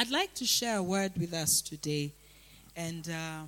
I'd 0.00 0.10
like 0.10 0.32
to 0.36 0.46
share 0.46 0.78
a 0.78 0.82
word 0.82 1.12
with 1.18 1.34
us 1.34 1.60
today. 1.60 2.14
And 2.74 3.06
uh, 3.06 3.42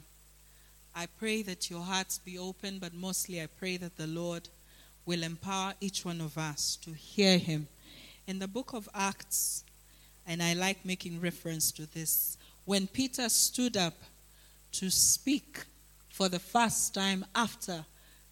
I 0.94 1.06
pray 1.18 1.40
that 1.44 1.70
your 1.70 1.80
hearts 1.80 2.18
be 2.18 2.36
open, 2.36 2.78
but 2.78 2.92
mostly 2.92 3.40
I 3.40 3.46
pray 3.46 3.78
that 3.78 3.96
the 3.96 4.06
Lord 4.06 4.50
will 5.06 5.22
empower 5.22 5.72
each 5.80 6.04
one 6.04 6.20
of 6.20 6.36
us 6.36 6.76
to 6.82 6.90
hear 6.90 7.38
Him. 7.38 7.68
In 8.26 8.38
the 8.38 8.48
book 8.48 8.74
of 8.74 8.86
Acts, 8.94 9.64
and 10.26 10.42
I 10.42 10.52
like 10.52 10.84
making 10.84 11.22
reference 11.22 11.72
to 11.72 11.86
this, 11.86 12.36
when 12.66 12.86
Peter 12.86 13.30
stood 13.30 13.78
up 13.78 13.94
to 14.72 14.90
speak 14.90 15.64
for 16.10 16.28
the 16.28 16.38
first 16.38 16.92
time 16.92 17.24
after 17.34 17.82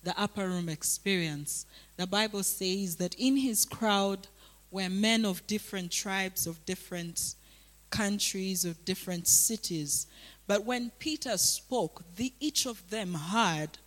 the 0.02 0.12
upper 0.20 0.46
room 0.46 0.68
experience, 0.68 1.64
the 1.96 2.06
Bible 2.06 2.42
says 2.42 2.96
that 2.96 3.14
in 3.14 3.38
his 3.38 3.64
crowd 3.64 4.26
were 4.70 4.90
men 4.90 5.24
of 5.24 5.46
different 5.46 5.90
tribes, 5.90 6.46
of 6.46 6.62
different 6.66 7.34
countries, 7.90 8.64
of 8.64 8.84
different 8.84 9.26
cities. 9.26 10.06
But 10.46 10.64
when 10.64 10.90
Peter 10.98 11.36
spoke, 11.36 12.02
the, 12.16 12.32
each 12.40 12.66
of 12.66 12.90
them 12.90 13.14
heard 13.14 13.78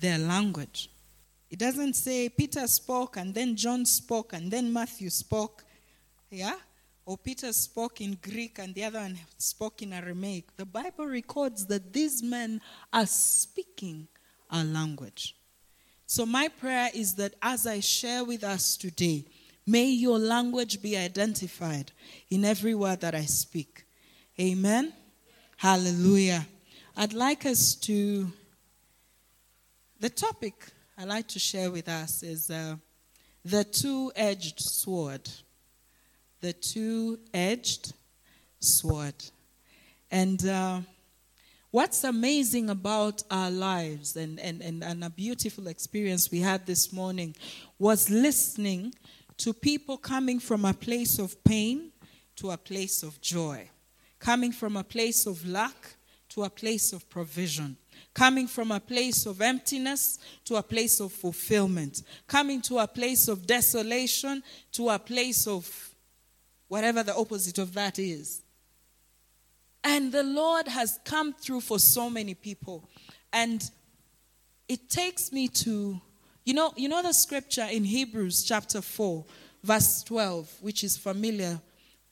their 0.00 0.18
language. 0.18 0.90
It 1.50 1.58
doesn't 1.58 1.94
say 1.94 2.28
Peter 2.28 2.66
spoke 2.66 3.16
and 3.16 3.32
then 3.32 3.54
John 3.54 3.86
spoke 3.86 4.32
and 4.32 4.50
then 4.50 4.72
Matthew 4.72 5.10
spoke. 5.10 5.64
Yeah? 6.30 6.56
Or 7.06 7.16
Peter 7.18 7.52
spoke 7.52 8.00
in 8.00 8.18
Greek 8.20 8.58
and 8.58 8.74
the 8.74 8.84
other 8.84 9.00
one 9.00 9.18
spoke 9.38 9.82
in 9.82 9.92
Aramaic. 9.92 10.56
The 10.56 10.64
Bible 10.64 11.06
records 11.06 11.66
that 11.66 11.92
these 11.92 12.22
men 12.22 12.60
are 12.92 13.06
speaking 13.06 14.08
our 14.50 14.64
language. 14.64 15.36
So, 16.06 16.26
my 16.26 16.48
prayer 16.48 16.90
is 16.94 17.14
that 17.14 17.34
as 17.42 17.66
I 17.66 17.80
share 17.80 18.24
with 18.24 18.44
us 18.44 18.76
today, 18.76 19.24
may 19.66 19.86
your 19.86 20.18
language 20.18 20.82
be 20.82 20.96
identified 20.96 21.92
in 22.30 22.44
every 22.44 22.74
word 22.74 23.00
that 23.00 23.14
I 23.14 23.24
speak. 23.24 23.84
Amen. 24.38 24.92
Hallelujah. 25.56 26.46
I'd 26.96 27.12
like 27.12 27.46
us 27.46 27.74
to, 27.76 28.30
the 30.00 30.10
topic 30.10 30.54
I'd 30.96 31.08
like 31.08 31.28
to 31.28 31.38
share 31.38 31.70
with 31.70 31.88
us 31.88 32.22
is 32.22 32.50
uh, 32.50 32.76
the 33.44 33.64
two 33.64 34.12
edged 34.14 34.60
sword. 34.60 35.28
The 36.40 36.52
two 36.52 37.18
edged 37.32 37.94
sword. 38.60 39.14
And 40.10 40.46
uh, 40.46 40.80
what's 41.70 42.04
amazing 42.04 42.70
about 42.70 43.24
our 43.30 43.50
lives 43.50 44.16
and, 44.16 44.38
and, 44.38 44.62
and, 44.62 44.84
and 44.84 45.02
a 45.02 45.10
beautiful 45.10 45.66
experience 45.66 46.30
we 46.30 46.40
had 46.40 46.66
this 46.66 46.92
morning 46.92 47.34
was 47.78 48.08
listening 48.08 48.94
to 49.38 49.52
people 49.52 49.96
coming 49.96 50.38
from 50.40 50.64
a 50.64 50.74
place 50.74 51.18
of 51.18 51.42
pain 51.44 51.90
to 52.36 52.50
a 52.50 52.56
place 52.56 53.02
of 53.02 53.20
joy, 53.20 53.68
coming 54.18 54.52
from 54.52 54.76
a 54.76 54.84
place 54.84 55.26
of 55.26 55.46
lack 55.46 55.96
to 56.30 56.42
a 56.42 56.50
place 56.50 56.92
of 56.92 57.08
provision 57.08 57.76
coming 58.14 58.46
from 58.46 58.70
a 58.70 58.80
place 58.80 59.26
of 59.26 59.40
emptiness 59.40 60.18
to 60.44 60.56
a 60.56 60.62
place 60.62 61.00
of 61.00 61.12
fulfillment, 61.12 62.02
coming 62.26 62.62
to 62.62 62.78
a 62.78 62.86
place 62.86 63.28
of 63.28 63.46
desolation 63.46 64.42
to 64.72 64.88
a 64.88 64.98
place 64.98 65.46
of 65.46 65.94
whatever 66.68 67.02
the 67.02 67.14
opposite 67.14 67.58
of 67.58 67.74
that 67.74 67.98
is. 67.98 68.42
And 69.82 70.12
the 70.12 70.22
Lord 70.22 70.68
has 70.68 70.98
come 71.04 71.34
through 71.34 71.60
for 71.60 71.78
so 71.78 72.08
many 72.08 72.34
people. 72.34 72.88
And 73.32 73.68
it 74.68 74.88
takes 74.88 75.30
me 75.30 75.48
to, 75.48 76.00
you 76.44 76.52
know, 76.52 76.72
you 76.76 76.88
know 76.88 77.02
the 77.02 77.14
scripture 77.14 77.66
in 77.70 77.84
Hebrews 77.84 78.44
chapter 78.44 78.82
4, 78.82 79.24
verse 79.62 80.02
12, 80.02 80.58
which 80.60 80.84
is 80.84 80.96
familiar 80.96 81.58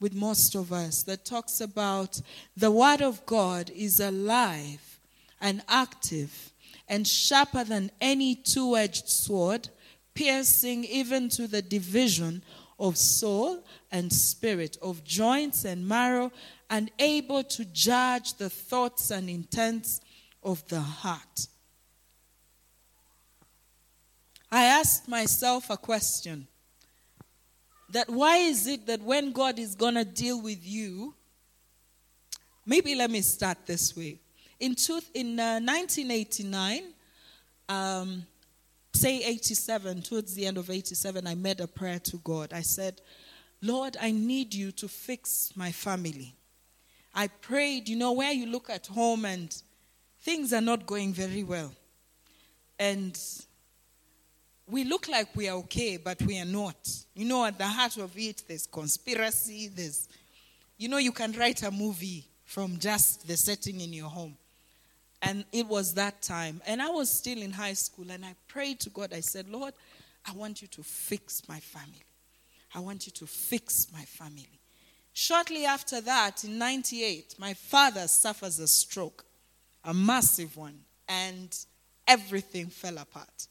with 0.00 0.14
most 0.14 0.54
of 0.54 0.72
us, 0.72 1.02
that 1.02 1.26
talks 1.26 1.60
about 1.60 2.20
the 2.56 2.70
word 2.70 3.02
of 3.02 3.24
God 3.26 3.70
is 3.76 4.00
alive 4.00 4.98
and 5.40 5.62
active 5.68 6.52
and 6.88 7.06
sharper 7.06 7.62
than 7.62 7.90
any 8.00 8.34
two 8.34 8.74
edged 8.74 9.08
sword, 9.08 9.68
piercing 10.14 10.84
even 10.84 11.28
to 11.28 11.46
the 11.46 11.62
division 11.62 12.42
of 12.78 12.96
soul 12.96 13.62
and 13.90 14.10
spirit, 14.12 14.78
of 14.80 15.04
joints 15.04 15.64
and 15.64 15.86
marrow, 15.86 16.32
and 16.70 16.90
able 16.98 17.44
to 17.44 17.66
judge 17.66 18.34
the 18.34 18.48
thoughts 18.48 19.10
and 19.10 19.28
intents 19.28 20.00
of 20.42 20.66
the 20.68 20.80
heart. 20.80 21.48
I 24.54 24.64
asked 24.64 25.08
myself 25.08 25.70
a 25.70 25.78
question 25.78 26.46
that 27.88 28.10
why 28.10 28.36
is 28.36 28.66
it 28.66 28.86
that 28.86 29.00
when 29.00 29.32
God 29.32 29.58
is 29.58 29.74
going 29.74 29.94
to 29.94 30.04
deal 30.04 30.42
with 30.42 30.58
you, 30.62 31.14
maybe 32.66 32.94
let 32.94 33.10
me 33.10 33.22
start 33.22 33.56
this 33.64 33.96
way. 33.96 34.20
In, 34.60 34.74
two, 34.74 35.00
in 35.14 35.40
uh, 35.40 35.58
1989, 35.58 36.82
um, 37.70 38.26
say 38.92 39.24
87, 39.24 40.02
towards 40.02 40.34
the 40.34 40.44
end 40.44 40.58
of 40.58 40.68
87, 40.68 41.26
I 41.26 41.34
made 41.34 41.60
a 41.60 41.66
prayer 41.66 41.98
to 42.00 42.18
God. 42.18 42.52
I 42.52 42.60
said, 42.60 43.00
Lord, 43.62 43.96
I 44.02 44.10
need 44.10 44.52
you 44.52 44.70
to 44.72 44.86
fix 44.86 45.54
my 45.56 45.72
family. 45.72 46.34
I 47.14 47.28
prayed, 47.28 47.88
you 47.88 47.96
know, 47.96 48.12
where 48.12 48.32
you 48.32 48.44
look 48.44 48.68
at 48.68 48.86
home 48.88 49.24
and 49.24 49.56
things 50.20 50.52
are 50.52 50.60
not 50.60 50.84
going 50.84 51.14
very 51.14 51.42
well. 51.42 51.72
And 52.78 53.18
we 54.72 54.84
look 54.84 55.06
like 55.06 55.36
we 55.36 55.50
are 55.50 55.58
okay, 55.58 55.98
but 55.98 56.20
we 56.22 56.38
are 56.40 56.46
not. 56.46 56.76
You 57.14 57.26
know, 57.26 57.44
at 57.44 57.58
the 57.58 57.66
heart 57.66 57.98
of 57.98 58.16
it, 58.16 58.42
there's 58.48 58.66
conspiracy, 58.66 59.68
there's, 59.68 60.08
you 60.78 60.88
know, 60.88 60.96
you 60.96 61.12
can 61.12 61.32
write 61.32 61.62
a 61.62 61.70
movie 61.70 62.24
from 62.46 62.78
just 62.78 63.28
the 63.28 63.36
setting 63.36 63.82
in 63.82 63.92
your 63.92 64.08
home. 64.08 64.34
And 65.20 65.44
it 65.52 65.66
was 65.66 65.92
that 65.94 66.22
time. 66.22 66.62
And 66.66 66.80
I 66.80 66.88
was 66.88 67.10
still 67.10 67.36
in 67.36 67.52
high 67.52 67.74
school. 67.74 68.06
And 68.10 68.24
I 68.24 68.34
prayed 68.48 68.80
to 68.80 68.90
God. 68.90 69.12
I 69.12 69.20
said, 69.20 69.48
Lord, 69.48 69.74
I 70.26 70.32
want 70.32 70.62
you 70.62 70.68
to 70.68 70.82
fix 70.82 71.46
my 71.46 71.60
family. 71.60 72.02
I 72.74 72.80
want 72.80 73.04
you 73.06 73.12
to 73.12 73.26
fix 73.26 73.86
my 73.92 74.02
family. 74.02 74.58
Shortly 75.12 75.66
after 75.66 76.00
that, 76.00 76.44
in 76.44 76.56
98, 76.56 77.34
my 77.38 77.52
father 77.52 78.08
suffers 78.08 78.58
a 78.58 78.66
stroke, 78.66 79.26
a 79.84 79.92
massive 79.92 80.56
one. 80.56 80.80
And 81.08 81.54
everything 82.08 82.68
fell 82.68 82.96
apart. 82.96 83.48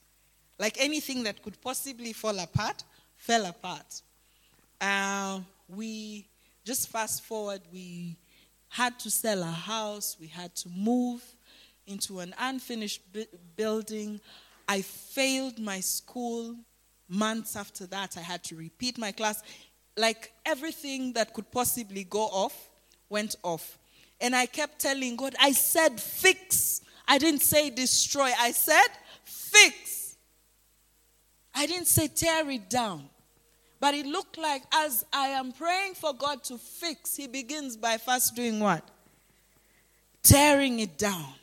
Like 0.61 0.77
anything 0.79 1.23
that 1.23 1.41
could 1.41 1.59
possibly 1.59 2.13
fall 2.13 2.37
apart, 2.37 2.83
fell 3.17 3.47
apart. 3.47 4.03
Uh, 4.79 5.39
we 5.67 6.27
just 6.63 6.87
fast 6.89 7.23
forward, 7.23 7.61
we 7.73 8.15
had 8.69 8.99
to 8.99 9.09
sell 9.09 9.43
our 9.43 9.51
house, 9.51 10.17
we 10.21 10.27
had 10.27 10.55
to 10.57 10.69
move 10.69 11.23
into 11.87 12.19
an 12.19 12.35
unfinished 12.37 13.01
building. 13.55 14.21
I 14.67 14.83
failed 14.83 15.57
my 15.57 15.79
school. 15.79 16.55
Months 17.09 17.55
after 17.55 17.87
that, 17.87 18.15
I 18.15 18.21
had 18.21 18.43
to 18.43 18.55
repeat 18.55 18.99
my 18.99 19.11
class. 19.11 19.41
Like 19.97 20.31
everything 20.45 21.13
that 21.13 21.33
could 21.33 21.51
possibly 21.51 22.03
go 22.03 22.21
off 22.21 22.69
went 23.09 23.35
off. 23.41 23.79
And 24.21 24.35
I 24.35 24.45
kept 24.45 24.77
telling 24.77 25.15
God, 25.15 25.33
I 25.41 25.53
said 25.53 25.99
fix. 25.99 26.81
I 27.07 27.17
didn't 27.17 27.41
say 27.41 27.71
destroy. 27.71 28.31
I 28.39 28.51
said 28.51 28.89
fix. 29.23 30.00
I 31.53 31.65
didn't 31.65 31.87
say 31.87 32.07
tear 32.07 32.49
it 32.49 32.69
down. 32.69 33.09
But 33.79 33.95
it 33.95 34.05
looked 34.05 34.37
like 34.37 34.63
as 34.71 35.05
I 35.11 35.27
am 35.29 35.51
praying 35.51 35.95
for 35.95 36.13
God 36.13 36.43
to 36.45 36.57
fix, 36.57 37.15
He 37.15 37.27
begins 37.27 37.75
by 37.77 37.97
first 37.97 38.35
doing 38.35 38.59
what? 38.59 38.87
Tearing 40.23 40.79
it 40.79 40.97
down 40.97 41.33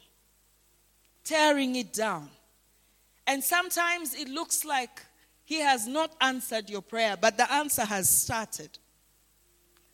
tearing 1.29 1.77
it 1.77 1.93
down. 1.93 2.31
And 3.27 3.45
sometimes 3.45 4.15
it 4.15 4.29
looks 4.29 4.65
like 4.65 5.05
he 5.45 5.61
has 5.61 5.87
not 5.87 6.13
answered 6.21 6.71
your 6.71 6.81
prayer, 6.81 7.17
but 7.21 7.37
the 7.37 7.51
answer 7.53 7.85
has 7.85 8.09
started. 8.09 8.71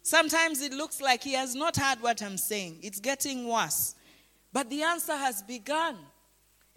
Sometimes 0.03 0.61
it 0.61 0.73
looks 0.73 1.01
like 1.01 1.23
he 1.25 1.33
has 1.33 1.55
not 1.55 1.77
heard 1.77 2.01
what 2.01 2.23
I'm 2.23 2.37
saying. 2.37 2.79
It's 2.83 3.01
getting 3.01 3.49
worse. 3.49 3.97
But 4.53 4.71
the 4.71 4.83
answer 4.83 5.17
has 5.17 5.43
begun. 5.43 5.97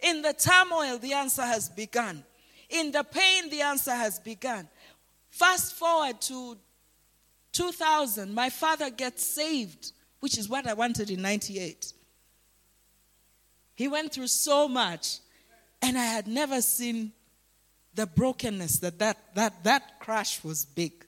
In 0.00 0.22
the 0.22 0.32
turmoil, 0.32 0.98
the 0.98 1.12
answer 1.12 1.42
has 1.42 1.68
begun. 1.68 2.24
In 2.68 2.92
the 2.92 3.04
pain, 3.04 3.50
the 3.50 3.62
answer 3.62 3.94
has 3.94 4.18
begun. 4.18 4.68
Fast 5.30 5.74
forward 5.74 6.20
to 6.22 6.58
2000, 7.52 8.34
my 8.34 8.50
father 8.50 8.90
gets 8.90 9.24
saved, 9.24 9.92
which 10.20 10.36
is 10.38 10.48
what 10.48 10.66
I 10.66 10.74
wanted 10.74 11.10
in 11.10 11.22
98. 11.22 11.92
He 13.74 13.88
went 13.88 14.12
through 14.12 14.26
so 14.26 14.68
much. 14.68 15.20
And 15.80 15.96
I 15.96 16.04
had 16.04 16.26
never 16.26 16.60
seen 16.60 17.12
the 17.94 18.06
brokenness 18.06 18.80
that 18.80 18.98
that, 18.98 19.16
that, 19.34 19.64
that 19.64 20.00
crash 20.00 20.42
was 20.42 20.64
big. 20.64 21.04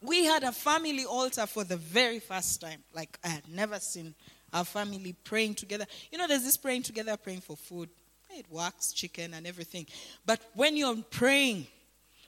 We 0.00 0.24
had 0.24 0.42
a 0.42 0.52
family 0.52 1.04
altar 1.04 1.46
for 1.46 1.64
the 1.64 1.76
very 1.76 2.18
first 2.18 2.60
time. 2.60 2.82
Like 2.92 3.18
I 3.24 3.28
had 3.28 3.48
never 3.48 3.78
seen 3.78 4.14
our 4.52 4.64
family 4.64 5.14
praying 5.24 5.54
together. 5.54 5.86
You 6.10 6.18
know, 6.18 6.26
there's 6.26 6.42
this 6.42 6.56
praying 6.56 6.82
together, 6.82 7.16
praying 7.16 7.40
for 7.40 7.56
food. 7.56 7.88
It 8.34 8.46
works, 8.50 8.92
chicken 8.92 9.34
and 9.34 9.46
everything. 9.46 9.86
But 10.24 10.40
when 10.54 10.76
you're 10.76 10.96
praying 11.10 11.66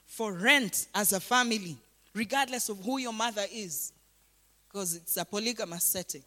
for 0.05 0.33
rent 0.33 0.87
as 0.93 1.13
a 1.13 1.19
family, 1.19 1.77
regardless 2.13 2.69
of 2.69 2.83
who 2.83 2.99
your 2.99 3.13
mother 3.13 3.45
is, 3.51 3.91
because 4.67 4.95
it's 4.95 5.17
a 5.17 5.25
polygamous 5.25 5.83
setting. 5.83 6.23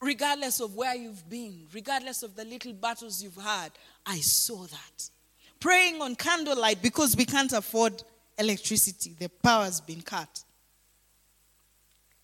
Regardless 0.00 0.60
of 0.60 0.74
where 0.76 0.94
you've 0.94 1.28
been, 1.28 1.66
regardless 1.72 2.22
of 2.22 2.36
the 2.36 2.44
little 2.44 2.72
battles 2.72 3.22
you've 3.22 3.36
had, 3.36 3.70
I 4.06 4.18
saw 4.18 4.64
that. 4.64 5.10
Praying 5.58 6.00
on 6.00 6.14
candlelight 6.14 6.80
because 6.82 7.16
we 7.16 7.24
can't 7.24 7.52
afford 7.52 8.02
electricity, 8.38 9.16
the 9.18 9.28
power's 9.28 9.80
been 9.80 10.02
cut. 10.02 10.44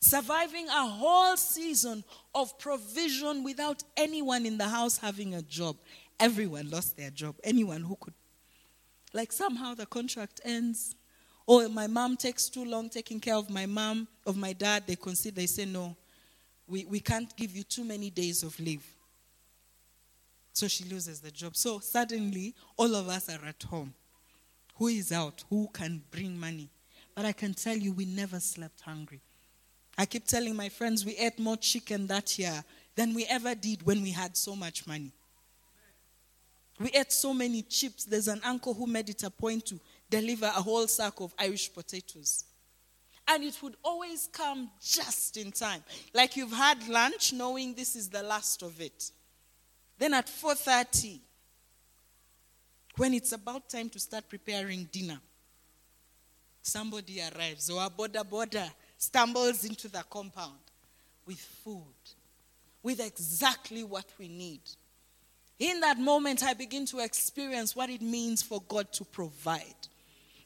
Surviving 0.04 0.68
a 0.68 0.86
whole 0.86 1.34
season 1.34 2.04
of 2.34 2.58
provision 2.58 3.42
without 3.42 3.82
anyone 3.96 4.44
in 4.44 4.58
the 4.58 4.68
house 4.68 4.98
having 4.98 5.34
a 5.34 5.40
job. 5.40 5.76
Everyone 6.20 6.68
lost 6.68 6.94
their 6.98 7.08
job. 7.08 7.36
Anyone 7.42 7.80
who 7.80 7.96
could. 7.96 8.12
Like 9.14 9.32
somehow 9.32 9.72
the 9.72 9.86
contract 9.86 10.42
ends. 10.44 10.94
Or 11.46 11.70
my 11.70 11.86
mom 11.86 12.18
takes 12.18 12.50
too 12.50 12.66
long 12.66 12.90
taking 12.90 13.18
care 13.18 13.36
of 13.36 13.48
my 13.48 13.64
mom, 13.64 14.06
of 14.26 14.36
my 14.36 14.52
dad. 14.52 14.82
They 14.86 14.96
consider, 14.96 15.36
they 15.36 15.46
say, 15.46 15.64
no, 15.64 15.96
we, 16.68 16.84
we 16.84 17.00
can't 17.00 17.34
give 17.34 17.56
you 17.56 17.62
too 17.62 17.82
many 17.82 18.10
days 18.10 18.42
of 18.42 18.60
leave. 18.60 18.84
So 20.52 20.68
she 20.68 20.84
loses 20.84 21.20
the 21.20 21.30
job. 21.30 21.56
So 21.56 21.78
suddenly, 21.78 22.54
all 22.76 22.94
of 22.94 23.08
us 23.08 23.30
are 23.30 23.42
at 23.46 23.62
home. 23.62 23.94
Who 24.74 24.88
is 24.88 25.12
out? 25.12 25.44
Who 25.48 25.70
can 25.72 26.02
bring 26.10 26.38
money? 26.38 26.68
But 27.14 27.24
I 27.24 27.32
can 27.32 27.54
tell 27.54 27.76
you, 27.76 27.92
we 27.92 28.04
never 28.04 28.38
slept 28.38 28.82
hungry. 28.82 29.22
I 29.96 30.06
keep 30.06 30.26
telling 30.26 30.56
my 30.56 30.68
friends 30.68 31.04
we 31.04 31.16
ate 31.16 31.38
more 31.38 31.56
chicken 31.56 32.06
that 32.08 32.38
year 32.38 32.64
than 32.96 33.14
we 33.14 33.24
ever 33.26 33.54
did 33.54 33.84
when 33.84 34.02
we 34.02 34.10
had 34.10 34.36
so 34.36 34.56
much 34.56 34.86
money. 34.86 35.12
We 36.80 36.90
ate 36.90 37.12
so 37.12 37.32
many 37.32 37.62
chips. 37.62 38.04
There's 38.04 38.28
an 38.28 38.40
uncle 38.44 38.74
who 38.74 38.86
made 38.86 39.08
it 39.08 39.22
a 39.22 39.30
point 39.30 39.66
to 39.66 39.78
deliver 40.10 40.46
a 40.46 40.62
whole 40.62 40.86
sack 40.88 41.20
of 41.20 41.32
Irish 41.38 41.72
potatoes. 41.72 42.44
And 43.26 43.44
it 43.44 43.56
would 43.62 43.76
always 43.82 44.28
come 44.32 44.70
just 44.82 45.36
in 45.36 45.52
time. 45.52 45.82
Like 46.12 46.36
you've 46.36 46.52
had 46.52 46.86
lunch 46.88 47.32
knowing 47.32 47.74
this 47.74 47.96
is 47.96 48.08
the 48.08 48.22
last 48.22 48.62
of 48.62 48.80
it. 48.80 49.10
Then 49.98 50.14
at 50.14 50.26
4:30 50.26 51.20
when 52.96 53.14
it's 53.14 53.32
about 53.32 53.68
time 53.68 53.88
to 53.90 53.98
start 53.98 54.28
preparing 54.28 54.84
dinner, 54.92 55.18
somebody 56.62 57.20
arrives 57.20 57.68
or 57.70 57.84
a 57.84 57.90
boda 57.90 58.22
boda 58.22 58.70
stumbles 59.04 59.64
into 59.64 59.88
the 59.88 60.02
compound 60.08 60.58
with 61.26 61.38
food, 61.38 61.82
with 62.82 63.00
exactly 63.00 63.84
what 63.84 64.06
we 64.18 64.28
need. 64.28 64.60
In 65.58 65.80
that 65.80 65.98
moment, 65.98 66.42
I 66.42 66.54
begin 66.54 66.86
to 66.86 66.98
experience 67.00 67.76
what 67.76 67.90
it 67.90 68.02
means 68.02 68.42
for 68.42 68.62
God 68.66 68.92
to 68.92 69.04
provide. 69.04 69.88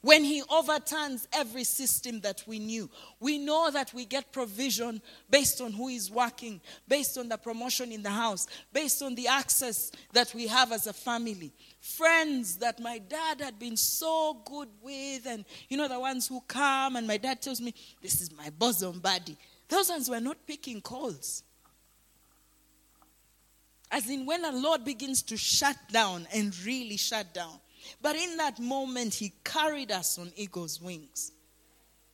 When 0.01 0.23
He 0.23 0.41
overturns 0.49 1.27
every 1.33 1.65
system 1.65 2.21
that 2.21 2.43
we 2.47 2.59
knew, 2.59 2.89
we 3.19 3.37
know 3.37 3.69
that 3.71 3.93
we 3.93 4.05
get 4.05 4.31
provision 4.31 5.01
based 5.29 5.59
on 5.59 5.73
who 5.73 5.89
is 5.89 6.09
working, 6.09 6.61
based 6.87 7.17
on 7.17 7.27
the 7.27 7.37
promotion 7.37 7.91
in 7.91 8.01
the 8.01 8.09
house, 8.09 8.47
based 8.71 9.01
on 9.01 9.15
the 9.15 9.27
access 9.27 9.91
that 10.13 10.33
we 10.33 10.47
have 10.47 10.71
as 10.71 10.87
a 10.87 10.93
family. 10.93 11.51
Friends 11.81 12.57
that 12.57 12.79
my 12.79 12.99
dad 12.99 13.41
had 13.41 13.59
been 13.59 13.75
so 13.75 14.37
good 14.45 14.69
with, 14.81 15.25
and 15.25 15.43
you 15.67 15.75
know, 15.75 15.89
the 15.89 15.99
ones 15.99 16.27
who 16.27 16.39
come, 16.47 16.95
and 16.95 17.05
my 17.05 17.17
dad 17.17 17.41
tells 17.41 17.59
me, 17.59 17.73
This 18.01 18.21
is 18.21 18.31
my 18.31 18.49
bosom 18.51 18.99
buddy. 18.99 19.37
Those 19.67 19.89
ones 19.89 20.09
were 20.09 20.21
not 20.21 20.37
picking 20.47 20.81
calls. 20.81 21.43
As 23.91 24.09
in, 24.09 24.25
when 24.25 24.43
the 24.43 24.51
Lord 24.51 24.85
begins 24.85 25.23
to 25.23 25.37
shut 25.37 25.75
down 25.91 26.27
and 26.33 26.57
really 26.63 26.97
shut 26.97 27.33
down, 27.33 27.59
but 28.01 28.15
in 28.15 28.37
that 28.37 28.59
moment, 28.59 29.13
He 29.13 29.33
carried 29.43 29.91
us 29.91 30.17
on 30.17 30.31
eagle's 30.35 30.81
wings. 30.81 31.31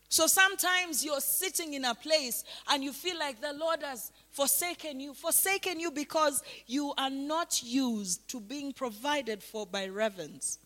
So 0.10 0.28
sometimes 0.28 1.04
you're 1.04 1.20
sitting 1.20 1.74
in 1.74 1.84
a 1.84 1.96
place 1.96 2.44
and 2.70 2.84
you 2.84 2.94
feel 2.94 3.18
like 3.18 3.42
the 3.42 3.54
Lord 3.54 3.82
has 3.84 4.12
forsaken 4.30 5.00
you. 5.00 5.14
Forsaken 5.14 5.80
you 5.80 5.92
because 5.92 6.44
you 6.68 6.94
are 6.98 7.10
not 7.10 7.62
used 7.64 8.28
to 8.30 8.40
being 8.40 8.72
provided 8.72 9.42
for 9.42 9.66
by 9.66 9.86
ravens. 9.86 10.60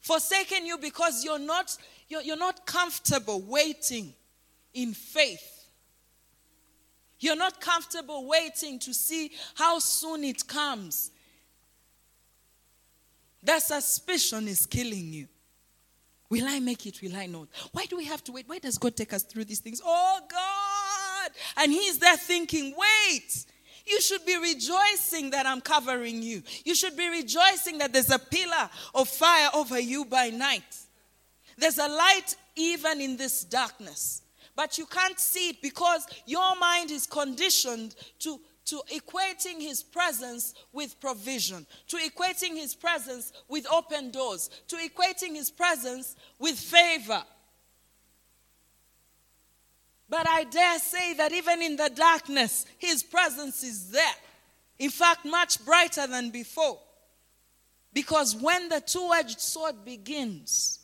Forsaken 0.00 0.66
you 0.66 0.78
because 0.78 1.24
you're 1.24 1.38
not, 1.38 1.76
you're, 2.08 2.22
you're 2.22 2.36
not 2.36 2.66
comfortable 2.66 3.40
waiting 3.40 4.12
in 4.74 4.92
faith. 4.92 5.66
You're 7.20 7.36
not 7.36 7.60
comfortable 7.60 8.26
waiting 8.26 8.80
to 8.80 8.92
see 8.92 9.30
how 9.54 9.78
soon 9.78 10.24
it 10.24 10.46
comes. 10.46 11.11
That 13.42 13.62
suspicion 13.62 14.48
is 14.48 14.66
killing 14.66 15.12
you. 15.12 15.28
Will 16.30 16.46
I 16.48 16.60
make 16.60 16.86
it? 16.86 17.02
Will 17.02 17.16
I 17.16 17.26
not? 17.26 17.48
Why 17.72 17.84
do 17.84 17.96
we 17.96 18.06
have 18.06 18.24
to 18.24 18.32
wait? 18.32 18.48
Why 18.48 18.58
does 18.58 18.78
God 18.78 18.96
take 18.96 19.12
us 19.12 19.22
through 19.22 19.44
these 19.44 19.60
things? 19.60 19.82
Oh, 19.84 20.20
God. 20.30 21.30
And 21.58 21.70
He's 21.72 21.98
there 21.98 22.16
thinking, 22.16 22.74
wait. 22.76 23.46
You 23.84 24.00
should 24.00 24.24
be 24.24 24.38
rejoicing 24.38 25.30
that 25.30 25.44
I'm 25.44 25.60
covering 25.60 26.22
you. 26.22 26.42
You 26.64 26.74
should 26.74 26.96
be 26.96 27.08
rejoicing 27.08 27.78
that 27.78 27.92
there's 27.92 28.10
a 28.10 28.18
pillar 28.18 28.70
of 28.94 29.08
fire 29.08 29.50
over 29.54 29.78
you 29.78 30.04
by 30.04 30.30
night. 30.30 30.76
There's 31.58 31.78
a 31.78 31.88
light 31.88 32.36
even 32.56 33.00
in 33.00 33.16
this 33.16 33.44
darkness. 33.44 34.22
But 34.54 34.78
you 34.78 34.86
can't 34.86 35.18
see 35.18 35.50
it 35.50 35.62
because 35.62 36.06
your 36.26 36.56
mind 36.56 36.90
is 36.90 37.06
conditioned 37.06 37.94
to 38.20 38.40
to 38.66 38.80
equating 38.94 39.60
his 39.60 39.82
presence 39.82 40.54
with 40.72 41.00
provision, 41.00 41.66
to 41.88 41.96
equating 41.96 42.56
his 42.56 42.74
presence 42.74 43.32
with 43.48 43.66
open 43.70 44.10
doors, 44.10 44.50
to 44.68 44.76
equating 44.76 45.34
his 45.34 45.50
presence 45.50 46.16
with 46.38 46.58
favor. 46.58 47.22
But 50.08 50.28
I 50.28 50.44
dare 50.44 50.78
say 50.78 51.14
that 51.14 51.32
even 51.32 51.62
in 51.62 51.76
the 51.76 51.90
darkness, 51.94 52.66
his 52.78 53.02
presence 53.02 53.62
is 53.62 53.90
there. 53.90 54.14
In 54.78 54.90
fact, 54.90 55.24
much 55.24 55.64
brighter 55.64 56.06
than 56.06 56.30
before. 56.30 56.78
Because 57.92 58.36
when 58.36 58.68
the 58.68 58.80
two 58.80 59.10
edged 59.14 59.40
sword 59.40 59.84
begins, 59.84 60.80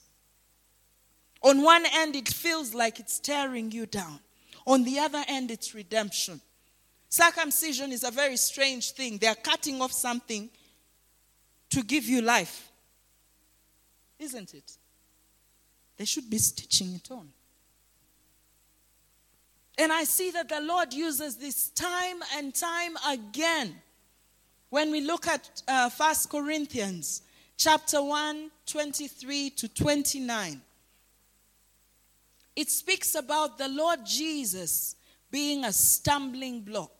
on 1.42 1.62
one 1.62 1.84
end 1.92 2.16
it 2.16 2.28
feels 2.28 2.74
like 2.74 3.00
it's 3.00 3.18
tearing 3.18 3.70
you 3.70 3.86
down, 3.86 4.20
on 4.66 4.84
the 4.84 4.98
other 4.98 5.24
end, 5.26 5.50
it's 5.50 5.74
redemption. 5.74 6.40
Circumcision 7.08 7.92
is 7.92 8.04
a 8.04 8.10
very 8.10 8.36
strange 8.36 8.92
thing. 8.92 9.18
They 9.18 9.26
are 9.26 9.34
cutting 9.34 9.80
off 9.80 9.92
something 9.92 10.50
to 11.70 11.82
give 11.82 12.04
you 12.04 12.20
life. 12.20 12.68
Isn't 14.18 14.54
it? 14.54 14.72
They 15.96 16.04
should 16.04 16.28
be 16.28 16.38
stitching 16.38 16.94
it 16.94 17.10
on. 17.10 17.28
And 19.78 19.92
I 19.92 20.04
see 20.04 20.30
that 20.32 20.48
the 20.48 20.60
Lord 20.60 20.92
uses 20.92 21.36
this 21.36 21.70
time 21.70 22.16
and 22.36 22.54
time 22.54 22.96
again. 23.08 23.76
When 24.70 24.90
we 24.90 25.00
look 25.00 25.26
at 25.26 25.62
uh, 25.66 25.88
1 25.88 26.14
Corinthians 26.30 27.22
chapter 27.56 28.02
1, 28.02 28.50
23 28.66 29.50
to 29.50 29.68
29, 29.68 30.60
it 32.56 32.70
speaks 32.70 33.14
about 33.14 33.56
the 33.56 33.68
Lord 33.68 34.00
Jesus 34.04 34.96
being 35.30 35.64
a 35.64 35.72
stumbling 35.72 36.62
block 36.62 36.97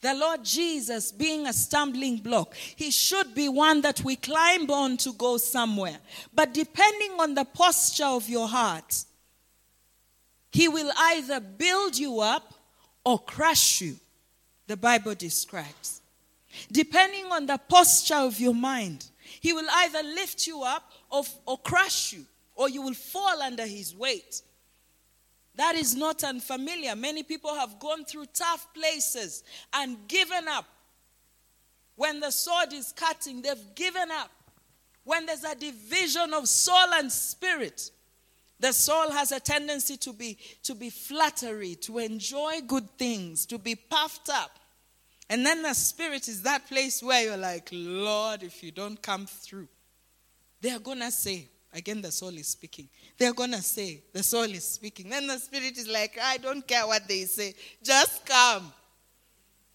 the 0.00 0.14
Lord 0.14 0.44
Jesus 0.44 1.10
being 1.10 1.46
a 1.46 1.52
stumbling 1.52 2.18
block, 2.18 2.54
he 2.54 2.90
should 2.90 3.34
be 3.34 3.48
one 3.48 3.80
that 3.82 4.02
we 4.04 4.16
climb 4.16 4.70
on 4.70 4.96
to 4.98 5.12
go 5.12 5.36
somewhere. 5.38 5.98
But 6.32 6.54
depending 6.54 7.12
on 7.18 7.34
the 7.34 7.44
posture 7.44 8.04
of 8.04 8.28
your 8.28 8.46
heart, 8.46 9.04
he 10.50 10.68
will 10.68 10.90
either 10.96 11.40
build 11.40 11.98
you 11.98 12.20
up 12.20 12.54
or 13.04 13.18
crush 13.18 13.80
you, 13.80 13.96
the 14.66 14.76
Bible 14.76 15.14
describes. 15.14 16.00
Depending 16.70 17.26
on 17.26 17.46
the 17.46 17.58
posture 17.58 18.16
of 18.16 18.38
your 18.38 18.54
mind, 18.54 19.06
he 19.40 19.52
will 19.52 19.68
either 19.68 20.02
lift 20.02 20.46
you 20.46 20.62
up 20.62 20.92
or, 21.10 21.24
or 21.46 21.58
crush 21.58 22.12
you, 22.12 22.24
or 22.54 22.68
you 22.68 22.82
will 22.82 22.94
fall 22.94 23.42
under 23.42 23.66
his 23.66 23.94
weight. 23.94 24.42
That 25.58 25.74
is 25.74 25.96
not 25.96 26.22
unfamiliar. 26.22 26.94
Many 26.94 27.24
people 27.24 27.52
have 27.52 27.80
gone 27.80 28.04
through 28.04 28.26
tough 28.32 28.72
places 28.72 29.42
and 29.72 29.96
given 30.06 30.46
up. 30.46 30.64
When 31.96 32.20
the 32.20 32.30
sword 32.30 32.72
is 32.72 32.92
cutting, 32.92 33.42
they've 33.42 33.74
given 33.74 34.08
up. 34.12 34.30
When 35.02 35.26
there's 35.26 35.42
a 35.42 35.56
division 35.56 36.32
of 36.32 36.46
soul 36.48 36.94
and 36.94 37.10
spirit, 37.10 37.90
the 38.60 38.72
soul 38.72 39.10
has 39.10 39.32
a 39.32 39.40
tendency 39.40 39.96
to 39.96 40.12
be, 40.12 40.38
to 40.62 40.76
be 40.76 40.90
flattery, 40.90 41.74
to 41.74 41.98
enjoy 41.98 42.60
good 42.64 42.88
things, 42.96 43.44
to 43.46 43.58
be 43.58 43.74
puffed 43.74 44.30
up. 44.32 44.60
And 45.28 45.44
then 45.44 45.62
the 45.62 45.74
spirit 45.74 46.28
is 46.28 46.42
that 46.42 46.68
place 46.68 47.02
where 47.02 47.24
you're 47.24 47.36
like, 47.36 47.68
Lord, 47.72 48.44
if 48.44 48.62
you 48.62 48.70
don't 48.70 49.02
come 49.02 49.26
through, 49.26 49.66
they're 50.60 50.78
going 50.78 51.00
to 51.00 51.10
say, 51.10 51.48
Again, 51.78 52.02
the 52.02 52.10
soul 52.10 52.36
is 52.36 52.48
speaking. 52.48 52.88
They're 53.16 53.32
going 53.32 53.52
to 53.52 53.62
say, 53.62 54.02
the 54.12 54.24
soul 54.24 54.50
is 54.50 54.64
speaking. 54.64 55.10
Then 55.10 55.28
the 55.28 55.38
spirit 55.38 55.78
is 55.78 55.86
like, 55.86 56.18
I 56.20 56.36
don't 56.38 56.66
care 56.66 56.84
what 56.84 57.06
they 57.06 57.22
say. 57.24 57.54
Just 57.84 58.26
come. 58.26 58.72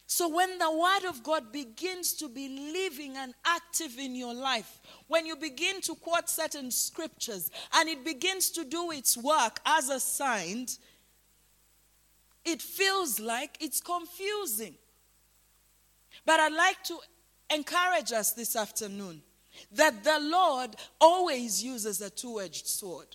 So, 0.05 0.27
when 0.27 0.57
the 0.57 0.69
Word 0.69 1.09
of 1.09 1.23
God 1.23 1.53
begins 1.53 2.11
to 2.15 2.27
be 2.27 2.49
living 2.49 3.15
and 3.15 3.33
active 3.45 3.97
in 3.97 4.15
your 4.15 4.33
life, 4.33 4.81
when 5.07 5.25
you 5.25 5.37
begin 5.37 5.79
to 5.81 5.95
quote 5.95 6.27
certain 6.29 6.71
scriptures 6.71 7.49
and 7.73 7.87
it 7.87 8.03
begins 8.03 8.51
to 8.51 8.65
do 8.65 8.91
its 8.91 9.17
work 9.17 9.61
as 9.65 9.89
assigned, 9.89 10.77
it 12.43 12.61
feels 12.61 13.21
like 13.21 13.57
it's 13.61 13.79
confusing. 13.79 14.75
But 16.25 16.41
I'd 16.41 16.51
like 16.51 16.83
to 16.83 16.97
encourage 17.49 18.11
us 18.11 18.33
this 18.33 18.57
afternoon 18.57 19.21
that 19.71 20.03
the 20.03 20.19
Lord 20.19 20.75
always 20.99 21.63
uses 21.63 22.01
a 22.01 22.09
two 22.09 22.39
edged 22.39 22.67
sword. 22.67 23.07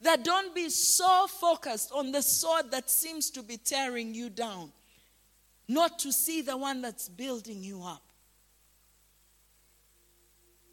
That 0.00 0.24
don't 0.24 0.54
be 0.54 0.68
so 0.68 1.26
focused 1.28 1.92
on 1.92 2.10
the 2.10 2.22
sword 2.22 2.70
that 2.72 2.90
seems 2.90 3.30
to 3.30 3.42
be 3.42 3.56
tearing 3.56 4.14
you 4.14 4.30
down, 4.30 4.72
not 5.68 5.98
to 6.00 6.12
see 6.12 6.42
the 6.42 6.56
one 6.56 6.82
that's 6.82 7.08
building 7.08 7.62
you 7.62 7.82
up. 7.82 8.02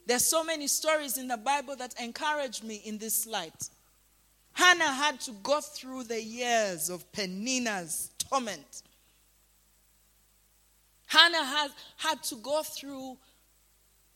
There's 0.08 0.26
so 0.26 0.44
many 0.44 0.66
stories 0.66 1.20
in 1.20 1.28
the 1.28 1.38
Bible 1.38 1.76
that 1.76 1.94
encourage 2.02 2.64
me 2.64 2.82
in 2.84 2.98
this 2.98 3.28
light. 3.28 3.70
Hannah 4.54 4.92
had 4.92 5.22
to 5.22 5.32
go 5.44 5.62
through 5.62 6.06
the 6.06 6.22
years 6.22 6.90
of 6.90 7.10
Penina's 7.12 8.10
torment. 8.18 8.82
Hannah 11.06 11.46
had, 11.46 11.72
had 11.98 12.24
to 12.24 12.36
go 12.38 12.64
through 12.64 13.18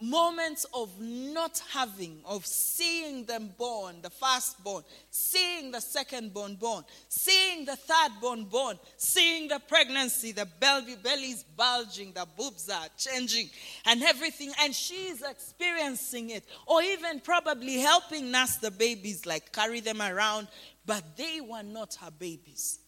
moments 0.04 0.66
of 0.74 0.90
not 1.00 1.62
having, 1.72 2.20
of 2.26 2.46
seeing 2.46 3.26
them 3.26 3.54
born, 3.58 3.96
the 4.02 4.10
firstborn, 4.10 4.84
seeing 5.10 5.72
the 5.72 5.78
secondborn 5.78 6.34
born, 6.34 6.56
born, 6.56 6.84
seeing 7.08 7.66
the 7.66 7.72
thirdborn 7.72 8.20
born, 8.20 8.44
born, 8.46 8.80
seeing 8.98 9.48
the 9.48 9.60
pregnancy, 9.68 10.32
the 10.32 10.48
belly, 10.60 10.96
belly's 11.02 11.44
bulging, 11.44 12.12
the 12.12 12.28
boobs 12.38 12.70
are 12.70 12.88
changing, 12.98 13.50
and 13.86 14.04
everything. 14.04 14.52
And 14.62 14.76
she's 14.76 15.22
experiencing 15.22 16.32
it, 16.32 16.44
or 16.68 16.82
even 16.82 17.20
probably 17.22 17.78
helping 17.78 18.32
nurse 18.32 18.58
the 18.58 18.72
babies, 18.72 19.26
like 19.26 19.52
carry 19.52 19.80
them 19.80 20.02
around, 20.02 20.48
but 20.86 21.16
they 21.16 21.40
were 21.42 21.64
not 21.64 21.96
her 21.96 22.12
babies. 22.12 22.80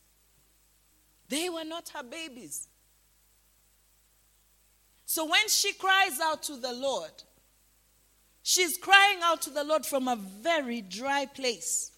They 1.29 1.49
were 1.49 1.63
not 1.63 1.89
her 1.89 2.03
babies. 2.03 2.67
So 5.05 5.25
when 5.25 5.47
she 5.47 5.73
cries 5.73 6.19
out 6.19 6.43
to 6.43 6.57
the 6.57 6.73
Lord, 6.73 7.11
she's 8.41 8.77
crying 8.77 9.19
out 9.23 9.41
to 9.43 9.49
the 9.51 9.63
Lord 9.63 9.85
from 9.85 10.07
a 10.07 10.15
very 10.15 10.81
dry 10.81 11.27
place. 11.27 11.91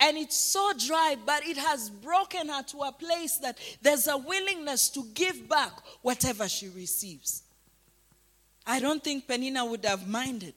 And 0.00 0.16
it's 0.18 0.36
so 0.36 0.72
dry, 0.76 1.16
but 1.24 1.46
it 1.46 1.56
has 1.56 1.88
broken 1.88 2.48
her 2.48 2.62
to 2.64 2.78
a 2.80 2.90
place 2.90 3.36
that 3.36 3.56
there's 3.82 4.08
a 4.08 4.18
willingness 4.18 4.88
to 4.90 5.04
give 5.14 5.48
back 5.48 5.72
whatever 6.02 6.48
she 6.48 6.68
receives. 6.68 7.44
I 8.66 8.80
don't 8.80 9.02
think 9.02 9.28
Penina 9.28 9.68
would 9.68 9.84
have 9.84 10.08
minded. 10.08 10.54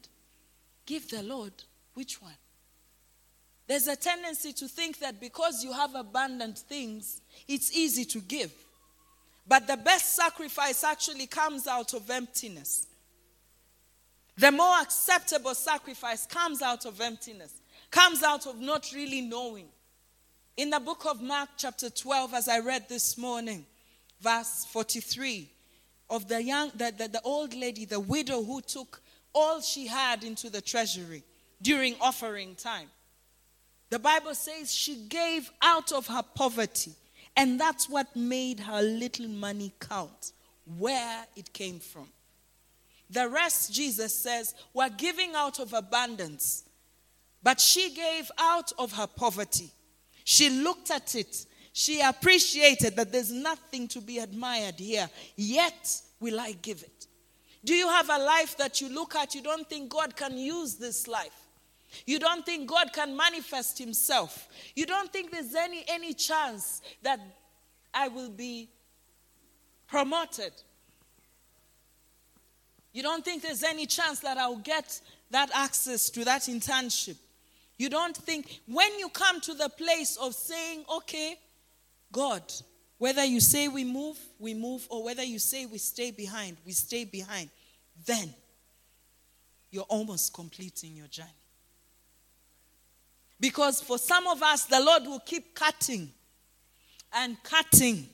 Give 0.87 1.07
the 1.07 1.21
Lord 1.21 1.53
which 1.93 2.19
one? 2.21 2.33
There's 3.67 3.87
a 3.87 3.95
tendency 3.95 4.51
to 4.53 4.67
think 4.67 4.99
that 4.99 5.19
because 5.19 5.63
you 5.63 5.73
have 5.73 5.93
abundant 5.93 6.57
things, 6.57 7.21
it's 7.47 7.75
easy 7.75 8.05
to 8.05 8.21
give. 8.21 8.51
But 9.47 9.67
the 9.67 9.77
best 9.77 10.15
sacrifice 10.15 10.83
actually 10.83 11.27
comes 11.27 11.67
out 11.67 11.93
of 11.93 12.09
emptiness. 12.09 12.87
The 14.37 14.51
more 14.51 14.79
acceptable 14.81 15.55
sacrifice 15.55 16.25
comes 16.25 16.61
out 16.61 16.85
of 16.85 16.99
emptiness, 16.99 17.53
comes 17.91 18.21
out 18.23 18.47
of 18.47 18.59
not 18.59 18.91
really 18.93 19.21
knowing. 19.21 19.67
In 20.57 20.69
the 20.69 20.79
book 20.79 21.05
of 21.05 21.21
Mark, 21.21 21.49
chapter 21.57 21.89
12, 21.89 22.33
as 22.33 22.47
I 22.47 22.59
read 22.59 22.89
this 22.89 23.17
morning, 23.17 23.65
verse 24.19 24.65
43, 24.71 25.49
of 26.09 26.27
the 26.27 26.41
young, 26.41 26.71
the, 26.75 26.93
the, 26.97 27.07
the 27.07 27.21
old 27.23 27.53
lady, 27.53 27.85
the 27.85 27.99
widow 27.99 28.43
who 28.43 28.61
took 28.61 29.01
all 29.33 29.61
she 29.61 29.87
had 29.87 30.23
into 30.23 30.49
the 30.49 30.61
treasury 30.61 31.23
during 31.61 31.95
offering 32.01 32.55
time. 32.55 32.87
The 33.89 33.99
Bible 33.99 34.35
says 34.35 34.73
she 34.73 35.05
gave 35.07 35.49
out 35.61 35.91
of 35.91 36.07
her 36.07 36.23
poverty 36.23 36.93
and 37.35 37.59
that's 37.59 37.89
what 37.89 38.15
made 38.15 38.59
her 38.61 38.81
little 38.81 39.27
money 39.27 39.73
count, 39.79 40.31
where 40.77 41.25
it 41.35 41.51
came 41.53 41.79
from. 41.79 42.07
The 43.09 43.29
rest, 43.29 43.73
Jesus 43.73 44.13
says, 44.13 44.55
were 44.73 44.89
giving 44.89 45.35
out 45.35 45.59
of 45.59 45.73
abundance. 45.73 46.63
But 47.43 47.59
she 47.59 47.93
gave 47.93 48.31
out 48.39 48.71
of 48.79 48.93
her 48.93 49.05
poverty. 49.05 49.69
She 50.23 50.49
looked 50.49 50.89
at 50.89 51.13
it. 51.13 51.45
She 51.73 52.01
appreciated 52.01 52.95
that 52.95 53.11
there's 53.11 53.31
nothing 53.31 53.87
to 53.89 54.01
be 54.01 54.17
admired 54.17 54.79
here. 54.79 55.07
Yet 55.35 56.01
will 56.19 56.39
I 56.39 56.53
give 56.53 56.81
it. 56.81 57.07
Do 57.63 57.75
you 57.75 57.87
have 57.87 58.09
a 58.09 58.17
life 58.17 58.57
that 58.57 58.81
you 58.81 58.89
look 58.89 59.15
at, 59.15 59.35
you 59.35 59.41
don't 59.41 59.69
think 59.69 59.89
God 59.89 60.15
can 60.15 60.37
use 60.37 60.75
this 60.75 61.07
life? 61.07 61.44
You 62.05 62.19
don't 62.19 62.45
think 62.45 62.69
God 62.69 62.91
can 62.93 63.15
manifest 63.15 63.77
himself. 63.77 64.47
You 64.75 64.85
don't 64.85 65.11
think 65.11 65.31
there's 65.31 65.55
any 65.55 65.83
any 65.87 66.13
chance 66.13 66.81
that 67.03 67.19
I 67.93 68.07
will 68.07 68.29
be 68.29 68.69
promoted. 69.87 70.51
You 72.93 73.03
don't 73.03 73.25
think 73.25 73.41
there's 73.41 73.63
any 73.63 73.85
chance 73.85 74.19
that 74.21 74.37
I'll 74.37 74.55
get 74.55 75.01
that 75.31 75.49
access 75.53 76.09
to 76.11 76.23
that 76.25 76.43
internship. 76.43 77.17
You 77.77 77.89
don't 77.89 78.15
think 78.15 78.61
when 78.67 78.97
you 78.99 79.09
come 79.09 79.41
to 79.41 79.53
the 79.53 79.69
place 79.69 80.15
of 80.15 80.33
saying, 80.33 80.85
okay, 80.89 81.37
God, 82.11 82.41
whether 82.97 83.25
you 83.25 83.41
say 83.41 83.67
we 83.67 83.83
move, 83.83 84.17
we 84.39 84.53
move, 84.53 84.87
or 84.89 85.03
whether 85.03 85.23
you 85.23 85.39
say 85.39 85.65
we 85.65 85.77
stay 85.77 86.11
behind, 86.11 86.57
we 86.65 86.71
stay 86.71 87.03
behind, 87.03 87.49
then 88.05 88.33
you're 89.71 89.83
almost 89.83 90.33
completing 90.33 90.95
your 90.95 91.07
journey. 91.07 91.29
Because 93.39 93.81
for 93.81 93.97
some 93.97 94.27
of 94.27 94.41
us, 94.41 94.65
the 94.65 94.79
Lord 94.79 95.03
will 95.03 95.19
keep 95.19 95.53
cutting 95.53 96.11
and 97.13 97.41
cutting 97.43 98.07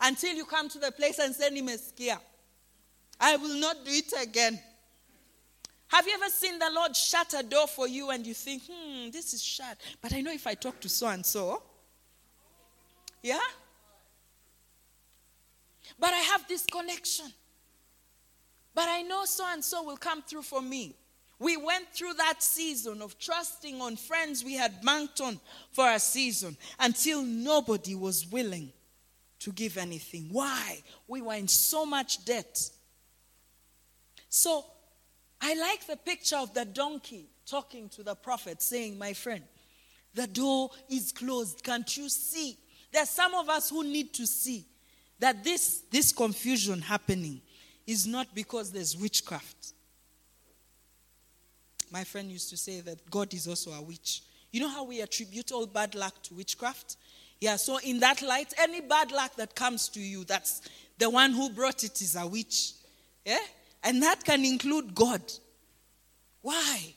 until 0.00 0.34
you 0.34 0.44
come 0.44 0.68
to 0.68 0.78
the 0.78 0.92
place 0.92 1.18
and 1.18 1.34
say, 1.34 1.50
Nimesikia. 1.50 2.18
I 3.20 3.36
will 3.36 3.60
not 3.60 3.84
do 3.84 3.90
it 3.90 4.12
again. 4.22 4.58
Have 5.88 6.06
you 6.06 6.14
ever 6.14 6.30
seen 6.30 6.58
the 6.58 6.70
Lord 6.72 6.94
shut 6.94 7.34
a 7.36 7.42
door 7.42 7.66
for 7.66 7.88
you 7.88 8.10
and 8.10 8.24
you 8.24 8.32
think, 8.32 8.62
hmm, 8.70 9.10
this 9.10 9.34
is 9.34 9.42
shut, 9.42 9.76
but 10.00 10.12
I 10.14 10.20
know 10.20 10.32
if 10.32 10.46
I 10.46 10.54
talk 10.54 10.80
to 10.80 10.88
so 10.88 11.08
and 11.08 11.26
so, 11.26 11.62
yeah? 13.22 13.40
But 15.98 16.14
I 16.14 16.18
have 16.18 16.46
this 16.46 16.64
connection. 16.64 17.26
But 18.74 18.88
I 18.88 19.02
know 19.02 19.24
so 19.24 19.44
and 19.48 19.62
so 19.62 19.82
will 19.82 19.96
come 19.96 20.22
through 20.22 20.42
for 20.42 20.62
me. 20.62 20.94
We 21.40 21.56
went 21.56 21.88
through 21.94 22.14
that 22.18 22.42
season 22.42 23.00
of 23.00 23.18
trusting 23.18 23.80
on 23.80 23.96
friends 23.96 24.44
we 24.44 24.54
had 24.54 24.82
banked 24.82 25.22
on 25.22 25.40
for 25.72 25.90
a 25.90 25.98
season 25.98 26.54
until 26.78 27.22
nobody 27.22 27.94
was 27.94 28.26
willing 28.30 28.70
to 29.38 29.50
give 29.50 29.78
anything. 29.78 30.28
Why? 30.30 30.82
We 31.08 31.22
were 31.22 31.34
in 31.34 31.48
so 31.48 31.86
much 31.86 32.26
debt. 32.26 32.70
So 34.28 34.66
I 35.40 35.54
like 35.54 35.86
the 35.86 35.96
picture 35.96 36.36
of 36.36 36.52
the 36.52 36.66
donkey 36.66 37.24
talking 37.46 37.88
to 37.88 38.02
the 38.02 38.14
prophet, 38.14 38.60
saying, 38.60 38.98
My 38.98 39.14
friend, 39.14 39.42
the 40.12 40.26
door 40.26 40.68
is 40.90 41.10
closed. 41.10 41.64
Can't 41.64 41.96
you 41.96 42.10
see? 42.10 42.58
There 42.92 43.02
are 43.02 43.06
some 43.06 43.32
of 43.32 43.48
us 43.48 43.70
who 43.70 43.82
need 43.82 44.12
to 44.14 44.26
see 44.26 44.66
that 45.18 45.42
this, 45.42 45.84
this 45.90 46.12
confusion 46.12 46.82
happening 46.82 47.40
is 47.86 48.06
not 48.06 48.34
because 48.34 48.70
there's 48.70 48.94
witchcraft 48.94 49.72
my 51.90 52.04
friend 52.04 52.30
used 52.30 52.50
to 52.50 52.56
say 52.56 52.80
that 52.80 53.10
God 53.10 53.32
is 53.34 53.48
also 53.48 53.72
a 53.72 53.82
witch. 53.82 54.22
You 54.52 54.60
know 54.60 54.68
how 54.68 54.84
we 54.84 55.00
attribute 55.00 55.52
all 55.52 55.66
bad 55.66 55.94
luck 55.94 56.22
to 56.24 56.34
witchcraft? 56.34 56.96
Yeah, 57.40 57.56
so 57.56 57.78
in 57.78 58.00
that 58.00 58.20
light, 58.22 58.52
any 58.58 58.80
bad 58.80 59.12
luck 59.12 59.36
that 59.36 59.54
comes 59.54 59.88
to 59.90 60.00
you, 60.00 60.24
that's 60.24 60.62
the 60.98 61.08
one 61.08 61.32
who 61.32 61.50
brought 61.50 61.84
it 61.84 62.00
is 62.02 62.16
a 62.16 62.26
witch. 62.26 62.72
Yeah? 63.24 63.38
And 63.82 64.02
that 64.02 64.24
can 64.24 64.44
include 64.44 64.94
God. 64.94 65.22
Why? 66.42 66.94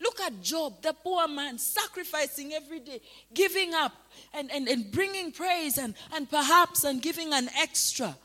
Look 0.00 0.20
at 0.20 0.42
Job, 0.42 0.82
the 0.82 0.92
poor 0.92 1.28
man, 1.28 1.58
sacrificing 1.58 2.52
every 2.54 2.80
day, 2.80 3.00
giving 3.32 3.74
up 3.74 3.92
and, 4.34 4.50
and, 4.50 4.66
and 4.66 4.90
bringing 4.90 5.30
praise 5.30 5.78
and, 5.78 5.94
and 6.12 6.28
perhaps 6.28 6.84
and 6.84 7.00
giving 7.00 7.32
an 7.32 7.48
extra 7.56 8.16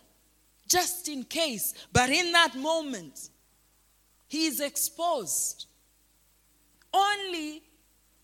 just 0.67 1.07
in 1.07 1.23
case. 1.23 1.73
But 1.93 2.09
in 2.09 2.31
that 2.31 2.55
moment, 2.55 3.29
he 4.27 4.47
is 4.47 4.59
exposed 4.59 5.67
only 6.93 7.63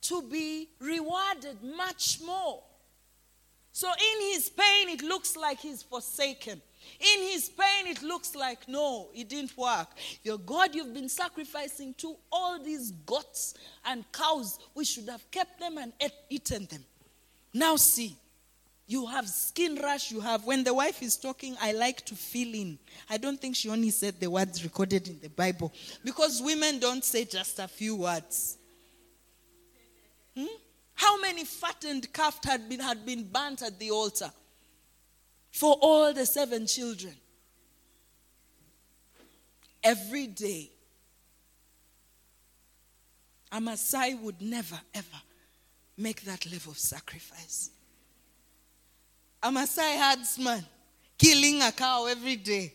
to 0.02 0.22
be 0.24 0.70
rewarded 0.80 1.64
much 1.64 2.20
more. 2.26 2.62
So 3.72 3.88
in 3.88 4.34
his 4.34 4.50
pain, 4.50 4.90
it 4.90 5.02
looks 5.02 5.36
like 5.36 5.60
he's 5.60 5.82
forsaken. 5.82 6.62
In 7.00 7.22
his 7.24 7.50
pain, 7.50 7.88
it 7.88 8.04
looks 8.04 8.36
like, 8.36 8.68
no, 8.68 9.10
it 9.16 9.30
didn't 9.30 9.58
work. 9.58 9.88
Your 10.22 10.38
God, 10.38 10.76
you've 10.76 10.94
been 10.94 11.10
sacrificing 11.10 11.94
to 11.96 12.16
all 12.32 12.62
these 12.62 12.92
goats 12.92 13.56
and 13.86 14.04
cows. 14.12 14.60
We 14.76 14.86
should 14.86 15.10
have 15.10 15.30
kept 15.32 15.60
them 15.60 15.78
and 15.78 15.94
eaten 16.30 16.66
them. 16.66 16.86
Now 17.54 17.78
see. 17.78 18.16
You 18.86 19.06
have 19.06 19.30
skin 19.30 19.80
rash, 19.82 20.12
you 20.12 20.20
have, 20.20 20.46
when 20.46 20.64
the 20.64 20.74
wife 20.74 21.02
is 21.02 21.16
talking, 21.16 21.56
I 21.62 21.72
like 21.72 22.06
to 22.06 22.16
feel 22.16 22.54
in. 22.54 22.78
I 23.10 23.18
don't 23.18 23.40
think 23.40 23.56
she 23.56 23.70
only 23.70 23.92
said 23.92 24.20
the 24.20 24.30
words 24.30 24.64
recorded 24.64 25.08
in 25.08 25.20
the 25.22 25.30
Bible. 25.30 25.74
Because 26.04 26.42
women 26.42 26.80
don't 26.80 27.04
say 27.04 27.24
just 27.24 27.60
a 27.60 27.68
few 27.68 27.96
words. 27.96 28.58
Hmm? 30.38 30.46
How 30.96 31.20
many 31.20 31.46
fattened 31.46 32.12
calf 32.12 32.44
had 32.44 32.68
been, 32.68 32.82
had 32.82 33.06
been 33.06 33.24
burnt 33.24 33.62
at 33.62 33.80
the 33.80 33.92
altar 33.92 34.30
for 35.52 35.78
all 35.82 36.14
the 36.14 36.26
seven 36.26 36.68
children? 36.68 37.16
Every 39.82 40.28
day. 40.28 40.70
A 43.52 43.60
Maasai 43.60 44.20
would 44.20 44.42
never, 44.42 44.80
ever 44.94 45.22
make 45.98 46.24
that 46.24 46.52
level 46.52 46.72
of 46.72 46.80
sacrifice. 46.80 47.70
A 49.44 49.50
Maasai 49.50 50.00
herdsman 50.00 50.66
killing 51.18 51.62
a 51.62 51.72
cow 51.74 52.06
every 52.06 52.38
day. 52.38 52.74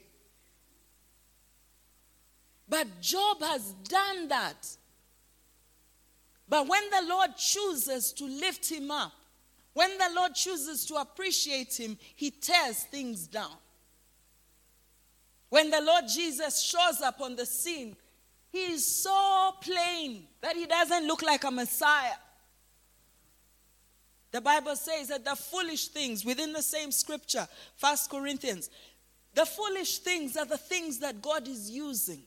But 2.68 3.00
Job 3.00 3.42
has 3.42 3.72
done 3.84 4.28
that. 4.28 4.76
But 6.46 6.68
when 6.68 6.82
the 6.90 7.08
Lord 7.08 7.37
chooses 7.37 8.12
to 8.12 8.25
lift 8.26 8.70
him 8.70 8.90
up, 8.90 9.12
when 9.72 9.96
the 9.96 10.10
Lord 10.14 10.34
chooses 10.34 10.84
to 10.87 10.96
appreciate 10.96 11.78
him, 11.78 11.96
he 12.14 12.30
tears 12.30 12.82
things 12.84 13.26
down. 13.26 13.56
When 15.48 15.70
the 15.70 15.80
Lord 15.80 16.04
Jesus 16.06 16.60
shows 16.60 17.00
up 17.00 17.20
on 17.22 17.37
the 17.37 17.46
scene, 17.46 17.96
he 18.50 18.72
is 18.72 19.02
so 19.02 19.54
plain 19.62 20.26
that 20.42 20.56
he 20.56 20.66
doesn't 20.66 21.06
look 21.06 21.22
like 21.22 21.44
a 21.44 21.50
Messiah. 21.50 22.16
The 24.30 24.40
Bible 24.40 24.76
says 24.76 25.08
that 25.08 25.25
the 25.25 25.35
foolish 25.35 25.88
things 25.88 26.25
within 26.25 26.52
the 26.52 26.62
same 26.62 26.92
scripture, 26.92 27.47
First 27.76 28.11
Corinthians, 28.11 28.68
the 29.35 29.47
foolish 29.47 29.99
things 29.99 30.37
are 30.37 30.44
the 30.44 30.58
things 30.58 30.99
that 30.99 31.23
God 31.23 31.49
is 31.49 31.70
using. 31.70 32.23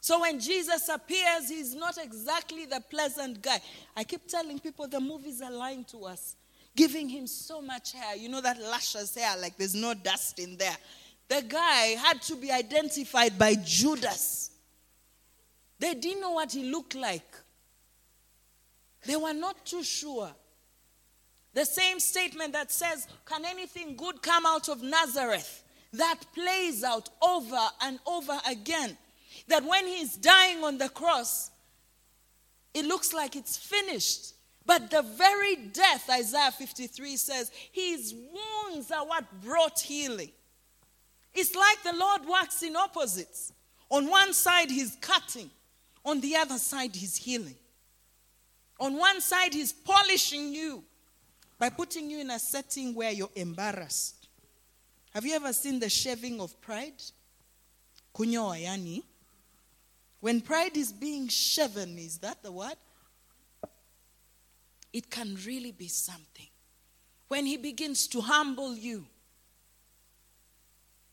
So 0.00 0.20
when 0.20 0.38
Jesus 0.38 0.90
appears, 0.90 1.48
he's 1.48 1.74
not 1.74 1.96
exactly 1.96 2.66
the 2.66 2.82
pleasant 2.90 3.40
guy. 3.40 3.58
I 3.96 4.04
keep 4.04 4.28
telling 4.28 4.58
people 4.58 4.86
the 4.86 5.00
movies 5.00 5.40
are 5.40 5.50
lying 5.50 5.84
to 5.84 6.04
us, 6.04 6.36
giving 6.76 7.08
him 7.08 7.26
so 7.26 7.62
much 7.62 7.92
hair. 7.92 8.14
You 8.16 8.28
know 8.28 8.42
that 8.42 8.60
luscious 8.60 9.14
hair, 9.14 9.34
like 9.38 9.56
there's 9.56 9.74
no 9.74 9.94
dust 9.94 10.38
in 10.38 10.58
there. 10.58 10.76
The 11.28 11.42
guy 11.48 11.96
had 11.96 12.20
to 12.22 12.36
be 12.36 12.52
identified 12.52 13.38
by 13.38 13.54
Judas. 13.64 14.50
They 15.78 15.94
didn't 15.94 16.20
know 16.20 16.32
what 16.32 16.52
he 16.52 16.64
looked 16.64 16.94
like, 16.94 17.34
they 19.06 19.16
were 19.16 19.34
not 19.34 19.64
too 19.64 19.82
sure. 19.82 20.30
The 21.54 21.64
same 21.64 22.00
statement 22.00 22.52
that 22.52 22.70
says, 22.70 23.06
Can 23.24 23.44
anything 23.44 23.96
good 23.96 24.22
come 24.22 24.44
out 24.44 24.68
of 24.68 24.82
Nazareth? 24.82 25.62
That 25.92 26.20
plays 26.34 26.82
out 26.82 27.08
over 27.22 27.68
and 27.82 28.00
over 28.06 28.38
again. 28.50 28.98
That 29.48 29.64
when 29.64 29.86
he's 29.86 30.16
dying 30.16 30.64
on 30.64 30.78
the 30.78 30.88
cross, 30.88 31.50
it 32.74 32.84
looks 32.84 33.12
like 33.12 33.36
it's 33.36 33.56
finished. 33.56 34.34
But 34.66 34.90
the 34.90 35.02
very 35.02 35.56
death, 35.56 36.08
Isaiah 36.10 36.50
53 36.50 37.16
says, 37.16 37.52
his 37.70 38.14
wounds 38.14 38.90
are 38.90 39.06
what 39.06 39.24
brought 39.42 39.78
healing. 39.78 40.30
It's 41.34 41.54
like 41.54 41.82
the 41.82 41.98
Lord 41.98 42.26
works 42.26 42.62
in 42.62 42.74
opposites. 42.74 43.52
On 43.90 44.08
one 44.08 44.32
side, 44.32 44.70
he's 44.70 44.96
cutting, 45.00 45.50
on 46.04 46.20
the 46.20 46.36
other 46.36 46.58
side, 46.58 46.96
he's 46.96 47.16
healing. 47.16 47.56
On 48.80 48.96
one 48.96 49.20
side, 49.20 49.52
he's 49.52 49.72
polishing 49.72 50.52
you, 50.54 50.82
by 51.64 51.70
putting 51.70 52.10
you 52.10 52.20
in 52.20 52.30
a 52.30 52.38
setting 52.38 52.94
where 52.94 53.10
you're 53.10 53.30
embarrassed. 53.34 54.28
Have 55.14 55.24
you 55.24 55.34
ever 55.34 55.50
seen 55.50 55.80
the 55.80 55.88
shaving 55.88 56.38
of 56.38 56.60
pride? 56.60 57.02
Kunyoa 58.14 58.62
yani. 58.62 59.02
When 60.20 60.42
pride 60.42 60.76
is 60.76 60.92
being 60.92 61.26
shaven, 61.28 61.96
is 61.96 62.18
that 62.18 62.42
the 62.42 62.52
word? 62.52 62.76
It 64.92 65.10
can 65.10 65.38
really 65.46 65.72
be 65.72 65.88
something. 65.88 66.48
When 67.28 67.46
he 67.46 67.56
begins 67.56 68.08
to 68.08 68.20
humble 68.20 68.76
you, 68.76 69.06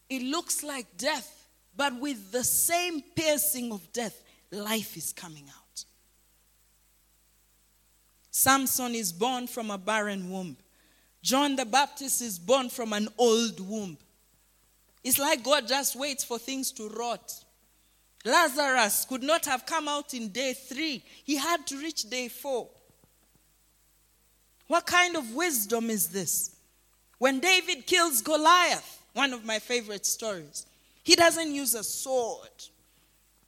it 0.09 0.21
looks 0.21 0.63
like 0.63 0.97
death, 0.97 1.47
but 1.77 1.97
with 1.97 2.33
the 2.33 2.43
same 2.43 3.01
piercing 3.15 3.71
of 3.71 3.93
death, 3.93 4.21
life 4.51 4.97
is 4.97 5.13
coming 5.13 5.45
out. 5.47 5.61
Samson 8.31 8.95
is 8.95 9.11
born 9.11 9.45
from 9.45 9.69
a 9.69 9.77
barren 9.77 10.31
womb. 10.31 10.55
John 11.21 11.57
the 11.57 11.65
Baptist 11.65 12.21
is 12.21 12.39
born 12.39 12.69
from 12.69 12.93
an 12.93 13.09
old 13.17 13.59
womb. 13.59 13.97
It's 15.03 15.19
like 15.19 15.43
God 15.43 15.67
just 15.67 15.95
waits 15.95 16.23
for 16.23 16.39
things 16.39 16.71
to 16.73 16.87
rot. 16.89 17.33
Lazarus 18.23 19.05
could 19.05 19.21
not 19.21 19.45
have 19.45 19.65
come 19.65 19.87
out 19.87 20.13
in 20.13 20.29
day 20.29 20.53
three, 20.53 21.03
he 21.23 21.35
had 21.35 21.67
to 21.67 21.77
reach 21.77 22.09
day 22.09 22.29
four. 22.29 22.69
What 24.67 24.85
kind 24.85 25.17
of 25.17 25.33
wisdom 25.33 25.89
is 25.89 26.09
this? 26.09 26.55
When 27.17 27.39
David 27.39 27.85
kills 27.85 28.21
Goliath, 28.21 29.03
one 29.13 29.33
of 29.33 29.43
my 29.43 29.59
favorite 29.59 30.05
stories, 30.05 30.65
he 31.03 31.15
doesn't 31.15 31.53
use 31.53 31.75
a 31.75 31.83
sword, 31.83 32.49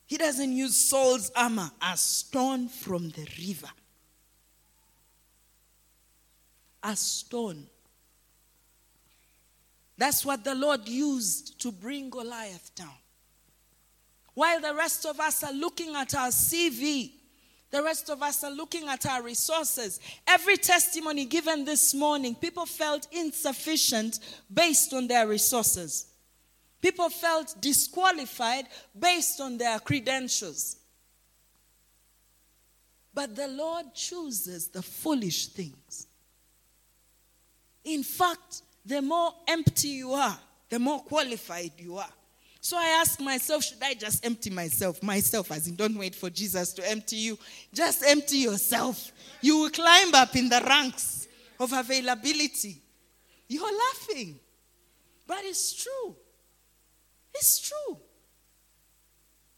he 0.07 0.17
doesn't 0.17 0.51
use 0.51 0.75
Saul's 0.75 1.31
armor, 1.35 1.71
a 1.81 1.95
stone 1.95 2.67
from 2.67 3.09
the 3.11 3.27
river 3.39 3.69
a 6.83 6.95
stone. 6.95 7.65
That's 9.97 10.25
what 10.25 10.43
the 10.43 10.55
Lord 10.55 10.87
used 10.87 11.61
to 11.61 11.71
bring 11.71 12.09
Goliath 12.09 12.71
down. 12.75 12.89
While 14.33 14.59
the 14.59 14.73
rest 14.73 15.05
of 15.05 15.19
us 15.19 15.43
are 15.43 15.53
looking 15.53 15.95
at 15.95 16.15
our 16.15 16.29
CV, 16.29 17.11
the 17.69 17.83
rest 17.83 18.09
of 18.09 18.21
us 18.21 18.43
are 18.43 18.51
looking 18.51 18.87
at 18.87 19.05
our 19.05 19.21
resources. 19.21 19.99
Every 20.27 20.57
testimony 20.57 21.25
given 21.25 21.65
this 21.65 21.93
morning, 21.93 22.35
people 22.35 22.65
felt 22.65 23.07
insufficient 23.11 24.19
based 24.51 24.93
on 24.93 25.07
their 25.07 25.27
resources. 25.27 26.07
People 26.81 27.09
felt 27.09 27.55
disqualified 27.61 28.65
based 28.97 29.39
on 29.39 29.57
their 29.57 29.79
credentials. 29.79 30.77
But 33.13 33.35
the 33.35 33.47
Lord 33.47 33.93
chooses 33.93 34.67
the 34.67 34.81
foolish 34.81 35.47
things 35.47 36.07
in 37.85 38.03
fact, 38.03 38.61
the 38.85 39.01
more 39.01 39.33
empty 39.47 39.89
you 39.89 40.11
are, 40.11 40.37
the 40.69 40.79
more 40.79 40.99
qualified 40.99 41.71
you 41.77 41.97
are. 41.97 42.09
So 42.59 42.77
I 42.77 42.97
ask 43.01 43.19
myself, 43.19 43.63
should 43.63 43.83
I 43.83 43.93
just 43.93 44.25
empty 44.25 44.49
myself? 44.49 45.03
Myself, 45.03 45.51
as 45.51 45.67
in, 45.67 45.75
don't 45.75 45.97
wait 45.97 46.15
for 46.15 46.29
Jesus 46.29 46.71
to 46.73 46.89
empty 46.89 47.17
you. 47.17 47.37
Just 47.73 48.03
empty 48.05 48.37
yourself. 48.37 49.11
You 49.41 49.59
will 49.59 49.69
climb 49.69 50.15
up 50.15 50.35
in 50.35 50.47
the 50.47 50.63
ranks 50.65 51.27
of 51.59 51.73
availability. 51.73 52.81
You're 53.49 53.77
laughing, 53.89 54.39
but 55.27 55.39
it's 55.41 55.73
true. 55.83 56.15
It's 57.35 57.69
true. 57.69 57.97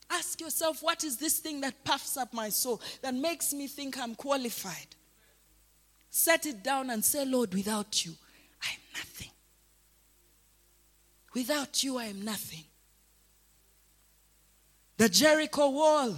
Ask 0.10 0.42
yourself, 0.42 0.82
what 0.82 1.04
is 1.04 1.18
this 1.18 1.40
thing 1.40 1.62
that 1.62 1.84
puffs 1.84 2.18
up 2.18 2.34
my 2.34 2.50
soul, 2.50 2.82
that 3.02 3.14
makes 3.14 3.54
me 3.54 3.68
think 3.68 4.00
I'm 4.00 4.16
qualified? 4.16 4.95
Set 6.18 6.46
it 6.46 6.64
down 6.64 6.90
and 6.92 7.04
say, 7.04 7.26
Lord, 7.26 7.54
without 7.54 8.06
you, 8.06 8.14
I 8.64 8.70
am 8.70 8.80
nothing. 8.94 9.32
Without 11.34 11.84
you, 11.84 11.98
I 11.98 12.06
am 12.06 12.24
nothing. 12.24 12.64
The 14.96 15.10
Jericho 15.10 15.72
wall 15.72 16.16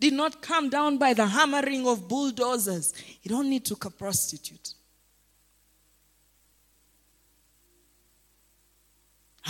did 0.00 0.14
not 0.14 0.40
come 0.40 0.70
down 0.70 0.96
by 0.96 1.12
the 1.12 1.26
hammering 1.26 1.86
of 1.86 2.08
bulldozers, 2.08 2.94
it 3.22 3.32
only 3.32 3.60
took 3.60 3.84
a 3.84 3.90
prostitute. 3.90 4.72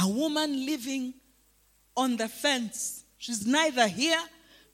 A 0.03 0.09
woman 0.09 0.67
living 0.67 1.15
on 1.97 2.17
the 2.17 2.27
fence. 2.27 3.05
She's 3.17 3.47
neither 3.47 3.87
here 3.87 4.25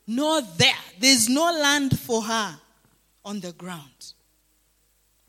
nor 0.07 0.41
there. 0.41 0.73
There's 0.99 1.29
no 1.29 1.43
land 1.43 1.99
for 1.99 2.23
her 2.23 2.55
on 3.23 3.39
the 3.39 3.51
ground. 3.51 4.13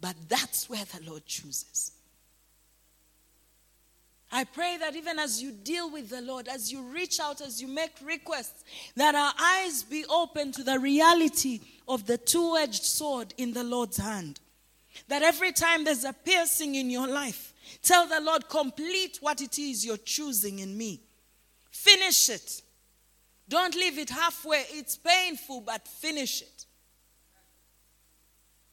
But 0.01 0.17
that's 0.29 0.69
where 0.71 0.85
the 0.85 1.01
Lord 1.09 1.27
chooses. 1.27 1.93
I 4.33 4.45
pray 4.45 4.77
that 4.79 4.95
even 4.95 5.19
as 5.19 5.43
you 5.43 5.51
deal 5.51 5.91
with 5.91 6.09
the 6.09 6.23
Lord, 6.23 6.47
as 6.47 6.71
you 6.71 6.83
reach 6.83 7.19
out, 7.19 7.41
as 7.41 7.61
you 7.61 7.67
make 7.67 7.91
requests, 8.03 8.63
that 8.95 9.15
our 9.15 9.33
eyes 9.41 9.83
be 9.83 10.05
open 10.07 10.53
to 10.53 10.63
the 10.63 10.79
reality 10.79 11.61
of 11.89 12.07
the 12.07 12.17
two 12.17 12.57
edged 12.57 12.85
sword 12.85 13.35
in 13.39 13.53
the 13.53 13.65
Lord's 13.65 13.97
hand. 13.97 14.39
That 15.09 15.23
every 15.23 15.53
time 15.53 15.85
there's 15.85 16.05
a 16.05 16.13
piercing 16.13 16.77
in 16.77 16.91
your 16.91 17.09
life, 17.09 17.53
tell 17.83 18.07
the 18.07 18.21
Lord, 18.21 18.49
complete 18.49 19.19
what 19.21 19.41
it 19.41 19.59
is 19.59 19.85
you're 19.85 19.97
choosing 19.97 20.61
in 20.61 20.79
me. 20.79 21.01
Finish 21.73 22.31
it. 22.31 22.63
Don't 23.49 23.75
leave 23.75 23.99
it 23.99 24.11
halfway. 24.11 24.65
It's 24.71 24.97
painful, 24.97 25.63
but 25.63 25.89
finish 25.89 26.43
it 26.43 26.67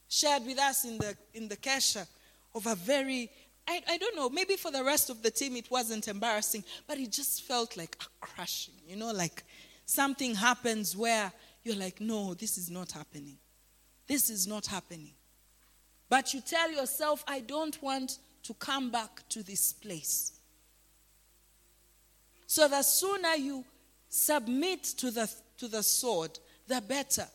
shared 0.07 0.45
with 0.45 0.59
us 0.59 0.85
in 0.85 0.97
the, 0.97 1.15
in 1.33 1.47
the 1.47 1.57
Kesha 1.57 2.07
of 2.55 2.65
a 2.65 2.75
very, 2.75 3.29
I, 3.67 3.81
I 3.89 3.97
don't 3.97 4.15
know, 4.15 4.29
maybe 4.29 4.55
for 4.55 4.71
the 4.71 4.83
rest 4.83 5.09
of 5.09 5.21
the 5.21 5.31
team 5.31 5.55
it 5.55 5.69
wasn't 5.69 6.07
embarrassing, 6.07 6.63
but 6.87 6.97
it 6.97 7.11
just 7.11 7.43
felt 7.43 7.77
like 7.77 7.97
a 8.01 8.25
crushing, 8.25 8.75
you 8.87 8.95
know, 8.95 9.11
like 9.11 9.43
something 9.85 10.35
happens 10.35 10.95
where 10.95 11.31
you're 11.63 11.75
like, 11.75 11.99
no, 11.99 12.33
this 12.33 12.57
is 12.57 12.69
not 12.69 12.91
happening. 12.91 13.37
This 14.07 14.29
is 14.29 14.47
not 14.47 14.65
happening. 14.65 15.11
But 16.09 16.33
you 16.33 16.41
tell 16.41 16.71
yourself, 16.71 17.23
I 17.27 17.41
don't 17.41 17.81
want 17.81 18.19
to 18.43 18.53
come 18.53 18.89
back 18.89 19.27
to 19.29 19.43
this 19.43 19.73
place. 19.73 20.31
So 22.45 22.69
the 22.69 22.81
sooner 22.81 23.35
you 23.35 23.65
submit 24.07 24.83
to 24.83 25.11
the, 25.11 25.29
to 25.57 25.67
the 25.67 25.83
sword, 25.83 26.39
the 26.67 26.81
better. 26.81 27.27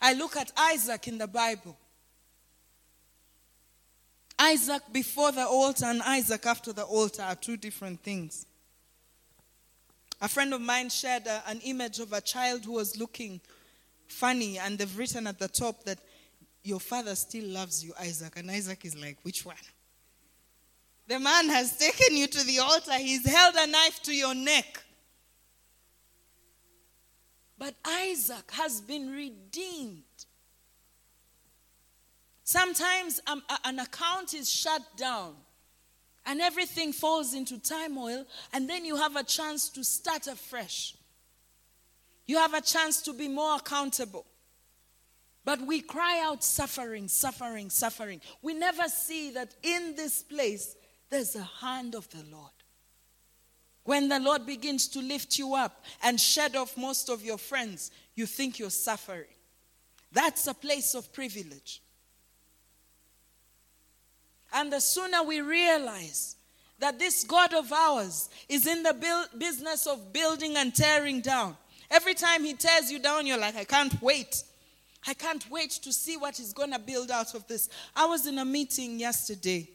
I 0.00 0.14
look 0.14 0.36
at 0.36 0.50
Isaac 0.56 1.06
in 1.06 1.18
the 1.18 1.28
Bible. 1.28 1.76
Isaac 4.42 4.82
before 4.90 5.30
the 5.30 5.46
altar 5.46 5.86
and 5.86 6.02
Isaac 6.02 6.46
after 6.46 6.72
the 6.72 6.82
altar 6.82 7.22
are 7.22 7.36
two 7.36 7.56
different 7.56 8.02
things. 8.02 8.44
A 10.20 10.26
friend 10.26 10.52
of 10.52 10.60
mine 10.60 10.90
shared 10.90 11.28
a, 11.28 11.44
an 11.46 11.60
image 11.60 12.00
of 12.00 12.12
a 12.12 12.20
child 12.20 12.64
who 12.64 12.72
was 12.72 12.98
looking 12.98 13.40
funny, 14.08 14.58
and 14.58 14.76
they've 14.76 14.98
written 14.98 15.28
at 15.28 15.38
the 15.38 15.46
top 15.46 15.84
that 15.84 16.00
your 16.64 16.80
father 16.80 17.14
still 17.14 17.46
loves 17.46 17.84
you, 17.84 17.92
Isaac. 18.00 18.32
And 18.36 18.50
Isaac 18.50 18.84
is 18.84 18.96
like, 18.98 19.18
which 19.22 19.46
one? 19.46 19.54
The 21.06 21.20
man 21.20 21.48
has 21.48 21.76
taken 21.76 22.16
you 22.16 22.26
to 22.26 22.44
the 22.44 22.58
altar, 22.58 22.94
he's 22.94 23.24
held 23.24 23.54
a 23.56 23.66
knife 23.68 24.02
to 24.02 24.12
your 24.12 24.34
neck. 24.34 24.82
But 27.58 27.74
Isaac 27.84 28.50
has 28.50 28.80
been 28.80 29.08
redeemed. 29.12 30.02
Sometimes 32.52 33.18
um, 33.28 33.42
an 33.64 33.78
account 33.78 34.34
is 34.34 34.52
shut 34.52 34.82
down 34.98 35.32
and 36.26 36.38
everything 36.38 36.92
falls 36.92 37.32
into 37.32 37.58
turmoil, 37.58 38.26
and 38.52 38.68
then 38.68 38.84
you 38.84 38.94
have 38.94 39.16
a 39.16 39.24
chance 39.24 39.70
to 39.70 39.82
start 39.82 40.26
afresh. 40.26 40.94
You 42.26 42.36
have 42.36 42.52
a 42.52 42.60
chance 42.60 43.00
to 43.02 43.14
be 43.14 43.26
more 43.26 43.56
accountable. 43.56 44.26
But 45.46 45.62
we 45.62 45.80
cry 45.80 46.20
out 46.22 46.44
suffering, 46.44 47.08
suffering, 47.08 47.70
suffering. 47.70 48.20
We 48.42 48.52
never 48.52 48.86
see 48.86 49.30
that 49.30 49.54
in 49.62 49.94
this 49.96 50.22
place 50.22 50.76
there's 51.08 51.34
a 51.34 51.48
hand 51.62 51.94
of 51.94 52.06
the 52.10 52.22
Lord. 52.30 52.52
When 53.84 54.10
the 54.10 54.20
Lord 54.20 54.44
begins 54.44 54.88
to 54.88 54.98
lift 54.98 55.38
you 55.38 55.54
up 55.54 55.86
and 56.02 56.20
shed 56.20 56.54
off 56.54 56.76
most 56.76 57.08
of 57.08 57.24
your 57.24 57.38
friends, 57.38 57.90
you 58.14 58.26
think 58.26 58.58
you're 58.58 58.68
suffering. 58.68 59.32
That's 60.12 60.46
a 60.48 60.54
place 60.54 60.94
of 60.94 61.14
privilege. 61.14 61.80
And 64.52 64.72
the 64.72 64.80
sooner 64.80 65.22
we 65.22 65.40
realize 65.40 66.36
that 66.78 66.98
this 66.98 67.24
God 67.24 67.54
of 67.54 67.72
ours 67.72 68.28
is 68.48 68.66
in 68.66 68.82
the 68.82 68.92
build, 68.92 69.28
business 69.38 69.86
of 69.86 70.12
building 70.12 70.56
and 70.56 70.74
tearing 70.74 71.20
down, 71.20 71.56
every 71.90 72.14
time 72.14 72.44
He 72.44 72.54
tears 72.54 72.90
you 72.90 72.98
down, 72.98 73.26
you're 73.26 73.38
like, 73.38 73.56
I 73.56 73.64
can't 73.64 74.00
wait. 74.02 74.42
I 75.06 75.14
can't 75.14 75.48
wait 75.50 75.70
to 75.70 75.92
see 75.92 76.16
what 76.16 76.36
He's 76.36 76.52
going 76.52 76.72
to 76.72 76.78
build 76.78 77.10
out 77.10 77.34
of 77.34 77.46
this. 77.46 77.68
I 77.94 78.06
was 78.06 78.26
in 78.26 78.38
a 78.38 78.44
meeting 78.44 78.98
yesterday 78.98 79.68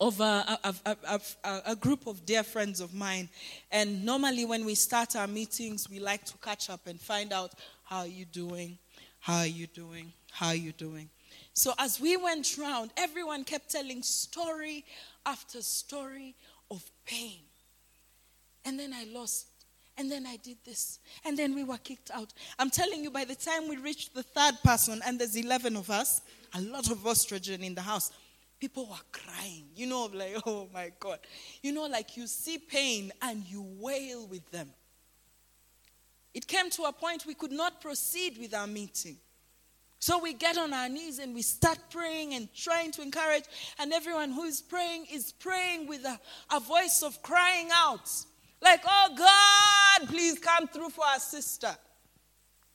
of 0.00 0.20
a, 0.20 0.58
a, 0.62 0.94
a, 1.44 1.62
a, 1.66 1.76
group 1.76 2.06
of 2.06 2.24
dear 2.24 2.44
friends 2.44 2.80
of 2.80 2.94
mine. 2.94 3.28
And 3.72 4.04
normally, 4.04 4.44
when 4.44 4.64
we 4.64 4.76
start 4.76 5.16
our 5.16 5.26
meetings, 5.26 5.90
we 5.90 5.98
like 5.98 6.24
to 6.26 6.38
catch 6.38 6.70
up 6.70 6.86
and 6.86 7.00
find 7.00 7.32
out 7.32 7.52
how 7.82 7.98
are 7.98 8.06
you 8.06 8.24
doing? 8.24 8.78
How 9.18 9.38
are 9.38 9.46
you 9.46 9.66
doing? 9.66 10.12
How 10.30 10.48
are 10.48 10.54
you 10.54 10.70
doing? 10.72 11.10
So 11.58 11.74
as 11.76 12.00
we 12.00 12.16
went 12.16 12.56
round, 12.56 12.92
everyone 12.96 13.42
kept 13.42 13.72
telling 13.72 14.00
story 14.04 14.84
after 15.26 15.60
story 15.60 16.36
of 16.70 16.88
pain. 17.04 17.40
And 18.64 18.78
then 18.78 18.92
I 18.94 19.08
lost. 19.12 19.48
And 19.96 20.08
then 20.08 20.24
I 20.24 20.36
did 20.36 20.58
this. 20.64 21.00
And 21.24 21.36
then 21.36 21.56
we 21.56 21.64
were 21.64 21.78
kicked 21.78 22.12
out. 22.14 22.32
I'm 22.60 22.70
telling 22.70 23.02
you, 23.02 23.10
by 23.10 23.24
the 23.24 23.34
time 23.34 23.68
we 23.68 23.76
reached 23.76 24.14
the 24.14 24.22
third 24.22 24.54
person, 24.62 25.00
and 25.04 25.18
there's 25.18 25.34
11 25.34 25.76
of 25.76 25.90
us, 25.90 26.20
a 26.54 26.60
lot 26.60 26.92
of 26.92 26.98
estrogen 26.98 27.64
in 27.64 27.74
the 27.74 27.82
house, 27.82 28.12
people 28.60 28.86
were 28.86 28.94
crying. 29.10 29.64
You 29.74 29.88
know, 29.88 30.04
like, 30.14 30.36
oh 30.46 30.68
my 30.72 30.92
God. 31.00 31.18
You 31.60 31.72
know, 31.72 31.86
like 31.86 32.16
you 32.16 32.28
see 32.28 32.58
pain 32.58 33.10
and 33.20 33.44
you 33.44 33.66
wail 33.80 34.28
with 34.28 34.48
them. 34.52 34.70
It 36.34 36.46
came 36.46 36.70
to 36.70 36.84
a 36.84 36.92
point 36.92 37.26
we 37.26 37.34
could 37.34 37.50
not 37.50 37.80
proceed 37.80 38.38
with 38.38 38.54
our 38.54 38.68
meeting. 38.68 39.16
So 40.00 40.18
we 40.18 40.32
get 40.32 40.56
on 40.56 40.72
our 40.72 40.88
knees 40.88 41.18
and 41.18 41.34
we 41.34 41.42
start 41.42 41.78
praying 41.90 42.34
and 42.34 42.48
trying 42.54 42.92
to 42.92 43.02
encourage, 43.02 43.44
and 43.78 43.92
everyone 43.92 44.30
who 44.30 44.44
is 44.44 44.60
praying 44.60 45.06
is 45.12 45.32
praying 45.32 45.88
with 45.88 46.04
a, 46.04 46.18
a 46.54 46.60
voice 46.60 47.02
of 47.02 47.20
crying 47.22 47.68
out, 47.74 48.08
like, 48.62 48.82
Oh 48.86 49.14
God, 49.16 50.08
please 50.08 50.38
come 50.38 50.68
through 50.68 50.90
for 50.90 51.04
our 51.04 51.18
sister. 51.18 51.74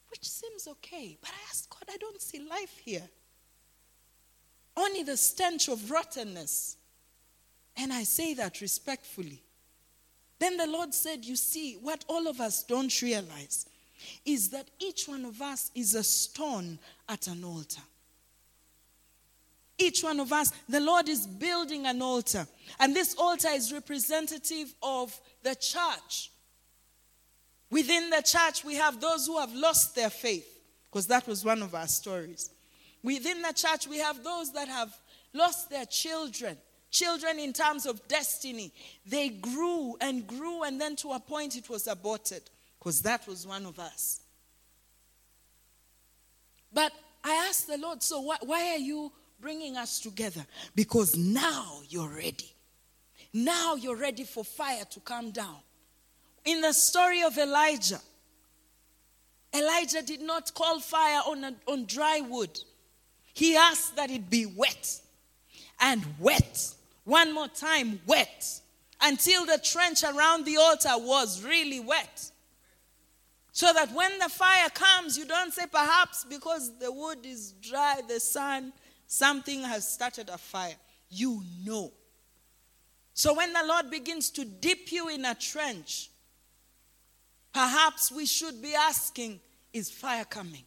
Which 0.09 0.29
seems 0.29 0.67
okay. 0.67 1.17
But 1.21 1.31
I 1.31 1.49
ask 1.49 1.69
God, 1.69 1.91
I 1.91 1.97
don't 1.97 2.21
see 2.21 2.39
life 2.39 2.77
here. 2.83 3.09
Only 4.75 5.03
the 5.03 5.17
stench 5.17 5.69
of 5.69 5.89
rottenness. 5.89 6.77
And 7.75 7.91
I 7.91 8.03
say 8.03 8.33
that 8.35 8.61
respectfully. 8.61 9.41
Then 10.39 10.57
the 10.57 10.67
Lord 10.67 10.93
said, 10.93 11.25
You 11.25 11.35
see, 11.35 11.75
what 11.81 12.05
all 12.07 12.27
of 12.27 12.39
us 12.39 12.63
don't 12.63 13.01
realize 13.01 13.65
is 14.25 14.49
that 14.49 14.67
each 14.79 15.07
one 15.07 15.25
of 15.25 15.41
us 15.41 15.71
is 15.73 15.95
a 15.95 16.03
stone 16.03 16.77
at 17.07 17.27
an 17.27 17.43
altar. 17.43 17.81
Each 19.77 20.03
one 20.03 20.19
of 20.19 20.31
us, 20.31 20.51
the 20.69 20.79
Lord 20.79 21.09
is 21.09 21.25
building 21.25 21.85
an 21.85 22.01
altar. 22.01 22.47
And 22.79 22.95
this 22.95 23.15
altar 23.15 23.49
is 23.49 23.73
representative 23.73 24.73
of 24.81 25.19
the 25.41 25.55
church. 25.55 26.31
Within 27.69 28.09
the 28.11 28.21
church, 28.21 28.63
we 28.63 28.75
have 28.75 29.01
those 29.01 29.25
who 29.25 29.39
have 29.39 29.53
lost 29.53 29.95
their 29.95 30.11
faith, 30.11 30.47
because 30.89 31.07
that 31.07 31.27
was 31.27 31.43
one 31.43 31.63
of 31.63 31.73
our 31.73 31.87
stories. 31.87 32.51
Within 33.01 33.41
the 33.41 33.51
church, 33.51 33.87
we 33.87 33.97
have 33.97 34.23
those 34.23 34.53
that 34.53 34.67
have 34.67 34.95
lost 35.33 35.69
their 35.69 35.85
children. 35.85 36.55
Children, 36.91 37.39
in 37.39 37.51
terms 37.51 37.87
of 37.87 38.07
destiny, 38.07 38.71
they 39.07 39.29
grew 39.29 39.97
and 39.99 40.27
grew, 40.27 40.61
and 40.61 40.79
then 40.79 40.95
to 40.97 41.13
a 41.13 41.19
point 41.19 41.57
it 41.57 41.67
was 41.67 41.87
aborted 41.87 42.43
because 42.77 43.01
that 43.01 43.27
was 43.27 43.47
one 43.47 43.65
of 43.65 43.79
us. 43.79 44.21
But 46.73 46.91
I 47.23 47.47
asked 47.47 47.67
the 47.67 47.77
Lord, 47.77 48.01
so 48.01 48.21
wh- 48.21 48.47
why 48.47 48.71
are 48.71 48.79
you 48.79 49.11
bringing 49.39 49.77
us 49.77 49.99
together? 49.99 50.45
Because 50.75 51.15
now 51.15 51.81
you're 51.89 52.09
ready. 52.09 52.53
Now 53.33 53.75
you're 53.75 53.95
ready 53.95 54.23
for 54.23 54.43
fire 54.43 54.85
to 54.91 54.99
come 54.99 55.31
down. 55.31 55.57
In 56.45 56.61
the 56.61 56.73
story 56.73 57.23
of 57.23 57.37
Elijah, 57.37 57.99
Elijah 59.53 60.01
did 60.01 60.21
not 60.21 60.53
call 60.53 60.79
fire 60.79 61.21
on, 61.27 61.43
a, 61.43 61.55
on 61.67 61.85
dry 61.85 62.21
wood. 62.21 62.59
He 63.33 63.55
asked 63.55 63.95
that 63.95 64.09
it 64.11 64.29
be 64.29 64.45
wet 64.45 64.99
and 65.79 66.03
wet. 66.19 66.73
One 67.03 67.33
more 67.33 67.47
time, 67.47 67.99
wet. 68.05 68.61
Until 69.01 69.45
the 69.45 69.59
trench 69.63 70.03
around 70.03 70.45
the 70.45 70.57
altar 70.57 70.97
was 70.97 71.43
really 71.43 71.79
wet. 71.79 72.31
So 73.53 73.71
that 73.71 73.93
when 73.93 74.17
the 74.17 74.29
fire 74.29 74.67
comes, 74.69 75.15
you 75.15 75.25
don't 75.25 75.53
say, 75.53 75.65
perhaps 75.71 76.25
because 76.25 76.75
the 76.79 76.91
wood 76.91 77.19
is 77.23 77.51
dry, 77.61 78.01
the 78.07 78.19
sun, 78.19 78.73
something 79.05 79.61
has 79.61 79.87
started 79.87 80.29
a 80.29 80.39
fire. 80.39 80.75
You 81.09 81.43
know. 81.63 81.91
So 83.13 83.35
when 83.35 83.53
the 83.53 83.63
Lord 83.63 83.91
begins 83.91 84.31
to 84.31 84.43
dip 84.43 84.91
you 84.91 85.07
in 85.09 85.23
a 85.23 85.35
trench, 85.35 86.09
perhaps 87.53 88.11
we 88.11 88.25
should 88.25 88.59
be 88.59 88.73
asking, 88.73 89.39
is 89.71 89.91
fire 89.91 90.25
coming? 90.25 90.63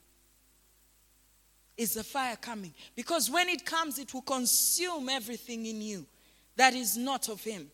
Is 1.76 1.94
the 1.94 2.04
fire 2.04 2.36
coming? 2.36 2.72
Because 2.94 3.28
when 3.28 3.48
it 3.48 3.66
comes, 3.66 3.98
it 3.98 4.14
will 4.14 4.22
consume 4.22 5.08
everything 5.08 5.66
in 5.66 5.82
you 5.82 6.06
that 6.54 6.72
is 6.72 6.96
not 6.96 7.28
of 7.28 7.42
Him. 7.42 7.68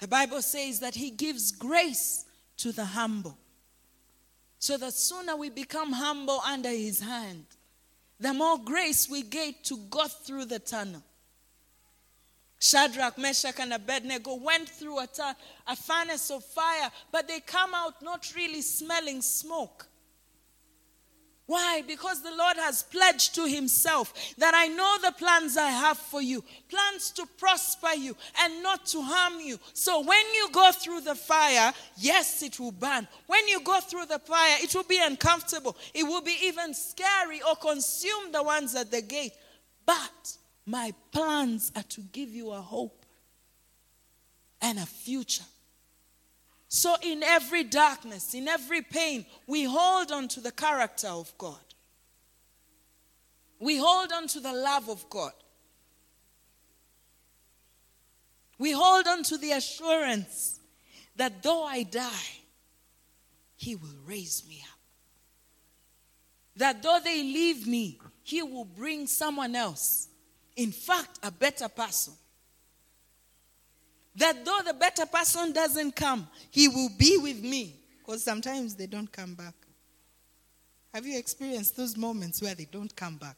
The 0.00 0.08
Bible 0.08 0.42
says 0.42 0.80
that 0.80 0.94
He 0.94 1.10
gives 1.10 1.52
grace 1.52 2.24
to 2.58 2.72
the 2.72 2.84
humble. 2.84 3.36
So 4.58 4.76
the 4.76 4.90
sooner 4.90 5.36
we 5.36 5.50
become 5.50 5.92
humble 5.92 6.40
under 6.46 6.70
His 6.70 7.00
hand, 7.00 7.44
the 8.18 8.34
more 8.34 8.58
grace 8.58 9.08
we 9.08 9.22
get 9.22 9.64
to 9.64 9.76
go 9.88 10.06
through 10.06 10.46
the 10.46 10.58
tunnel. 10.58 11.02
Shadrach, 12.58 13.16
Meshach, 13.16 13.58
and 13.58 13.72
Abednego 13.72 14.34
went 14.34 14.68
through 14.68 14.98
a, 14.98 15.08
a 15.66 15.76
furnace 15.76 16.30
of 16.30 16.44
fire, 16.44 16.90
but 17.10 17.26
they 17.26 17.40
come 17.40 17.72
out 17.74 18.02
not 18.02 18.30
really 18.36 18.60
smelling 18.60 19.22
smoke. 19.22 19.86
Why? 21.50 21.82
Because 21.84 22.22
the 22.22 22.30
Lord 22.30 22.58
has 22.58 22.84
pledged 22.84 23.34
to 23.34 23.44
Himself 23.44 24.14
that 24.38 24.54
I 24.54 24.68
know 24.68 24.98
the 25.02 25.10
plans 25.10 25.56
I 25.56 25.70
have 25.70 25.98
for 25.98 26.22
you 26.22 26.44
plans 26.68 27.10
to 27.10 27.26
prosper 27.26 27.92
you 27.96 28.16
and 28.40 28.62
not 28.62 28.86
to 28.86 29.02
harm 29.02 29.40
you. 29.40 29.58
So 29.72 29.98
when 29.98 30.24
you 30.32 30.48
go 30.52 30.70
through 30.70 31.00
the 31.00 31.16
fire, 31.16 31.72
yes, 31.96 32.44
it 32.44 32.60
will 32.60 32.70
burn. 32.70 33.08
When 33.26 33.48
you 33.48 33.60
go 33.64 33.80
through 33.80 34.06
the 34.06 34.20
fire, 34.20 34.58
it 34.60 34.72
will 34.76 34.84
be 34.84 35.00
uncomfortable. 35.02 35.76
It 35.92 36.04
will 36.04 36.22
be 36.22 36.36
even 36.44 36.72
scary 36.72 37.42
or 37.42 37.56
consume 37.56 38.30
the 38.30 38.44
ones 38.44 38.76
at 38.76 38.92
the 38.92 39.02
gate. 39.02 39.32
But 39.84 40.36
my 40.66 40.94
plans 41.10 41.72
are 41.74 41.82
to 41.82 42.00
give 42.12 42.28
you 42.28 42.52
a 42.52 42.60
hope 42.60 43.04
and 44.62 44.78
a 44.78 44.86
future. 44.86 45.42
So, 46.72 46.94
in 47.02 47.24
every 47.24 47.64
darkness, 47.64 48.32
in 48.32 48.46
every 48.46 48.80
pain, 48.80 49.26
we 49.48 49.64
hold 49.64 50.12
on 50.12 50.28
to 50.28 50.40
the 50.40 50.52
character 50.52 51.08
of 51.08 51.36
God. 51.36 51.58
We 53.58 53.76
hold 53.76 54.12
on 54.12 54.28
to 54.28 54.38
the 54.38 54.52
love 54.52 54.88
of 54.88 55.10
God. 55.10 55.32
We 58.56 58.70
hold 58.70 59.08
on 59.08 59.24
to 59.24 59.36
the 59.36 59.50
assurance 59.50 60.60
that 61.16 61.42
though 61.42 61.64
I 61.64 61.82
die, 61.82 62.38
He 63.56 63.74
will 63.74 63.98
raise 64.06 64.44
me 64.48 64.62
up. 64.62 64.78
That 66.54 66.84
though 66.84 67.00
they 67.02 67.20
leave 67.20 67.66
me, 67.66 67.98
He 68.22 68.44
will 68.44 68.64
bring 68.64 69.08
someone 69.08 69.56
else. 69.56 70.06
In 70.54 70.70
fact, 70.70 71.18
a 71.24 71.32
better 71.32 71.68
person. 71.68 72.14
That 74.16 74.44
though 74.44 74.60
the 74.66 74.74
better 74.74 75.06
person 75.06 75.52
doesn't 75.52 75.96
come, 75.96 76.28
he 76.50 76.68
will 76.68 76.90
be 76.98 77.18
with 77.18 77.42
me. 77.42 77.76
Because 77.98 78.24
sometimes 78.24 78.74
they 78.74 78.86
don't 78.86 79.10
come 79.10 79.34
back. 79.34 79.54
Have 80.92 81.06
you 81.06 81.16
experienced 81.16 81.76
those 81.76 81.96
moments 81.96 82.42
where 82.42 82.54
they 82.54 82.64
don't 82.64 82.94
come 82.96 83.16
back? 83.16 83.36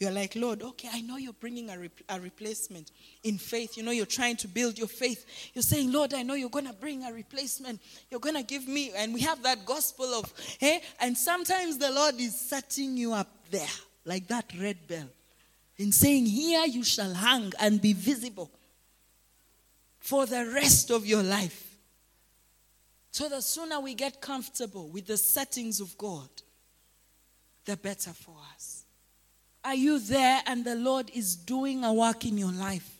You're 0.00 0.10
like, 0.10 0.34
Lord, 0.34 0.62
okay, 0.62 0.88
I 0.92 1.02
know 1.02 1.18
you're 1.18 1.34
bringing 1.34 1.70
a, 1.70 1.78
a 2.08 2.18
replacement 2.18 2.90
in 3.22 3.38
faith. 3.38 3.76
You 3.76 3.84
know, 3.84 3.92
you're 3.92 4.06
trying 4.06 4.36
to 4.38 4.48
build 4.48 4.76
your 4.76 4.88
faith. 4.88 5.24
You're 5.54 5.62
saying, 5.62 5.92
Lord, 5.92 6.14
I 6.14 6.22
know 6.22 6.34
you're 6.34 6.48
going 6.48 6.66
to 6.66 6.72
bring 6.72 7.04
a 7.04 7.12
replacement. 7.12 7.80
You're 8.10 8.20
going 8.20 8.34
to 8.34 8.42
give 8.42 8.66
me. 8.66 8.92
And 8.96 9.14
we 9.14 9.20
have 9.20 9.42
that 9.44 9.64
gospel 9.64 10.06
of, 10.06 10.32
hey, 10.58 10.82
and 11.00 11.16
sometimes 11.16 11.78
the 11.78 11.92
Lord 11.92 12.16
is 12.18 12.38
setting 12.38 12.96
you 12.96 13.12
up 13.12 13.28
there, 13.50 13.68
like 14.04 14.26
that 14.28 14.50
red 14.58 14.78
bell, 14.88 15.08
in 15.76 15.92
saying, 15.92 16.26
Here 16.26 16.66
you 16.66 16.82
shall 16.82 17.14
hang 17.14 17.52
and 17.60 17.80
be 17.80 17.92
visible 17.92 18.50
for 20.04 20.26
the 20.26 20.44
rest 20.54 20.90
of 20.90 21.06
your 21.06 21.22
life. 21.22 21.78
So 23.10 23.26
the 23.30 23.40
sooner 23.40 23.80
we 23.80 23.94
get 23.94 24.20
comfortable 24.20 24.88
with 24.88 25.06
the 25.06 25.16
settings 25.16 25.80
of 25.80 25.96
God, 25.96 26.28
the 27.64 27.78
better 27.78 28.10
for 28.10 28.34
us. 28.54 28.84
Are 29.64 29.74
you 29.74 29.98
there 29.98 30.42
and 30.46 30.62
the 30.62 30.74
Lord 30.74 31.10
is 31.14 31.34
doing 31.34 31.84
a 31.84 31.94
work 31.94 32.26
in 32.26 32.36
your 32.36 32.52
life? 32.52 32.98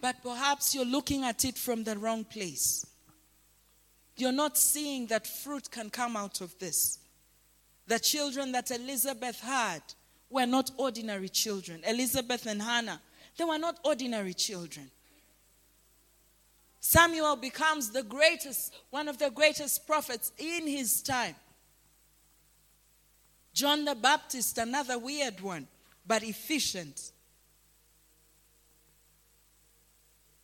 But 0.00 0.22
perhaps 0.22 0.74
you're 0.74 0.86
looking 0.86 1.24
at 1.24 1.44
it 1.44 1.58
from 1.58 1.84
the 1.84 1.98
wrong 1.98 2.24
place. 2.24 2.86
You're 4.16 4.32
not 4.32 4.56
seeing 4.56 5.06
that 5.08 5.26
fruit 5.26 5.70
can 5.70 5.90
come 5.90 6.16
out 6.16 6.40
of 6.40 6.58
this. 6.58 6.98
The 7.88 7.98
children 7.98 8.52
that 8.52 8.70
Elizabeth 8.70 9.38
had 9.40 9.82
were 10.30 10.46
not 10.46 10.70
ordinary 10.78 11.28
children. 11.28 11.82
Elizabeth 11.86 12.46
and 12.46 12.62
Hannah, 12.62 13.02
they 13.36 13.44
were 13.44 13.58
not 13.58 13.78
ordinary 13.84 14.32
children. 14.32 14.90
Samuel 16.80 17.36
becomes 17.36 17.90
the 17.90 18.02
greatest, 18.02 18.74
one 18.88 19.06
of 19.06 19.18
the 19.18 19.30
greatest 19.30 19.86
prophets 19.86 20.32
in 20.38 20.66
his 20.66 21.02
time. 21.02 21.34
John 23.52 23.84
the 23.84 23.94
Baptist, 23.94 24.56
another 24.56 24.98
weird 24.98 25.40
one, 25.40 25.68
but 26.06 26.22
efficient. 26.22 27.12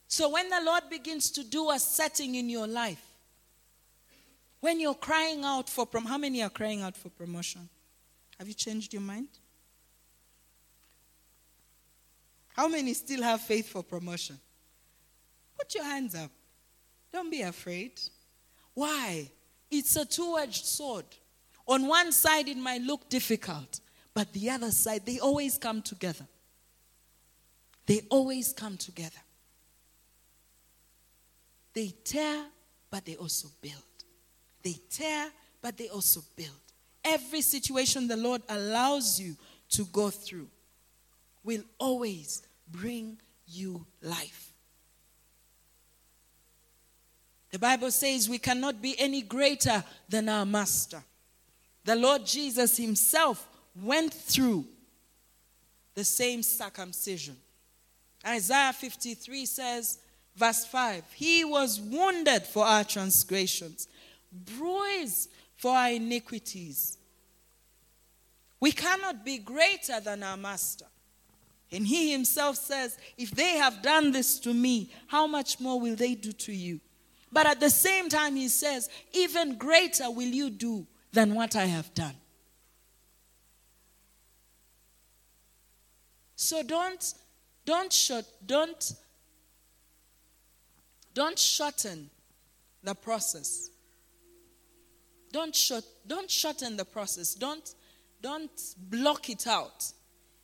So 0.08 0.28
when 0.28 0.50
the 0.50 0.60
Lord 0.62 0.84
begins 0.90 1.30
to 1.32 1.44
do 1.44 1.70
a 1.70 1.78
setting 1.78 2.34
in 2.34 2.50
your 2.50 2.66
life, 2.66 3.02
when 4.60 4.78
you're 4.78 4.94
crying 4.94 5.42
out 5.42 5.70
for 5.70 5.86
prom, 5.86 6.04
how 6.04 6.18
many 6.18 6.42
are 6.42 6.50
crying 6.50 6.82
out 6.82 6.96
for 6.96 7.08
promotion? 7.08 7.68
Have 8.38 8.48
you 8.48 8.54
changed 8.54 8.92
your 8.92 9.02
mind? 9.02 9.28
How 12.54 12.68
many 12.68 12.92
still 12.94 13.22
have 13.22 13.40
faith 13.40 13.68
for 13.68 13.82
promotion? 13.82 14.38
Put 15.56 15.74
your 15.74 15.84
hands 15.84 16.14
up. 16.14 16.30
Don't 17.12 17.30
be 17.30 17.42
afraid. 17.42 18.00
Why? 18.74 19.30
It's 19.70 19.96
a 19.96 20.04
two 20.04 20.36
edged 20.38 20.64
sword. 20.64 21.06
On 21.66 21.86
one 21.86 22.12
side, 22.12 22.48
it 22.48 22.56
might 22.56 22.82
look 22.82 23.08
difficult, 23.08 23.80
but 24.14 24.32
the 24.32 24.50
other 24.50 24.70
side, 24.70 25.04
they 25.04 25.18
always 25.18 25.58
come 25.58 25.82
together. 25.82 26.26
They 27.86 28.02
always 28.10 28.52
come 28.52 28.76
together. 28.76 29.20
They 31.72 31.92
tear, 32.04 32.46
but 32.90 33.04
they 33.04 33.16
also 33.16 33.48
build. 33.60 33.74
They 34.62 34.76
tear, 34.90 35.28
but 35.60 35.76
they 35.76 35.88
also 35.88 36.22
build. 36.36 36.50
Every 37.04 37.40
situation 37.40 38.08
the 38.08 38.16
Lord 38.16 38.42
allows 38.48 39.20
you 39.20 39.36
to 39.70 39.84
go 39.86 40.10
through 40.10 40.48
will 41.44 41.62
always 41.78 42.42
bring 42.68 43.18
you 43.46 43.86
life. 44.02 44.52
The 47.50 47.58
Bible 47.58 47.90
says 47.90 48.28
we 48.28 48.38
cannot 48.38 48.82
be 48.82 48.98
any 48.98 49.22
greater 49.22 49.84
than 50.08 50.28
our 50.28 50.46
Master. 50.46 51.02
The 51.84 51.96
Lord 51.96 52.26
Jesus 52.26 52.76
Himself 52.76 53.48
went 53.80 54.12
through 54.12 54.66
the 55.94 56.04
same 56.04 56.42
circumcision. 56.42 57.36
Isaiah 58.26 58.72
53 58.72 59.46
says, 59.46 59.98
verse 60.34 60.64
5 60.64 61.04
He 61.14 61.44
was 61.44 61.80
wounded 61.80 62.42
for 62.44 62.64
our 62.64 62.84
transgressions, 62.84 63.88
bruised 64.32 65.30
for 65.56 65.72
our 65.72 65.90
iniquities. 65.90 66.98
We 68.58 68.72
cannot 68.72 69.24
be 69.24 69.38
greater 69.38 70.00
than 70.00 70.22
our 70.22 70.36
Master. 70.36 70.86
And 71.72 71.86
He 71.86 72.12
Himself 72.12 72.56
says, 72.56 72.96
If 73.16 73.30
they 73.30 73.56
have 73.56 73.82
done 73.82 74.12
this 74.12 74.38
to 74.40 74.54
me, 74.54 74.90
how 75.06 75.26
much 75.26 75.60
more 75.60 75.80
will 75.80 75.96
they 75.96 76.14
do 76.14 76.32
to 76.32 76.52
you? 76.52 76.80
But 77.32 77.46
at 77.46 77.60
the 77.60 77.70
same 77.70 78.08
time, 78.08 78.36
he 78.36 78.48
says, 78.48 78.88
Even 79.12 79.56
greater 79.56 80.10
will 80.10 80.28
you 80.28 80.50
do 80.50 80.86
than 81.12 81.34
what 81.34 81.56
I 81.56 81.66
have 81.66 81.92
done. 81.94 82.14
So 86.36 86.62
don't, 86.62 87.14
don't 87.64 87.92
short, 87.92 88.26
don't, 88.44 88.92
don't 91.14 91.38
shorten 91.38 92.10
the 92.84 92.94
process. 92.94 93.70
Don't 95.32 95.54
short, 95.54 95.84
don't 96.06 96.30
shorten 96.30 96.76
the 96.76 96.84
process. 96.84 97.34
Don't, 97.34 97.74
don't 98.22 98.74
block 98.78 99.28
it 99.30 99.46
out, 99.46 99.92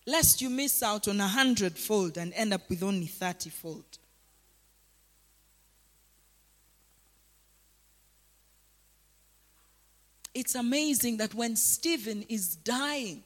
lest 0.06 0.40
you 0.40 0.50
miss 0.50 0.82
out 0.82 1.08
on 1.08 1.20
a 1.20 1.28
hundredfold 1.28 2.16
and 2.16 2.32
end 2.32 2.52
up 2.54 2.68
with 2.68 2.82
only 2.82 3.06
thirtyfold. 3.06 3.98
It's 10.34 10.54
amazing 10.54 11.18
that 11.18 11.34
when 11.34 11.56
Stephen 11.56 12.24
is 12.28 12.56
dying, 12.56 13.22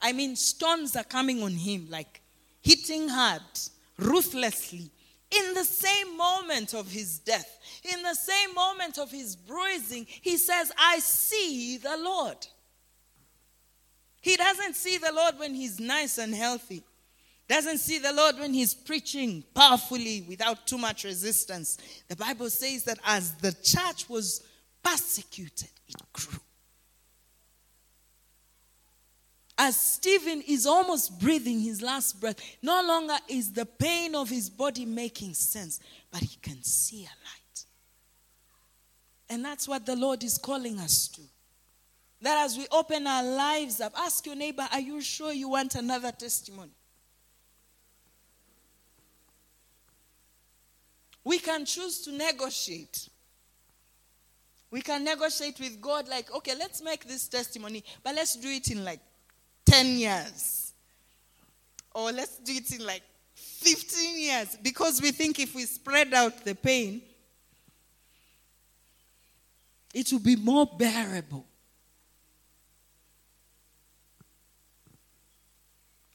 I 0.00 0.12
mean, 0.12 0.36
stones 0.36 0.94
are 0.96 1.04
coming 1.04 1.42
on 1.42 1.52
him, 1.52 1.86
like 1.90 2.20
hitting 2.62 3.08
hard, 3.08 3.42
ruthlessly. 3.98 4.90
In 5.30 5.54
the 5.54 5.64
same 5.64 6.16
moment 6.16 6.74
of 6.74 6.90
his 6.90 7.18
death, 7.18 7.58
in 7.90 8.02
the 8.02 8.14
same 8.14 8.54
moment 8.54 8.98
of 8.98 9.10
his 9.10 9.34
bruising, 9.34 10.06
he 10.08 10.36
says, 10.36 10.70
I 10.78 10.98
see 10.98 11.78
the 11.78 11.96
Lord. 11.96 12.46
He 14.20 14.36
doesn't 14.36 14.76
see 14.76 14.98
the 14.98 15.12
Lord 15.12 15.38
when 15.38 15.54
he's 15.54 15.80
nice 15.80 16.18
and 16.18 16.34
healthy. 16.34 16.84
Doesn't 17.48 17.78
see 17.78 17.98
the 17.98 18.12
Lord 18.12 18.38
when 18.38 18.54
he's 18.54 18.72
preaching 18.72 19.44
powerfully 19.54 20.24
without 20.26 20.66
too 20.66 20.78
much 20.78 21.04
resistance. 21.04 21.76
The 22.08 22.16
Bible 22.16 22.48
says 22.48 22.84
that 22.84 22.98
as 23.04 23.34
the 23.34 23.52
church 23.52 24.08
was 24.08 24.42
persecuted, 24.84 25.70
it 25.88 25.96
grew. 26.12 26.38
As 29.56 29.76
Stephen 29.76 30.42
is 30.46 30.66
almost 30.66 31.18
breathing 31.20 31.60
his 31.60 31.80
last 31.80 32.20
breath, 32.20 32.36
no 32.60 32.82
longer 32.82 33.16
is 33.28 33.52
the 33.52 33.64
pain 33.64 34.14
of 34.14 34.28
his 34.28 34.50
body 34.50 34.84
making 34.84 35.34
sense, 35.34 35.80
but 36.10 36.20
he 36.20 36.36
can 36.42 36.62
see 36.62 37.04
a 37.04 37.06
light. 37.06 37.64
And 39.30 39.44
that's 39.44 39.68
what 39.68 39.86
the 39.86 39.96
Lord 39.96 40.24
is 40.24 40.38
calling 40.38 40.78
us 40.80 41.08
to. 41.08 41.20
That 42.20 42.44
as 42.44 42.56
we 42.56 42.66
open 42.72 43.06
our 43.06 43.22
lives 43.22 43.80
up, 43.80 43.92
ask 43.96 44.26
your 44.26 44.34
neighbor, 44.34 44.66
Are 44.72 44.80
you 44.80 45.00
sure 45.00 45.32
you 45.32 45.48
want 45.48 45.76
another 45.76 46.10
testimony? 46.10 46.72
We 51.22 51.38
can 51.38 51.64
choose 51.64 52.00
to 52.02 52.12
negotiate. 52.12 53.08
We 54.74 54.82
can 54.82 55.04
negotiate 55.04 55.60
with 55.60 55.80
God, 55.80 56.08
like, 56.08 56.34
okay, 56.34 56.54
let's 56.58 56.82
make 56.82 57.06
this 57.06 57.28
testimony, 57.28 57.84
but 58.02 58.12
let's 58.16 58.34
do 58.34 58.48
it 58.48 58.72
in 58.72 58.84
like 58.84 58.98
10 59.66 59.86
years. 59.98 60.72
Or 61.94 62.10
let's 62.10 62.38
do 62.38 62.52
it 62.54 62.68
in 62.72 62.84
like 62.84 63.04
15 63.34 64.18
years. 64.18 64.56
Because 64.60 65.00
we 65.00 65.12
think 65.12 65.38
if 65.38 65.54
we 65.54 65.64
spread 65.66 66.12
out 66.12 66.44
the 66.44 66.56
pain, 66.56 67.02
it 69.94 70.10
will 70.10 70.18
be 70.18 70.34
more 70.34 70.66
bearable. 70.66 71.46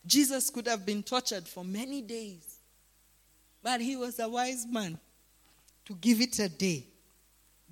Jesus 0.05 0.49
could 0.49 0.67
have 0.67 0.85
been 0.85 1.01
tortured 1.01 1.47
for 1.47 1.63
many 1.63 2.01
days, 2.01 2.57
but 3.63 3.79
he 3.79 3.95
was 3.95 4.19
a 4.19 4.27
wise 4.27 4.65
man 4.69 4.99
to 5.85 5.93
give 5.93 6.19
it 6.19 6.37
a 6.39 6.49
day. 6.49 6.83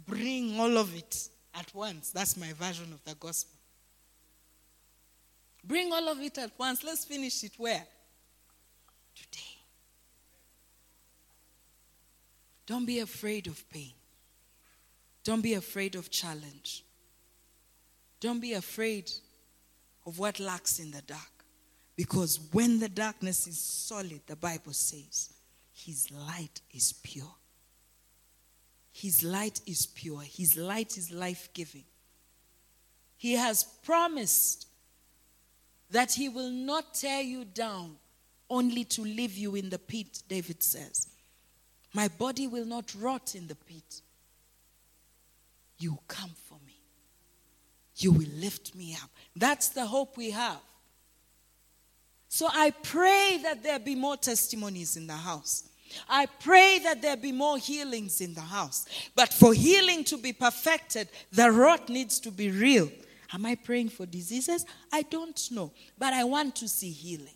Bring 0.07 0.59
all 0.59 0.77
of 0.77 0.95
it 0.95 1.29
at 1.53 1.73
once. 1.75 2.11
That's 2.11 2.37
my 2.37 2.53
version 2.53 2.91
of 2.93 3.03
the 3.03 3.15
gospel. 3.15 3.57
Bring 5.63 5.91
all 5.91 6.07
of 6.07 6.21
it 6.21 6.37
at 6.37 6.51
once. 6.57 6.83
Let's 6.83 7.03
finish 7.03 7.43
it 7.43 7.53
where? 7.57 7.85
Today. 9.15 9.57
Don't 12.65 12.85
be 12.85 12.99
afraid 12.99 13.47
of 13.47 13.69
pain. 13.69 13.91
Don't 15.23 15.41
be 15.41 15.55
afraid 15.55 15.95
of 15.95 16.09
challenge. 16.09 16.85
Don't 18.19 18.39
be 18.39 18.53
afraid 18.53 19.11
of 20.05 20.19
what 20.19 20.39
lacks 20.39 20.79
in 20.79 20.91
the 20.91 21.01
dark. 21.01 21.21
Because 21.97 22.39
when 22.51 22.79
the 22.79 22.87
darkness 22.87 23.47
is 23.47 23.59
solid, 23.59 24.21
the 24.25 24.35
Bible 24.35 24.71
says, 24.71 25.33
His 25.73 26.09
light 26.11 26.61
is 26.73 26.93
pure. 26.93 27.35
His 28.99 29.21
light 29.21 29.61
is 29.67 29.85
pure. 29.85 30.21
His 30.21 30.57
light 30.57 30.97
is 30.97 31.11
life 31.11 31.49
giving. 31.53 31.83
He 33.15 33.33
has 33.33 33.63
promised 33.63 34.65
that 35.91 36.13
He 36.13 36.29
will 36.29 36.49
not 36.49 36.95
tear 36.95 37.21
you 37.21 37.45
down 37.45 37.97
only 38.49 38.83
to 38.85 39.03
leave 39.03 39.37
you 39.37 39.53
in 39.53 39.69
the 39.69 39.77
pit, 39.77 40.23
David 40.27 40.63
says. 40.63 41.09
My 41.93 42.07
body 42.07 42.47
will 42.47 42.65
not 42.65 42.95
rot 42.99 43.35
in 43.35 43.45
the 43.45 43.53
pit. 43.53 44.01
You 45.77 45.99
come 46.07 46.31
for 46.49 46.57
me. 46.65 46.79
You 47.97 48.13
will 48.13 48.31
lift 48.39 48.73
me 48.73 48.97
up. 48.99 49.11
That's 49.35 49.69
the 49.69 49.85
hope 49.85 50.17
we 50.17 50.31
have. 50.31 50.61
So 52.29 52.47
I 52.51 52.71
pray 52.71 53.41
that 53.43 53.61
there 53.61 53.77
be 53.77 53.93
more 53.93 54.17
testimonies 54.17 54.97
in 54.97 55.05
the 55.05 55.13
house. 55.13 55.69
I 56.09 56.25
pray 56.25 56.79
that 56.83 57.01
there 57.01 57.17
be 57.17 57.31
more 57.31 57.57
healings 57.57 58.21
in 58.21 58.33
the 58.33 58.41
house. 58.41 58.85
But 59.15 59.33
for 59.33 59.53
healing 59.53 60.03
to 60.05 60.17
be 60.17 60.33
perfected, 60.33 61.09
the 61.31 61.51
rot 61.51 61.89
needs 61.89 62.19
to 62.21 62.31
be 62.31 62.51
real. 62.51 62.89
Am 63.33 63.45
I 63.45 63.55
praying 63.55 63.89
for 63.89 64.05
diseases? 64.05 64.65
I 64.91 65.01
don't 65.03 65.39
know. 65.51 65.71
But 65.97 66.13
I 66.13 66.23
want 66.23 66.55
to 66.57 66.67
see 66.67 66.91
healing. 66.91 67.33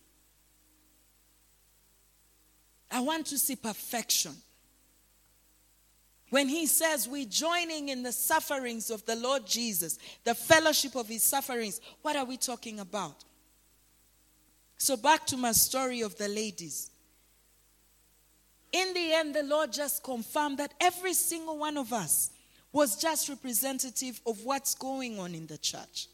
I 2.90 3.00
want 3.00 3.28
to 3.28 3.38
see 3.38 3.56
perfection. 3.56 4.34
When 6.30 6.48
he 6.48 6.66
says 6.66 7.10
we're 7.10 7.26
joining 7.26 7.90
in 7.90 8.04
the 8.04 8.12
sufferings 8.12 8.90
of 8.90 9.06
the 9.06 9.16
Lord 9.16 9.46
Jesus, 9.46 9.98
the 10.24 10.36
fellowship 10.36 10.96
of 10.96 11.08
his 11.08 11.24
sufferings, 11.24 11.82
what 12.02 12.16
are 12.16 12.26
we 12.26 12.38
talking 12.38 12.80
about? 12.80 13.24
So, 14.78 14.98
back 14.98 15.28
to 15.28 15.38
my 15.38 15.52
story 15.52 16.02
of 16.02 16.18
the 16.18 16.28
ladies. 16.28 16.91
In 18.72 18.94
the 18.94 19.14
end, 19.14 19.36
the 19.36 19.44
Lord 19.44 19.74
just 19.74 20.04
confirmed 20.04 20.58
that 20.60 20.74
every 20.80 21.14
single 21.14 21.58
one 21.58 21.78
of 21.78 21.92
us 21.92 22.32
was 22.72 22.96
just 22.96 23.28
representative 23.28 24.22
of 24.26 24.44
what's 24.44 24.76
going 24.76 25.20
on 25.20 25.36
in 25.36 25.46
the 25.48 25.58
church 25.58 26.08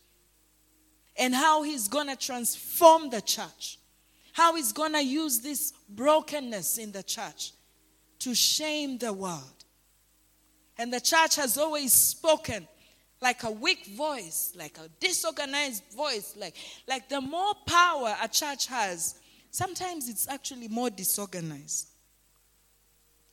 and 1.18 1.36
how 1.36 1.62
He's 1.64 1.88
going 1.88 2.08
to 2.08 2.16
transform 2.16 3.10
the 3.10 3.22
church, 3.22 3.78
how 4.34 4.56
He's 4.56 4.72
going 4.72 4.94
to 4.94 5.04
use 5.04 5.40
this 5.40 5.74
brokenness 5.90 6.80
in 6.80 6.92
the 6.92 7.04
church 7.04 7.52
to 8.20 8.34
shame 8.34 8.98
the 8.98 9.14
world. 9.14 9.44
And 10.80 10.92
the 10.92 11.02
church 11.02 11.36
has 11.36 11.58
always 11.58 11.94
spoken 11.94 12.68
like 13.22 13.44
a 13.44 13.52
weak 13.52 13.86
voice, 13.88 14.54
like 14.56 14.78
a 14.78 14.90
disorganized 15.00 15.84
voice, 15.96 16.36
like, 16.38 16.56
like 16.88 17.10
the 17.10 17.22
more 17.22 17.54
power 17.66 18.16
a 18.22 18.28
church 18.28 18.68
has, 18.68 19.16
sometimes 19.50 20.08
it's 20.08 20.28
actually 20.28 20.68
more 20.68 20.90
disorganized. 20.90 21.90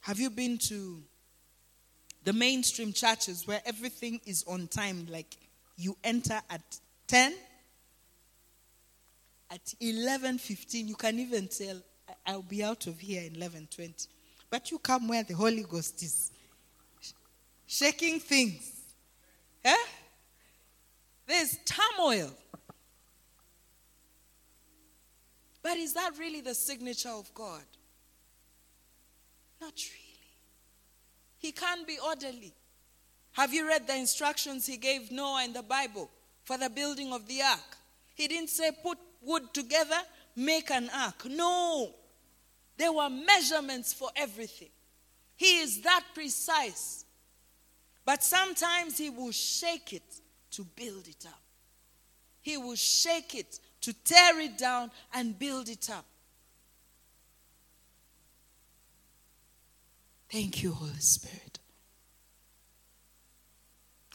Have 0.04 0.20
you 0.20 0.28
been 0.28 0.58
to 0.58 1.02
the 2.24 2.34
mainstream 2.34 2.92
churches 2.92 3.46
where 3.46 3.62
everything 3.64 4.20
is 4.26 4.44
on 4.46 4.66
time? 4.68 5.06
Like 5.08 5.34
you 5.78 5.96
enter 6.04 6.42
at 6.50 6.60
10, 7.06 7.32
at 9.50 9.64
11:15, 9.80 10.88
you 10.88 10.94
can 10.94 11.18
even 11.18 11.48
tell 11.48 11.80
I'll 12.26 12.42
be 12.42 12.62
out 12.62 12.86
of 12.86 13.00
here 13.00 13.22
in 13.22 13.36
11:20. 13.36 14.08
But 14.50 14.70
you 14.70 14.78
come 14.78 15.08
where 15.08 15.22
the 15.22 15.32
Holy 15.32 15.62
Ghost 15.62 16.02
is 16.02 16.30
shaking 17.66 18.20
things. 18.20 18.72
Eh? 19.64 19.86
There's 21.26 21.56
turmoil. 21.64 22.30
But 25.62 25.78
is 25.78 25.94
that 25.94 26.18
really 26.18 26.42
the 26.42 26.54
signature 26.54 27.08
of 27.08 27.32
God? 27.32 27.64
Not 29.64 29.72
really. 29.78 30.20
He 31.38 31.52
can't 31.52 31.86
be 31.86 31.96
orderly. 32.06 32.52
Have 33.32 33.54
you 33.54 33.66
read 33.66 33.86
the 33.86 33.96
instructions 33.96 34.66
he 34.66 34.76
gave 34.76 35.10
Noah 35.10 35.42
in 35.42 35.54
the 35.54 35.62
Bible 35.62 36.10
for 36.42 36.58
the 36.58 36.68
building 36.68 37.14
of 37.14 37.26
the 37.26 37.40
ark? 37.40 37.78
He 38.14 38.28
didn't 38.28 38.50
say 38.50 38.72
put 38.82 38.98
wood 39.22 39.54
together, 39.54 39.96
make 40.36 40.70
an 40.70 40.90
ark. 40.94 41.24
No. 41.24 41.94
There 42.76 42.92
were 42.92 43.08
measurements 43.08 43.94
for 43.94 44.10
everything. 44.14 44.68
He 45.34 45.60
is 45.60 45.80
that 45.80 46.04
precise. 46.12 47.06
But 48.04 48.22
sometimes 48.22 48.98
he 48.98 49.08
will 49.08 49.32
shake 49.32 49.94
it 49.94 50.20
to 50.50 50.64
build 50.76 51.08
it 51.08 51.24
up. 51.26 51.40
He 52.42 52.58
will 52.58 52.76
shake 52.76 53.34
it 53.34 53.60
to 53.80 53.94
tear 53.94 54.40
it 54.40 54.58
down 54.58 54.90
and 55.14 55.38
build 55.38 55.70
it 55.70 55.88
up. 55.88 56.04
Thank 60.34 60.64
you, 60.64 60.72
Holy 60.72 60.90
Spirit. 60.98 61.60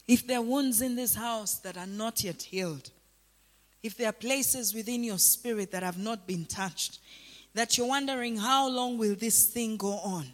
If 0.05 0.27
there 0.27 0.39
are 0.39 0.41
wounds 0.41 0.82
in 0.82 0.97
this 0.97 1.15
house 1.15 1.60
that 1.60 1.77
are 1.77 1.88
not 1.88 2.25
yet 2.25 2.41
healed, 2.41 2.89
if 3.82 3.95
there 3.95 4.10
are 4.10 4.12
places 4.12 4.73
within 4.73 5.05
your 5.05 5.17
spirit 5.17 5.71
that 5.71 5.82
have 5.82 5.97
not 5.97 6.27
been 6.27 6.43
touched, 6.43 6.99
that 7.53 7.77
you're 7.77 7.88
wondering 7.88 8.36
how 8.36 8.67
long 8.67 8.97
will 8.97 9.15
this 9.15 9.45
thing 9.45 9.77
go 9.77 9.93
on? 9.93 10.25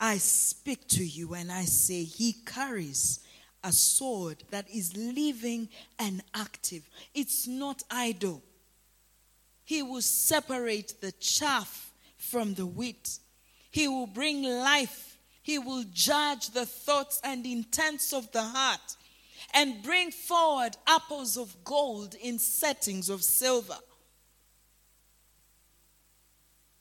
I 0.00 0.16
speak 0.16 0.88
to 0.88 1.04
you 1.04 1.34
and 1.34 1.52
I 1.52 1.64
say, 1.64 2.04
He 2.04 2.32
carries 2.32 3.20
a 3.62 3.72
sword 3.72 4.44
that 4.50 4.66
is 4.70 4.96
living 4.96 5.68
and 5.98 6.22
active. 6.32 6.88
It's 7.14 7.46
not 7.46 7.82
idle. 7.90 8.42
He 9.62 9.82
will 9.82 10.00
separate 10.00 11.02
the 11.02 11.12
chaff 11.12 11.92
from 12.16 12.54
the 12.54 12.64
wheat. 12.64 13.18
He 13.76 13.88
will 13.88 14.06
bring 14.06 14.42
life. 14.42 15.18
He 15.42 15.58
will 15.58 15.84
judge 15.92 16.48
the 16.48 16.64
thoughts 16.64 17.20
and 17.22 17.44
intents 17.44 18.14
of 18.14 18.32
the 18.32 18.42
heart 18.42 18.96
and 19.52 19.82
bring 19.82 20.12
forward 20.12 20.78
apples 20.86 21.36
of 21.36 21.62
gold 21.62 22.14
in 22.14 22.38
settings 22.38 23.10
of 23.10 23.22
silver. 23.22 23.76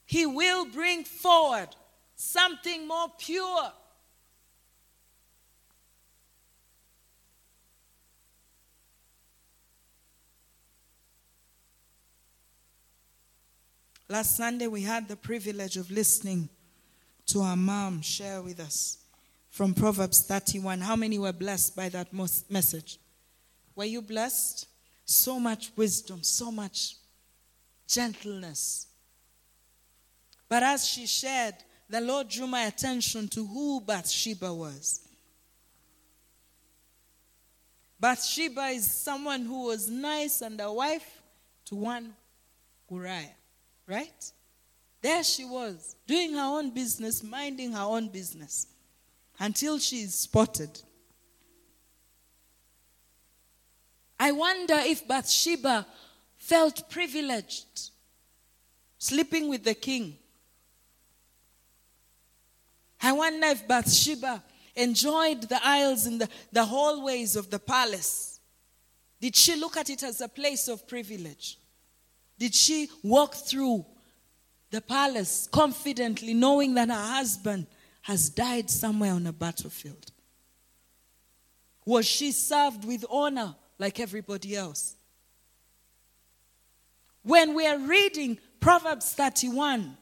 He 0.05 0.25
will 0.25 0.67
bring 0.67 1.03
forward 1.03 1.67
something 2.15 2.88
more 2.88 3.10
pure. 3.19 3.73
Last 14.08 14.38
Sunday, 14.38 14.67
we 14.67 14.84
had 14.84 15.10
the 15.10 15.17
privilege 15.17 15.75
of 15.75 15.91
listening 15.91 16.47
to 17.27 17.41
our 17.41 17.55
mom 17.55 18.01
share 18.01 18.41
with 18.41 18.59
us 18.59 18.99
from 19.49 19.73
Proverbs 19.73 20.21
31. 20.21 20.81
How 20.81 20.95
many 20.95 21.17
were 21.17 21.33
blessed 21.33 21.75
by 21.75 21.89
that 21.89 22.13
message? 22.13 22.99
Were 23.75 23.85
you 23.85 24.01
blessed? 24.01 24.67
So 25.05 25.39
much 25.39 25.71
wisdom, 25.75 26.23
so 26.23 26.51
much 26.51 26.95
gentleness. 27.88 28.88
But 30.49 30.63
as 30.63 30.85
she 30.85 31.05
shared, 31.05 31.55
the 31.89 32.01
Lord 32.01 32.29
drew 32.29 32.47
my 32.47 32.63
attention 32.63 33.27
to 33.29 33.45
who 33.45 33.81
Bathsheba 33.81 34.54
was. 34.54 35.02
Bathsheba 38.00 38.67
is 38.67 38.91
someone 38.91 39.41
who 39.45 39.65
was 39.65 39.89
nice 39.89 40.41
and 40.41 40.60
a 40.60 40.71
wife 40.71 41.21
to 41.65 41.75
one 41.75 42.13
Uriah, 42.89 43.31
right? 43.87 44.31
There 45.06 45.23
she 45.23 45.45
was, 45.45 45.95
doing 46.08 46.33
her 46.33 46.41
own 46.58 46.71
business, 46.71 47.21
minding 47.21 47.73
her 47.73 47.83
own 47.83 48.08
business, 48.08 48.65
until 49.37 49.77
she 49.77 49.97
is 49.97 50.15
spotted 50.15 50.81
I 54.19 54.31
wonder 54.31 54.73
if 54.77 55.08
Bathsheba 55.08 55.85
felt 56.37 56.89
privileged 56.89 57.91
sleeping 58.97 59.47
with 59.47 59.63
the 59.63 59.75
king. 59.75 60.17
I 62.99 63.12
wonder 63.12 63.45
if 63.47 63.67
Bathsheba 63.67 64.43
enjoyed 64.75 65.43
the 65.43 65.60
aisles 65.63 66.08
and 66.08 66.19
the, 66.21 66.29
the 66.51 66.65
hallways 66.65 67.35
of 67.35 67.51
the 67.51 67.60
palace. 67.60 68.39
Did 69.21 69.35
she 69.35 69.56
look 69.56 69.77
at 69.77 69.91
it 69.91 70.01
as 70.01 70.21
a 70.21 70.27
place 70.27 70.67
of 70.67 70.87
privilege? 70.87 71.60
Did 72.39 72.56
she 72.56 72.89
walk 73.03 73.35
through 73.35 73.85
the 74.76 74.82
palace 74.82 75.48
confidently, 75.54 76.34
knowing 76.34 76.73
that 76.73 76.90
her 76.90 77.13
husband 77.15 77.65
has 78.02 78.28
died 78.30 78.69
somewhere 78.69 79.13
on 79.13 79.26
a 79.26 79.32
battlefield? 79.32 80.12
Was 81.86 82.06
she 82.06 82.34
served 82.34 82.84
with 82.84 83.06
honor 83.10 83.56
like 83.80 84.02
everybody 84.02 84.54
else? 84.54 84.98
When 87.23 87.56
we 87.56 87.65
are 87.65 87.80
reading 87.80 88.38
Proverbs 88.60 89.13
31, 89.13 89.96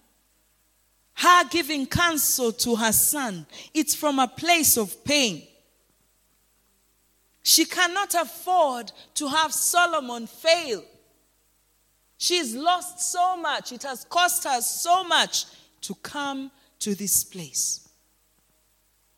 her 1.18 1.44
giving 1.52 1.86
counsel 1.86 2.52
to 2.54 2.76
her 2.76 2.94
son, 2.94 3.46
it's 3.76 3.94
from 3.94 4.18
a 4.18 4.28
place 4.28 4.76
of 4.76 5.06
pain. 5.06 5.44
She 7.44 7.66
cannot 7.66 8.16
afford 8.16 8.92
to 9.14 9.28
have 9.28 9.54
Solomon 9.54 10.26
fail. 10.26 10.84
She's 12.24 12.56
lost 12.56 13.02
so 13.02 13.36
much. 13.36 13.74
It 13.74 13.84
has 13.84 14.06
cost 14.06 14.46
her 14.46 14.62
so 14.62 15.04
much 15.04 15.44
to 15.82 15.94
come 15.96 16.52
to 16.80 16.96
this 16.96 17.22
place. 17.26 17.86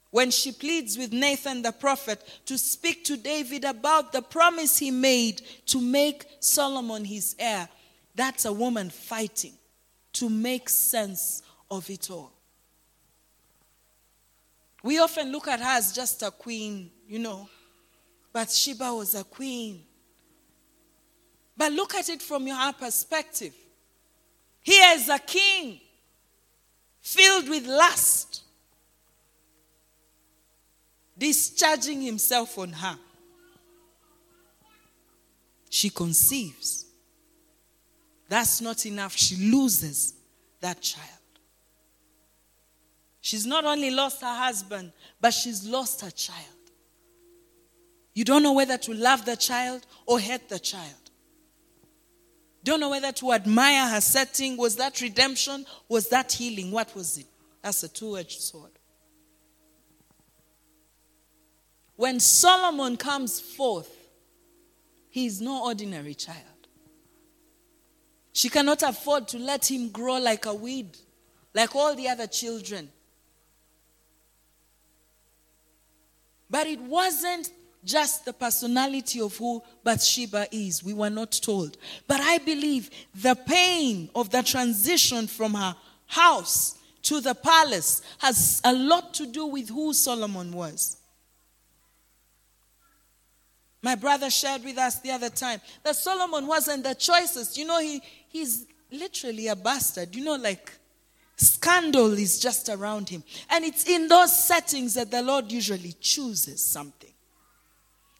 When 0.09 0.31
she 0.31 0.51
pleads 0.51 0.97
with 0.97 1.13
Nathan 1.13 1.61
the 1.61 1.71
prophet 1.71 2.19
to 2.47 2.57
speak 2.57 3.03
to 3.03 3.15
David 3.15 3.63
about 3.63 4.11
the 4.11 4.23
promise 4.23 4.79
he 4.79 4.89
made 4.89 5.43
to 5.67 5.79
make 5.79 6.25
Solomon 6.39 7.05
his 7.05 7.35
heir, 7.37 7.69
that's 8.15 8.45
a 8.45 8.51
woman 8.51 8.89
fighting 8.89 9.53
to 10.13 10.27
make 10.27 10.67
sense 10.67 11.43
of 11.69 11.87
it 11.91 12.09
all. 12.09 12.31
We 14.81 14.97
often 14.97 15.31
look 15.31 15.47
at 15.47 15.59
her 15.59 15.77
as 15.77 15.93
just 15.93 16.23
a 16.23 16.31
queen, 16.31 16.89
you 17.07 17.19
know. 17.19 17.49
Bathsheba 18.33 18.95
was 18.95 19.13
a 19.13 19.23
queen. 19.23 19.83
But 21.57 21.71
look 21.71 21.95
at 21.95 22.09
it 22.09 22.21
from 22.21 22.47
your 22.47 22.73
perspective. 22.73 23.53
Here 24.61 24.93
is 24.95 25.07
a 25.09 25.19
king 25.19 25.79
filled 27.01 27.47
with 27.47 27.65
lust, 27.65 28.41
discharging 31.17 32.01
himself 32.01 32.57
on 32.57 32.69
her. 32.73 32.97
She 35.69 35.89
conceives. 35.89 36.85
That's 38.27 38.59
not 38.59 38.85
enough. 38.85 39.15
She 39.15 39.51
loses 39.51 40.13
that 40.61 40.81
child. 40.81 41.09
She's 43.21 43.45
not 43.45 43.65
only 43.65 43.91
lost 43.91 44.21
her 44.21 44.35
husband, 44.35 44.91
but 45.19 45.33
she's 45.33 45.65
lost 45.67 46.01
her 46.01 46.11
child. 46.11 46.39
You 48.13 48.23
don't 48.23 48.43
know 48.43 48.53
whether 48.53 48.77
to 48.77 48.93
love 48.93 49.25
the 49.25 49.35
child 49.35 49.85
or 50.05 50.19
hate 50.19 50.47
the 50.47 50.59
child. 50.59 51.04
Don't 52.65 52.79
know 52.79 52.89
whether 52.89 53.11
to 53.11 53.31
admire 53.31 53.87
her 53.89 54.01
setting. 54.01 54.57
Was 54.57 54.75
that 54.77 54.99
redemption? 54.99 55.67
Was 55.87 56.09
that 56.09 56.31
healing? 56.31 56.71
What 56.71 56.95
was 56.95 57.19
it? 57.19 57.27
That's 57.61 57.83
a 57.83 57.87
two 57.87 58.17
edged 58.17 58.41
sword. 58.41 58.71
When 61.95 62.19
Solomon 62.19 62.97
comes 62.97 63.39
forth, 63.39 64.09
he 65.09 65.27
is 65.27 65.41
no 65.41 65.63
ordinary 65.65 66.15
child. 66.15 66.39
She 68.33 68.49
cannot 68.49 68.81
afford 68.81 69.27
to 69.29 69.37
let 69.37 69.69
him 69.69 69.89
grow 69.89 70.17
like 70.17 70.47
a 70.47 70.53
weed, 70.55 70.97
like 71.53 71.75
all 71.75 71.93
the 71.93 72.09
other 72.09 72.25
children. 72.25 72.89
But 76.49 76.65
it 76.65 76.81
wasn't 76.81 77.51
just 77.85 78.25
the 78.25 78.33
personality 78.33 79.21
of 79.21 79.37
who 79.37 79.61
Bathsheba 79.83 80.47
is. 80.51 80.83
We 80.83 80.93
were 80.93 81.09
not 81.09 81.31
told. 81.31 81.77
But 82.07 82.19
I 82.19 82.39
believe 82.39 82.89
the 83.13 83.35
pain 83.35 84.09
of 84.15 84.31
the 84.31 84.43
transition 84.43 85.27
from 85.27 85.53
her 85.53 85.75
house 86.07 86.77
to 87.03 87.21
the 87.21 87.35
palace 87.35 88.01
has 88.17 88.61
a 88.65 88.73
lot 88.73 89.13
to 89.13 89.27
do 89.27 89.45
with 89.45 89.69
who 89.69 89.93
Solomon 89.93 90.51
was. 90.51 90.97
My 93.81 93.93
brother 93.93 94.31
shared 94.31 94.63
with 94.63 94.79
us 94.79 94.99
the 94.99 95.11
other 95.11 95.29
time 95.29 95.61
that 95.83 95.95
Solomon 95.95 96.47
wasn't 96.47 96.83
the 96.83 96.95
choicest. 96.95 97.55
You 97.55 97.65
know, 97.65 97.79
he, 97.79 98.01
he's 98.29 98.65
literally 98.91 99.47
a 99.47 99.55
bastard. 99.55 100.15
You 100.15 100.23
know, 100.23 100.35
like 100.35 100.71
Scandal 101.37 102.13
is 102.13 102.39
just 102.39 102.69
around 102.69 103.09
him. 103.09 103.23
And 103.49 103.65
it's 103.65 103.87
in 103.87 104.07
those 104.07 104.35
settings 104.35 104.93
that 104.93 105.11
the 105.11 105.21
Lord 105.21 105.51
usually 105.51 105.93
chooses 105.99 106.61
something. 106.61 107.11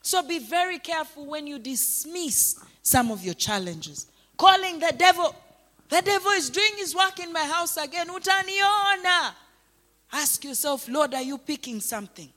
So 0.05 0.21
be 0.21 0.37
very 0.37 0.77
careful 0.77 1.25
when 1.25 1.47
you 1.47 1.57
dismiss 1.57 2.63
some 2.83 3.09
of 3.09 3.23
your 3.25 3.33
challenges. 3.33 4.05
Calling 4.37 4.77
the 4.77 4.93
devil, 4.95 5.35
the 5.89 5.99
devil 5.99 6.29
is 6.33 6.51
doing 6.51 6.73
his 6.77 6.95
work 6.95 7.19
in 7.19 7.33
my 7.33 7.43
house 7.43 7.75
again. 7.77 8.09
Utaniona. 8.09 9.33
Ask 10.13 10.43
yourself, 10.43 10.87
Lord, 10.87 11.15
are 11.15 11.23
you 11.23 11.39
picking 11.39 11.79
something? 11.79 12.29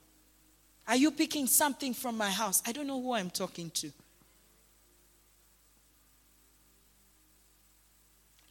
Are 0.87 0.95
you 0.95 1.11
picking 1.11 1.45
something 1.45 1.93
from 1.93 2.17
my 2.17 2.31
house? 2.31 2.63
I 2.65 2.71
don't 2.71 2.87
know 2.87 2.99
who 2.99 3.13
I'm 3.13 3.29
talking 3.29 3.69
to. 3.69 3.91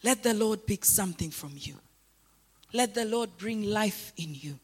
Let 0.05 0.23
the 0.23 0.35
Lord 0.35 0.64
pick 0.64 0.85
something 0.85 1.33
from 1.33 1.55
you. 1.57 1.75
Let 2.73 2.95
the 2.95 3.05
Lord 3.05 3.37
bring 3.37 3.64
life 3.64 4.12
in 4.16 4.33
you. 4.33 4.61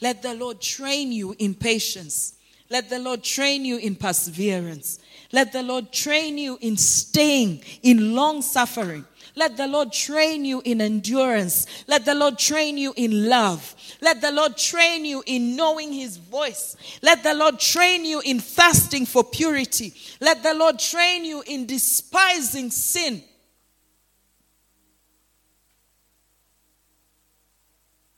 Let 0.00 0.20
the 0.20 0.34
Lord 0.34 0.60
train 0.60 1.12
you 1.12 1.36
in 1.38 1.54
patience. 1.54 2.34
Let 2.70 2.90
the 2.90 2.98
Lord 2.98 3.22
train 3.22 3.64
you 3.64 3.78
in 3.78 3.96
perseverance. 3.96 4.98
Let 5.32 5.52
the 5.52 5.62
Lord 5.62 5.92
train 5.92 6.38
you 6.38 6.58
in 6.60 6.76
staying 6.76 7.62
in 7.82 8.14
long 8.14 8.42
suffering. 8.42 9.04
Let 9.34 9.56
the 9.56 9.66
Lord 9.66 9.92
train 9.92 10.44
you 10.44 10.60
in 10.64 10.80
endurance. 10.80 11.66
Let 11.86 12.04
the 12.04 12.14
Lord 12.14 12.38
train 12.38 12.76
you 12.76 12.92
in 12.96 13.28
love. 13.28 13.74
Let 14.00 14.20
the 14.20 14.32
Lord 14.32 14.56
train 14.56 15.04
you 15.04 15.22
in 15.26 15.54
knowing 15.56 15.92
His 15.92 16.16
voice. 16.16 16.76
Let 17.02 17.22
the 17.22 17.34
Lord 17.34 17.58
train 17.58 18.04
you 18.04 18.20
in 18.20 18.40
fasting 18.40 19.06
for 19.06 19.22
purity. 19.22 19.94
Let 20.20 20.42
the 20.42 20.54
Lord 20.54 20.78
train 20.78 21.24
you 21.24 21.42
in 21.46 21.66
despising 21.66 22.70
sin. 22.70 23.22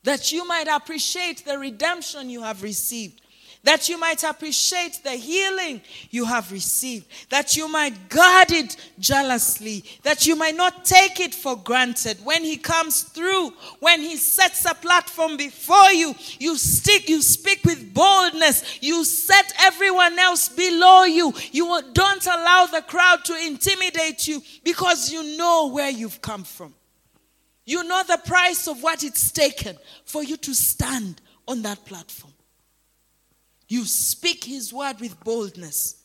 that 0.02 0.32
you 0.32 0.46
might 0.46 0.68
appreciate 0.68 1.44
the 1.44 1.58
redemption 1.58 2.30
you 2.30 2.42
have 2.42 2.62
received, 2.62 3.20
that 3.62 3.88
you 3.88 3.98
might 3.98 4.24
appreciate 4.24 5.00
the 5.04 5.12
healing 5.12 5.82
you 6.10 6.24
have 6.24 6.50
received, 6.50 7.06
that 7.30 7.56
you 7.56 7.68
might 7.68 8.08
guard 8.08 8.50
it 8.50 8.76
jealously, 8.98 9.84
that 10.02 10.26
you 10.26 10.34
might 10.34 10.56
not 10.56 10.84
take 10.84 11.20
it 11.20 11.34
for 11.34 11.56
granted. 11.56 12.18
When 12.24 12.42
He 12.42 12.56
comes 12.56 13.02
through, 13.02 13.50
when 13.80 14.00
He 14.00 14.16
sets 14.16 14.64
a 14.64 14.74
platform 14.74 15.36
before 15.36 15.92
you, 15.92 16.14
you 16.38 16.56
stick, 16.56 17.08
you 17.08 17.20
speak 17.20 17.64
with 17.64 17.92
boldness, 17.92 18.82
you 18.82 19.04
set 19.04 19.52
everyone 19.60 20.18
else 20.18 20.48
below 20.48 21.04
you. 21.04 21.32
You 21.52 21.82
don't 21.92 22.26
allow 22.26 22.66
the 22.66 22.82
crowd 22.82 23.24
to 23.26 23.46
intimidate 23.46 24.26
you 24.26 24.42
because 24.64 25.12
you 25.12 25.36
know 25.36 25.68
where 25.68 25.90
you've 25.90 26.22
come 26.22 26.44
from. 26.44 26.74
You 27.66 27.84
know 27.84 28.02
the 28.08 28.20
price 28.24 28.66
of 28.66 28.82
what 28.82 29.04
it's 29.04 29.30
taken 29.30 29.76
for 30.04 30.24
you 30.24 30.36
to 30.38 30.54
stand 30.54 31.20
on 31.46 31.62
that 31.62 31.84
platform. 31.84 32.32
You 33.70 33.86
speak 33.86 34.44
His 34.44 34.70
word 34.70 35.00
with 35.00 35.18
boldness. 35.24 35.96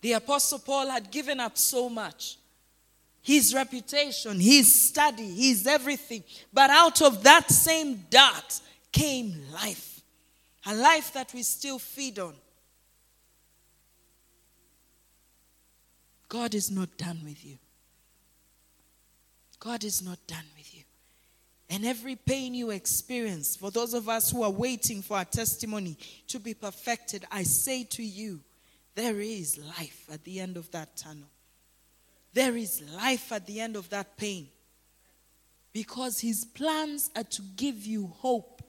The 0.00 0.12
Apostle 0.12 0.60
Paul 0.60 0.88
had 0.88 1.10
given 1.10 1.40
up 1.40 1.58
so 1.58 1.90
much 1.90 2.38
his 3.28 3.52
reputation, 3.52 4.40
his 4.40 4.72
study, 4.72 5.28
his 5.28 5.66
everything. 5.66 6.24
But 6.50 6.70
out 6.70 7.02
of 7.02 7.22
that 7.24 7.50
same 7.50 8.06
dart 8.08 8.60
came 8.90 9.34
life, 9.52 10.00
a 10.64 10.74
life 10.74 11.12
that 11.12 11.34
we 11.34 11.42
still 11.42 11.78
feed 11.78 12.18
on. 12.18 12.34
God 16.26 16.54
is 16.54 16.70
not 16.70 16.96
done 16.96 17.20
with 17.22 17.44
you. 17.44 17.58
God 19.60 19.84
is 19.84 20.02
not 20.02 20.18
done 20.26 20.46
with 20.56 20.74
you. 20.74 20.77
And 21.70 21.84
every 21.84 22.16
pain 22.16 22.54
you 22.54 22.70
experience, 22.70 23.54
for 23.56 23.70
those 23.70 23.92
of 23.92 24.08
us 24.08 24.30
who 24.30 24.42
are 24.42 24.50
waiting 24.50 25.02
for 25.02 25.18
our 25.18 25.24
testimony 25.24 25.98
to 26.28 26.40
be 26.40 26.54
perfected, 26.54 27.26
I 27.30 27.42
say 27.42 27.84
to 27.84 28.02
you, 28.02 28.40
there 28.94 29.20
is 29.20 29.58
life 29.58 30.06
at 30.10 30.24
the 30.24 30.40
end 30.40 30.56
of 30.56 30.70
that 30.70 30.96
tunnel. 30.96 31.28
There 32.32 32.56
is 32.56 32.82
life 32.96 33.32
at 33.32 33.46
the 33.46 33.60
end 33.60 33.76
of 33.76 33.90
that 33.90 34.16
pain. 34.16 34.48
Because 35.72 36.20
his 36.20 36.44
plans 36.44 37.10
are 37.14 37.24
to 37.24 37.42
give 37.56 37.86
you 37.86 38.06
hope 38.06 38.62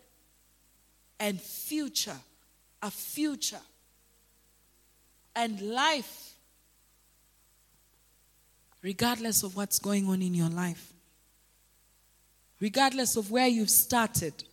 and 1.19 1.39
future, 1.39 2.17
a 2.81 2.91
future, 2.91 3.61
and 5.35 5.61
life, 5.61 6.33
regardless 8.81 9.43
of 9.43 9.55
what's 9.55 9.79
going 9.79 10.07
on 10.09 10.21
in 10.21 10.33
your 10.33 10.49
life, 10.49 10.93
regardless 12.59 13.15
of 13.15 13.31
where 13.31 13.47
you've 13.47 13.69
started. 13.69 14.43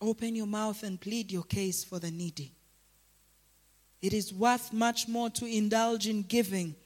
Open 0.00 0.36
your 0.36 0.46
mouth 0.46 0.82
and 0.84 1.00
plead 1.00 1.30
your 1.30 1.42
case 1.42 1.82
for 1.84 1.98
the 1.98 2.10
needy. 2.10 2.52
It 4.00 4.12
is 4.12 4.32
worth 4.32 4.72
much 4.72 5.08
more 5.08 5.28
to 5.30 5.44
indulge 5.44 6.06
in 6.06 6.22
giving 6.22 6.76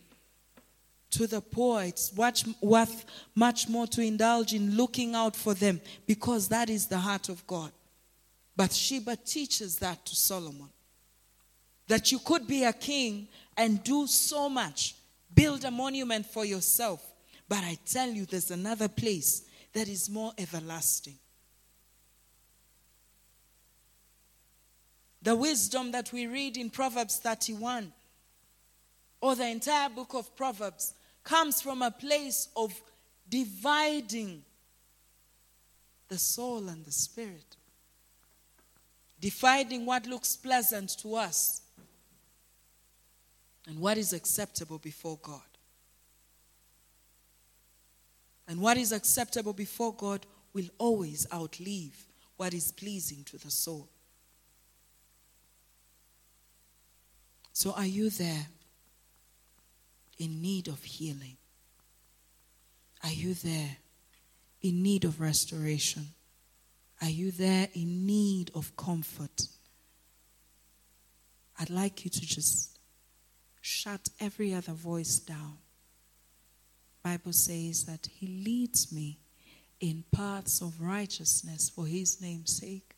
to 1.13 1.27
the 1.27 1.41
poor. 1.41 1.83
It's 1.83 2.13
worth 2.15 3.05
much 3.35 3.69
more 3.69 3.87
to 3.89 4.03
indulge 4.03 4.53
in 4.53 4.77
looking 4.77 5.15
out 5.15 5.37
for 5.37 5.55
them 5.55 5.81
because 6.07 6.49
that 6.49 6.69
is 6.69 6.87
the 6.87 6.99
heart 6.99 7.29
of 7.29 7.47
God. 7.47 7.71
Bathsheba 8.57 9.17
teaches 9.17 9.79
that 9.79 10.05
to 10.07 10.17
Solomon. 10.17 10.69
That 11.89 12.13
you 12.13 12.19
could 12.19 12.47
be 12.47 12.65
a 12.65 12.73
king 12.73 13.29
and 13.57 13.83
do 13.83 14.07
so 14.07 14.49
much, 14.49 14.95
build 15.35 15.65
a 15.65 15.71
monument 15.71 16.27
for 16.27 16.45
yourself. 16.45 17.05
But 17.49 17.59
I 17.59 17.79
tell 17.85 18.09
you, 18.09 18.25
there's 18.25 18.51
another 18.51 18.89
place 18.89 19.43
that 19.73 19.89
is 19.89 20.09
more 20.09 20.33
everlasting. 20.39 21.19
The 25.23 25.37
wisdom 25.37 25.93
that 25.93 26.13
we 26.13 26.27
read 26.27 26.57
in 26.57 26.71
Proverbs 26.71 27.19
31 27.19 27.93
or 29.21 29.35
the 29.37 29.47
entire 29.47 29.89
book 29.89 30.15
of 30.15 30.35
Proverbs 30.35 30.95
comes 31.25 31.61
from 31.61 31.83
a 31.83 31.91
place 31.91 32.49
of 32.57 32.73
dividing 33.29 34.43
the 36.09 36.19
soul 36.19 36.69
and 36.69 36.85
the 36.85 36.93
spirit, 36.93 37.57
dividing 39.21 39.87
what 39.87 40.07
looks 40.07 40.37
pleasant 40.37 40.91
to 40.99 41.15
us 41.15 41.63
and 43.67 43.79
what 43.79 43.97
is 43.97 44.13
acceptable 44.13 44.79
before 44.79 45.19
God. 45.23 45.41
And 48.49 48.61
what 48.61 48.77
is 48.77 48.93
acceptable 48.93 49.53
before 49.53 49.95
God 49.95 50.27
will 50.53 50.69
always 50.79 51.27
outlive 51.33 52.07
what 52.37 52.53
is 52.53 52.73
pleasing 52.73 53.25
to 53.25 53.39
the 53.39 53.51
soul. 53.51 53.89
So, 57.53 57.73
are 57.73 57.87
you 57.87 58.11
there 58.11 58.47
in 60.23 60.41
need 60.41 60.69
of 60.69 60.83
healing? 60.85 61.37
Are 63.03 63.11
you 63.11 63.35
there 63.35 63.77
in 64.61 64.81
need 64.81 65.05
of 65.05 65.21
restoration? 65.21 66.07
Are 67.01 67.09
you 67.09 67.33
there 67.33 67.69
in 67.75 68.07
need 68.07 68.53
of 68.55 68.77
comfort? 68.77 69.49
I'd 71.59 71.71
like 71.71 72.05
you 72.05 72.11
to 72.11 72.21
just 72.21 72.79
shut 73.61 74.09
every 74.21 74.55
other 74.55 74.73
voice 74.73 75.19
down. 75.19 75.59
Bible 77.03 77.33
says 77.33 77.85
that 77.87 78.07
he 78.07 78.29
leads 78.29 78.93
me 78.93 79.19
in 79.81 80.05
paths 80.13 80.61
of 80.61 80.81
righteousness 80.81 81.69
for 81.69 81.87
his 81.87 82.21
name's 82.21 82.57
sake. 82.57 82.95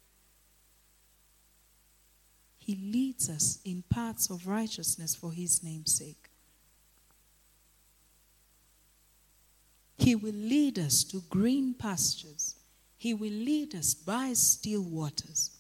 He 2.59 2.75
leads 2.75 3.31
us 3.31 3.61
in 3.65 3.83
paths 3.89 4.29
of 4.29 4.47
righteousness 4.47 5.15
for 5.15 5.33
his 5.33 5.63
name's 5.63 5.95
sake. 5.95 6.24
He 9.97 10.15
will 10.15 10.35
lead 10.35 10.79
us 10.79 11.05
to 11.05 11.23
green 11.31 11.75
pastures. 11.75 12.57
He 12.97 13.15
will 13.15 13.31
lead 13.31 13.75
us 13.75 13.95
by 13.95 14.33
still 14.33 14.83
waters. 14.83 15.51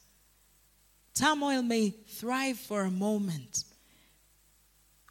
Turmoil 1.14 1.62
may 1.62 1.90
thrive 1.90 2.58
for 2.58 2.82
a 2.82 2.90
moment, 2.90 3.64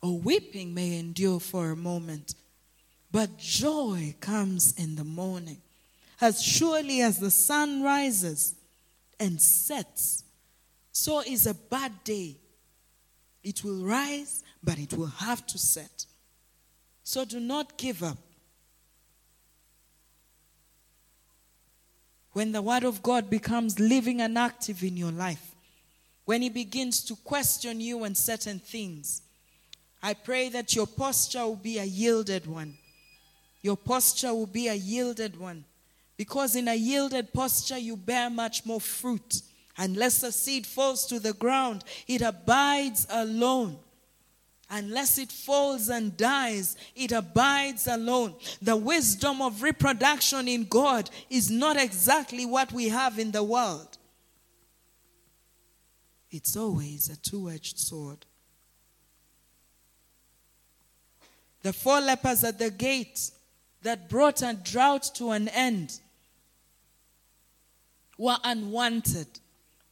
or 0.01 0.17
weeping 0.19 0.73
may 0.73 0.99
endure 0.99 1.39
for 1.39 1.71
a 1.71 1.75
moment, 1.75 2.35
but 3.11 3.37
joy 3.37 4.13
comes 4.19 4.73
in 4.77 4.95
the 4.95 5.03
morning. 5.03 5.61
As 6.19 6.43
surely 6.43 7.01
as 7.01 7.19
the 7.19 7.31
sun 7.31 7.83
rises 7.83 8.55
and 9.19 9.41
sets, 9.41 10.23
so 10.91 11.21
is 11.21 11.47
a 11.47 11.53
bad 11.53 12.03
day. 12.03 12.37
It 13.43 13.63
will 13.63 13.83
rise, 13.83 14.43
but 14.63 14.77
it 14.77 14.93
will 14.93 15.07
have 15.07 15.45
to 15.47 15.57
set. 15.57 16.05
So 17.03 17.25
do 17.25 17.39
not 17.39 17.77
give 17.77 18.03
up. 18.03 18.17
When 22.33 22.51
the 22.51 22.61
Word 22.61 22.83
of 22.83 23.01
God 23.03 23.29
becomes 23.29 23.79
living 23.79 24.21
and 24.21 24.37
active 24.37 24.83
in 24.83 24.97
your 24.97 25.11
life, 25.11 25.51
when 26.25 26.41
He 26.41 26.49
begins 26.49 27.03
to 27.05 27.15
question 27.15 27.79
you 27.79 28.03
on 28.03 28.15
certain 28.15 28.59
things, 28.59 29.21
I 30.01 30.13
pray 30.13 30.49
that 30.49 30.75
your 30.75 30.87
posture 30.87 31.45
will 31.45 31.55
be 31.55 31.77
a 31.77 31.83
yielded 31.83 32.45
one. 32.45 32.75
Your 33.61 33.77
posture 33.77 34.33
will 34.33 34.47
be 34.47 34.67
a 34.67 34.73
yielded 34.73 35.39
one. 35.39 35.63
Because 36.17 36.55
in 36.55 36.67
a 36.67 36.75
yielded 36.75 37.31
posture, 37.33 37.77
you 37.77 37.95
bear 37.95 38.29
much 38.29 38.65
more 38.65 38.81
fruit. 38.81 39.41
Unless 39.77 40.21
the 40.21 40.31
seed 40.31 40.67
falls 40.67 41.05
to 41.07 41.19
the 41.19 41.33
ground, 41.33 41.83
it 42.07 42.21
abides 42.21 43.07
alone. 43.09 43.77
Unless 44.75 45.19
it 45.19 45.31
falls 45.31 45.89
and 45.89 46.17
dies, 46.17 46.75
it 46.95 47.11
abides 47.11 47.85
alone. 47.85 48.33
The 48.59 48.75
wisdom 48.75 49.39
of 49.39 49.61
reproduction 49.61 50.47
in 50.47 50.63
God 50.65 51.11
is 51.29 51.51
not 51.51 51.77
exactly 51.77 52.43
what 52.47 52.71
we 52.71 52.89
have 52.89 53.19
in 53.19 53.29
the 53.29 53.43
world. 53.43 53.99
It's 56.31 56.57
always 56.57 57.07
a 57.09 57.17
two 57.17 57.51
edged 57.51 57.77
sword. 57.77 58.25
The 61.61 61.71
four 61.71 62.01
lepers 62.01 62.43
at 62.43 62.57
the 62.57 62.71
gate 62.71 63.29
that 63.83 64.09
brought 64.09 64.41
a 64.41 64.55
drought 64.55 65.11
to 65.15 65.29
an 65.29 65.49
end 65.49 65.99
were 68.17 68.37
unwanted. 68.43 69.27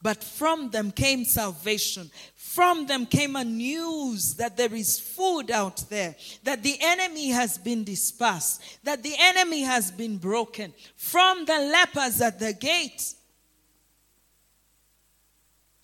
But 0.02 0.24
from 0.24 0.70
them 0.70 0.90
came 0.90 1.24
salvation. 1.24 2.10
From 2.54 2.84
them 2.84 3.06
came 3.06 3.34
a 3.36 3.44
news 3.44 4.34
that 4.34 4.58
there 4.58 4.74
is 4.74 5.00
food 5.00 5.50
out 5.50 5.88
there, 5.88 6.14
that 6.42 6.62
the 6.62 6.76
enemy 6.82 7.30
has 7.30 7.56
been 7.56 7.82
dispersed, 7.82 8.62
that 8.84 9.02
the 9.02 9.14
enemy 9.18 9.62
has 9.62 9.90
been 9.90 10.18
broken. 10.18 10.74
From 10.94 11.46
the 11.46 11.58
lepers 11.58 12.20
at 12.20 12.38
the 12.38 12.52
gate. 12.52 13.14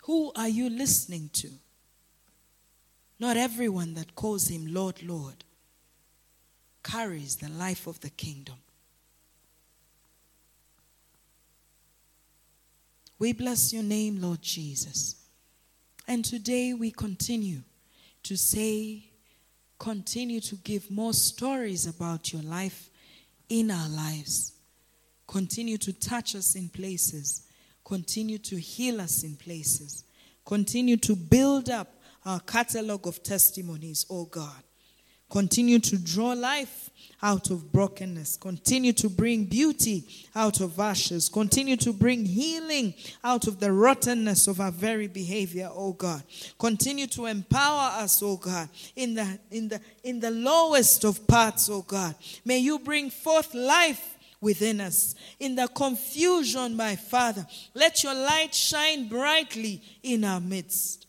Who 0.03 0.31
are 0.37 0.51
you 0.51 0.69
listening 0.69 1.31
to? 1.35 1.49
Not 3.19 3.39
everyone 3.39 3.95
that 3.95 4.15
calls 4.15 4.49
him 4.49 4.67
Lord, 4.67 5.03
Lord 5.03 5.45
carries 6.83 7.37
the 7.37 7.49
life 7.49 7.87
of 7.87 7.99
the 8.01 8.11
kingdom. 8.11 8.57
We 13.19 13.33
bless 13.33 13.73
your 13.73 13.83
name, 13.83 14.21
Lord 14.21 14.43
Jesus. 14.43 15.18
And 16.09 16.25
today 16.25 16.73
we 16.73 16.91
continue 16.91 17.61
to 18.23 18.37
say, 18.37 19.05
continue 19.79 20.41
to 20.41 20.57
give 20.57 20.91
more 20.91 21.13
stories 21.13 21.87
about 21.87 22.33
your 22.33 22.41
life 22.41 22.89
in 23.51 23.71
our 23.71 23.89
lives. 23.91 24.55
Continue 25.27 25.77
to 25.77 25.93
touch 25.93 26.35
us 26.35 26.57
in 26.57 26.71
places. 26.71 27.43
Continue 27.85 28.39
to 28.39 28.57
heal 28.57 29.03
us 29.03 29.23
in 29.23 29.37
places. 29.37 30.05
Continue 30.47 30.97
to 30.97 31.15
build 31.15 31.69
up 31.69 31.93
our 32.25 32.41
catalog 32.41 33.07
of 33.07 33.23
testimonies, 33.23 34.07
oh 34.09 34.25
God. 34.25 34.63
Continue 35.31 35.79
to 35.79 35.99
draw 35.99 36.33
life 36.33 36.91
out 37.23 37.51
of 37.51 37.73
brokenness. 37.73 38.37
Continue 38.37 38.93
to 38.95 39.09
bring 39.09 39.45
beauty 39.45 40.05
out 40.35 40.61
of 40.61 40.79
ashes. 40.79 41.29
Continue 41.29 41.77
to 41.77 41.93
bring 41.93 42.25
healing 42.25 42.95
out 43.25 43.47
of 43.47 43.61
the 43.61 43.73
rottenness 43.73 44.47
of 44.47 44.61
our 44.61 44.71
very 44.71 45.07
behavior, 45.07 45.69
oh 45.73 45.93
God. 45.93 46.23
Continue 46.59 47.07
to 47.09 47.27
empower 47.27 48.03
us, 48.03 48.23
oh 48.23 48.37
God, 48.37 48.69
in 48.95 49.15
the 49.15 49.39
in 49.51 49.69
the 49.69 49.81
in 50.05 50.21
the 50.21 50.31
lowest 50.31 51.05
of 51.05 51.27
parts, 51.27 51.69
oh 51.69 51.83
God. 51.83 52.15
May 52.45 52.59
you 52.59 52.79
bring 52.79 53.11
forth 53.11 53.53
life 53.53 54.17
within 54.41 54.81
us. 54.81 55.15
In 55.41 55.57
the 55.57 55.69
confusion, 55.69 56.77
my 56.77 56.95
Father, 56.95 57.47
let 57.75 58.05
your 58.05 58.15
light 58.15 58.55
shine 58.55 59.09
brightly 59.09 59.83
in 60.03 60.25
our 60.25 60.41
midst. 60.41 61.08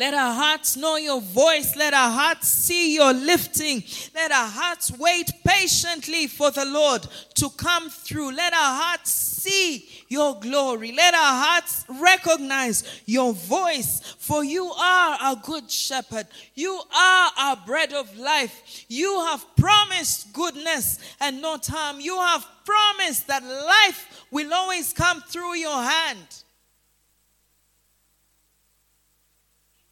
Let 0.00 0.14
our 0.14 0.32
hearts 0.32 0.78
know 0.78 0.96
your 0.96 1.20
voice. 1.20 1.76
Let 1.76 1.92
our 1.92 2.10
hearts 2.10 2.48
see 2.48 2.94
your 2.94 3.12
lifting. 3.12 3.84
Let 4.14 4.32
our 4.32 4.48
hearts 4.48 4.90
wait 4.98 5.30
patiently 5.46 6.26
for 6.26 6.50
the 6.50 6.64
Lord 6.64 7.06
to 7.34 7.50
come 7.50 7.90
through. 7.90 8.32
Let 8.32 8.54
our 8.54 8.82
hearts 8.82 9.10
see 9.10 9.86
your 10.08 10.40
glory. 10.40 10.92
Let 10.92 11.12
our 11.12 11.44
hearts 11.44 11.84
recognize 11.86 13.02
your 13.04 13.34
voice. 13.34 14.00
For 14.18 14.42
you 14.42 14.72
are 14.72 15.18
a 15.20 15.36
good 15.36 15.70
shepherd. 15.70 16.28
You 16.54 16.80
are 16.96 17.30
our 17.36 17.56
bread 17.66 17.92
of 17.92 18.16
life. 18.16 18.86
You 18.88 19.20
have 19.26 19.44
promised 19.54 20.32
goodness 20.32 20.98
and 21.20 21.42
not 21.42 21.66
harm. 21.66 22.00
You 22.00 22.16
have 22.16 22.46
promised 22.64 23.26
that 23.26 23.44
life 23.44 24.24
will 24.30 24.54
always 24.54 24.94
come 24.94 25.20
through 25.20 25.56
your 25.56 25.82
hand. 25.82 26.26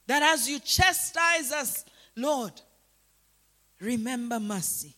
That 0.09 0.23
as 0.23 0.49
you 0.49 0.59
chastise 0.59 1.53
us, 1.53 1.85
Lord, 2.17 2.53
remember 3.79 4.41
mercy. 4.41 4.95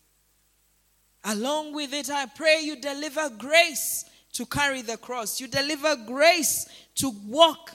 Along 1.25 1.75
with 1.75 1.93
it, 1.93 2.09
I 2.09 2.27
pray 2.27 2.61
you 2.63 2.81
deliver 2.81 3.29
grace 3.29 4.05
to 4.35 4.47
carry 4.47 4.83
the 4.83 4.97
cross. 4.97 5.41
You 5.41 5.49
deliver 5.49 5.97
grace 6.07 6.67
to 6.95 7.11
walk 7.27 7.73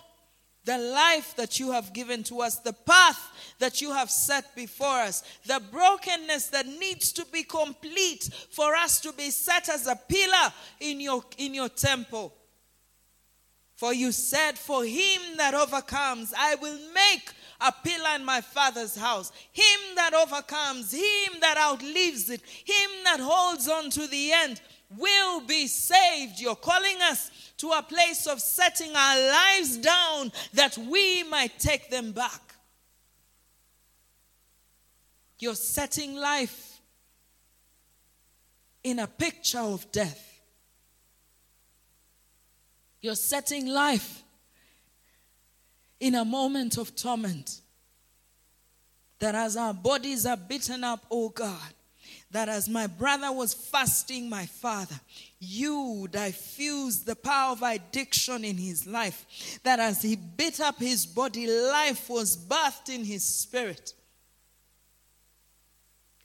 the 0.64 0.78
life 0.78 1.36
that 1.36 1.60
you 1.60 1.74
have 1.74 1.94
given 1.94 2.24
to 2.24 2.42
us, 2.42 2.58
the 2.60 2.74
path 2.74 3.56
that 3.60 3.82
you 3.82 3.92
have 3.92 4.10
set 4.10 4.56
before 4.56 5.02
us, 5.02 5.22
the 5.46 5.62
brokenness 5.72 6.48
that 6.48 6.66
needs 6.66 7.12
to 7.12 7.26
be 7.34 7.44
complete 7.44 8.30
for 8.50 8.76
us 8.76 9.02
to 9.02 9.12
be 9.12 9.30
set 9.30 9.68
as 9.70 9.88
a 9.88 10.00
pillar 10.08 10.54
in 10.80 11.02
your, 11.02 11.24
in 11.38 11.54
your 11.54 11.70
temple. 11.70 12.34
For 13.76 13.94
you 13.94 14.12
said, 14.12 14.58
For 14.58 14.86
him 14.86 15.38
that 15.38 15.54
overcomes, 15.54 16.34
I 16.38 16.56
will 16.56 16.80
make 16.94 17.30
a 17.60 17.72
pillar 17.72 18.16
in 18.16 18.24
my 18.24 18.42
father's 18.42 18.96
house. 18.96 19.32
Him 19.52 19.96
that 19.96 20.14
overcomes, 20.14 20.92
him 20.92 21.40
that 21.42 21.58
outlives 21.58 22.30
it, 22.30 22.42
him 22.42 22.90
that 23.04 23.20
holds 23.20 23.68
on 23.68 23.90
to 23.92 24.08
the 24.08 24.32
end 24.32 24.62
will 24.98 25.42
be 25.42 25.68
saved. 25.68 26.40
You're 26.40 26.56
calling 26.56 27.02
us 27.02 27.32
to 27.58 27.72
a 27.72 27.84
place 27.84 28.28
of 28.28 28.40
setting 28.40 28.96
our 28.96 29.30
lives 29.30 29.78
down 29.78 30.32
that 30.54 30.78
we 30.78 31.24
might 31.24 31.60
take 31.60 31.90
them 31.90 32.12
back. 32.12 32.42
You're 35.40 35.56
setting 35.56 36.16
life 36.16 36.80
in 38.84 39.00
a 39.00 39.08
picture 39.08 39.60
of 39.60 39.92
death. 39.92 40.35
You're 43.06 43.14
setting 43.14 43.68
life 43.68 44.24
in 46.00 46.16
a 46.16 46.26
moment 46.26 46.80
of 46.80 46.96
torment. 46.96 47.62
That 49.20 49.36
as 49.36 49.56
our 49.56 49.76
bodies 49.76 50.26
are 50.26 50.36
beaten 50.36 50.84
up, 50.84 51.06
oh 51.12 51.30
God, 51.30 51.72
that 52.32 52.50
as 52.50 52.68
my 52.68 52.88
brother 52.88 53.32
was 53.32 53.54
fasting, 53.54 54.28
my 54.28 54.48
father, 54.48 55.00
you 55.40 56.08
diffused 56.10 57.06
the 57.06 57.16
power 57.16 57.52
of 57.52 57.62
addiction 57.62 58.44
in 58.44 58.58
his 58.58 58.88
life. 58.88 59.60
That 59.62 59.80
as 59.80 60.02
he 60.02 60.16
beat 60.16 60.60
up 60.60 60.80
his 60.80 61.06
body, 61.06 61.46
life 61.46 62.10
was 62.10 62.36
birthed 62.36 62.90
in 62.90 63.06
his 63.06 63.24
spirit. 63.24 63.94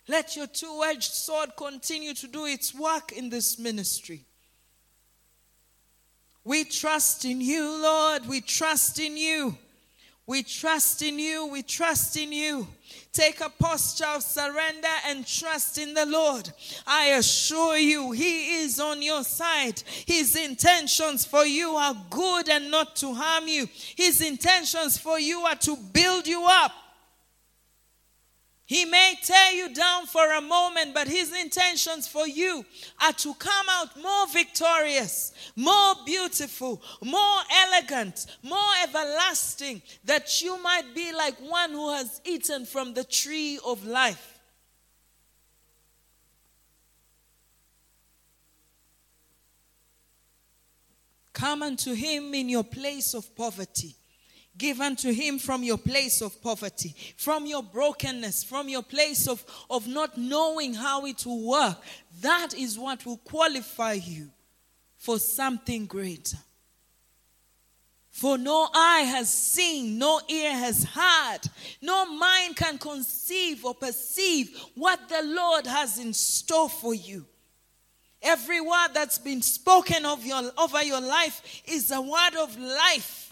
Let 0.09 0.35
your 0.35 0.47
two 0.47 0.83
edged 0.87 1.13
sword 1.13 1.51
continue 1.59 2.15
to 2.15 2.27
do 2.27 2.47
its 2.47 2.75
work 2.75 3.13
in 3.13 3.29
this 3.29 3.59
ministry. 3.59 4.25
We 6.51 6.65
trust 6.65 7.25
in 7.25 7.41
you, 7.41 7.81
Lord. 7.81 8.27
We 8.27 8.41
trust 8.41 8.99
in 8.99 9.17
you. 9.17 9.57
We 10.27 10.43
trust 10.43 11.01
in 11.01 11.17
you. 11.17 11.47
We 11.47 11.63
trust 11.63 12.17
in 12.17 12.33
you. 12.33 12.67
Take 13.13 13.41
a 13.41 13.51
posture 13.51 14.09
of 14.17 14.25
surrender 14.25 14.89
and 15.07 15.25
trust 15.25 15.79
in 15.79 15.95
the 15.95 16.07
Lord. 16.07 16.51
I 16.89 17.11
assure 17.11 17.77
you, 17.79 18.11
He 18.11 18.63
is 18.63 18.81
on 18.81 19.01
your 19.01 19.23
side. 19.23 19.81
His 20.07 20.35
intentions 20.35 21.25
for 21.25 21.47
you 21.47 21.77
are 21.77 21.95
good 22.11 22.49
and 22.49 22.69
not 22.69 22.97
to 22.97 23.15
harm 23.15 23.47
you. 23.47 23.69
His 23.95 24.21
intentions 24.21 24.99
for 24.99 25.21
you 25.21 25.43
are 25.43 25.55
to 25.55 25.77
build 25.77 26.27
you 26.27 26.45
up. 26.51 26.73
He 28.71 28.85
may 28.85 29.19
tear 29.21 29.51
you 29.51 29.75
down 29.75 30.07
for 30.07 30.31
a 30.31 30.41
moment, 30.41 30.95
but 30.95 31.09
his 31.09 31.35
intentions 31.37 32.07
for 32.07 32.29
you 32.29 32.65
are 33.03 33.13
to 33.15 33.35
come 33.35 33.67
out 33.69 34.01
more 34.01 34.29
victorious, 34.29 35.33
more 35.57 35.97
beautiful, 36.07 36.81
more 37.03 37.41
elegant, 37.67 38.27
more 38.45 38.73
everlasting, 38.85 39.83
that 40.05 40.41
you 40.41 40.63
might 40.63 40.95
be 40.95 41.13
like 41.13 41.37
one 41.41 41.73
who 41.73 41.93
has 41.93 42.21
eaten 42.25 42.65
from 42.65 42.95
the 42.95 43.03
tree 43.03 43.59
of 43.67 43.85
life. 43.85 44.39
Come 51.33 51.65
unto 51.65 51.93
him 51.93 52.35
in 52.35 52.49
your 52.49 52.63
place 52.63 53.15
of 53.15 53.35
poverty. 53.35 53.97
Give 54.61 54.77
to 54.97 55.15
him 55.15 55.39
from 55.39 55.63
your 55.63 55.79
place 55.79 56.21
of 56.21 56.43
poverty, 56.43 56.95
from 57.17 57.47
your 57.47 57.63
brokenness, 57.63 58.45
from 58.45 58.69
your 58.69 58.83
place 58.83 59.27
of, 59.27 59.43
of 59.71 59.89
not 59.89 60.19
knowing 60.19 60.75
how 60.75 61.07
it 61.07 61.25
will 61.25 61.49
work. 61.49 61.79
That 62.21 62.53
is 62.53 62.79
what 62.79 63.07
will 63.07 63.17
qualify 63.17 63.95
you 63.95 64.29
for 64.99 65.19
something 65.19 65.87
greater. 65.87 66.37
For 68.11 68.37
no 68.37 68.69
eye 68.75 69.07
has 69.11 69.31
seen, 69.31 69.97
no 69.99 70.21
ear 70.29 70.53
has 70.53 70.85
heard, 70.85 71.41
no 71.81 72.05
mind 72.05 72.57
can 72.57 72.77
conceive 72.77 73.65
or 73.65 73.75
perceive 73.75 74.55
what 74.75 75.09
the 75.09 75.23
Lord 75.23 75.67
has 75.67 75.99
in 75.99 76.13
store 76.13 76.69
for 76.69 76.93
you. 76.93 77.25
Every 78.21 78.61
word 78.61 78.89
that's 78.93 79.19
been 79.19 79.41
spoken 79.41 80.05
of 80.05 80.27
your, 80.27 80.53
over 80.59 80.83
your 80.83 81.01
life 81.01 81.63
is 81.65 81.91
a 81.91 82.03
word 82.03 82.37
of 82.39 82.59
life 82.59 83.30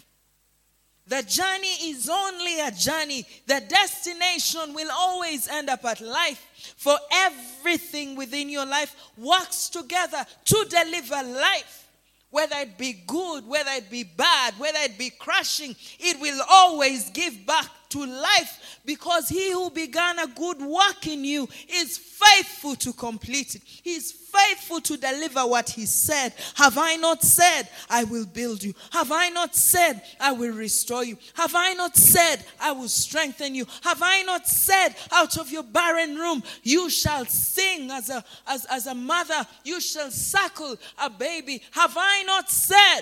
the 1.09 1.23
journey 1.23 1.89
is 1.89 2.07
only 2.07 2.59
a 2.59 2.71
journey. 2.71 3.25
The 3.47 3.61
destination 3.67 4.75
will 4.75 4.89
always 4.91 5.47
end 5.47 5.69
up 5.69 5.83
at 5.83 6.01
life. 6.01 6.75
For 6.77 6.95
everything 7.11 8.15
within 8.15 8.47
your 8.47 8.65
life 8.65 8.95
works 9.17 9.69
together 9.69 10.23
to 10.45 10.65
deliver 10.69 11.23
life. 11.23 11.87
Whether 12.29 12.57
it 12.57 12.77
be 12.77 12.93
good, 13.07 13.47
whether 13.47 13.71
it 13.71 13.89
be 13.89 14.03
bad, 14.03 14.53
whether 14.59 14.77
it 14.81 14.99
be 14.99 15.09
crushing, 15.09 15.75
it 15.99 16.21
will 16.21 16.39
always 16.47 17.09
give 17.09 17.43
back 17.43 17.65
to 17.89 18.05
life 18.05 18.79
because 18.85 19.29
he 19.29 19.51
who 19.51 19.69
began 19.69 20.19
a 20.19 20.27
good 20.27 20.61
work 20.61 21.07
in 21.07 21.25
you 21.25 21.47
is 21.67 21.97
faithful 21.97 22.75
to 22.75 22.93
complete 22.93 23.55
it. 23.55 23.61
He 23.65 23.95
is 23.95 24.11
faithful 24.11 24.79
to 24.81 24.97
deliver 24.97 25.45
what 25.45 25.69
he 25.69 25.85
said. 25.85 26.33
Have 26.55 26.77
I 26.77 26.95
not 26.97 27.23
said, 27.23 27.67
I 27.89 28.03
will 28.03 28.25
build 28.25 28.63
you? 28.63 28.73
Have 28.91 29.11
I 29.11 29.29
not 29.29 29.55
said, 29.55 30.01
I 30.19 30.31
will 30.31 30.53
restore 30.53 31.03
you? 31.03 31.17
Have 31.33 31.53
I 31.55 31.73
not 31.73 31.95
said, 31.95 32.45
I 32.59 32.71
will 32.71 32.87
strengthen 32.87 33.55
you? 33.55 33.65
Have 33.83 34.01
I 34.03 34.21
not 34.23 34.47
said, 34.47 34.89
out 35.11 35.37
of 35.37 35.51
your 35.51 35.63
barren 35.63 36.15
room, 36.15 36.43
you 36.63 36.89
shall 36.89 37.25
sing 37.25 37.89
as 37.91 38.09
a, 38.09 38.23
as, 38.47 38.65
as 38.65 38.87
a 38.87 38.95
mother, 38.95 39.45
you 39.63 39.81
shall 39.81 40.11
suckle 40.11 40.75
a 41.01 41.09
baby? 41.09 41.61
Have 41.71 41.95
I 41.97 42.23
not 42.23 42.49
said, 42.49 43.01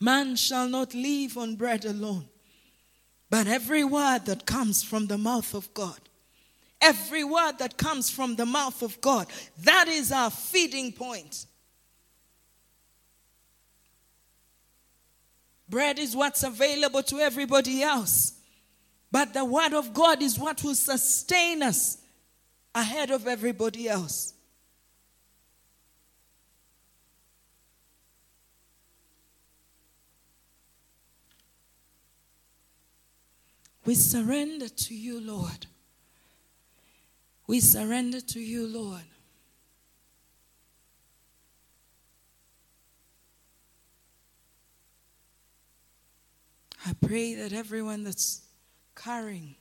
Man 0.00 0.36
shall 0.36 0.68
not 0.68 0.94
live 0.94 1.38
on 1.38 1.56
bread 1.56 1.84
alone, 1.84 2.28
but 3.30 3.46
every 3.46 3.84
word 3.84 4.26
that 4.26 4.46
comes 4.46 4.82
from 4.82 5.06
the 5.06 5.18
mouth 5.18 5.54
of 5.54 5.72
God. 5.74 5.98
Every 6.80 7.24
word 7.24 7.58
that 7.58 7.78
comes 7.78 8.10
from 8.10 8.36
the 8.36 8.44
mouth 8.44 8.82
of 8.82 9.00
God. 9.00 9.26
That 9.62 9.88
is 9.88 10.12
our 10.12 10.30
feeding 10.30 10.92
point. 10.92 11.46
Bread 15.68 15.98
is 15.98 16.14
what's 16.14 16.42
available 16.42 17.02
to 17.04 17.18
everybody 17.18 17.82
else. 17.82 18.34
But 19.10 19.32
the 19.32 19.44
word 19.44 19.72
of 19.72 19.94
God 19.94 20.22
is 20.22 20.38
what 20.38 20.62
will 20.62 20.74
sustain 20.74 21.62
us 21.62 21.98
ahead 22.74 23.10
of 23.10 23.26
everybody 23.26 23.88
else. 23.88 24.34
We 33.86 33.94
surrender 33.94 34.68
to 34.68 34.94
you, 34.94 35.20
Lord. 35.20 35.66
We 37.46 37.60
surrender 37.60 38.20
to 38.20 38.40
you, 38.40 38.66
Lord. 38.66 39.04
I 46.84 46.94
pray 47.06 47.34
that 47.36 47.52
everyone 47.52 48.02
that's 48.02 48.42
carrying 48.96 49.54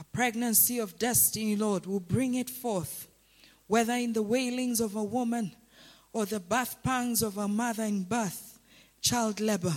a 0.00 0.04
pregnancy 0.04 0.80
of 0.80 0.98
destiny, 0.98 1.54
Lord, 1.54 1.86
will 1.86 2.00
bring 2.00 2.34
it 2.34 2.50
forth, 2.50 3.06
whether 3.68 3.92
in 3.92 4.14
the 4.14 4.22
wailings 4.22 4.80
of 4.80 4.96
a 4.96 5.02
woman 5.02 5.52
or 6.12 6.26
the 6.26 6.40
birth 6.40 6.76
pangs 6.82 7.22
of 7.22 7.38
a 7.38 7.46
mother 7.46 7.84
in 7.84 8.02
birth, 8.02 8.58
child 9.00 9.40
labor. 9.40 9.74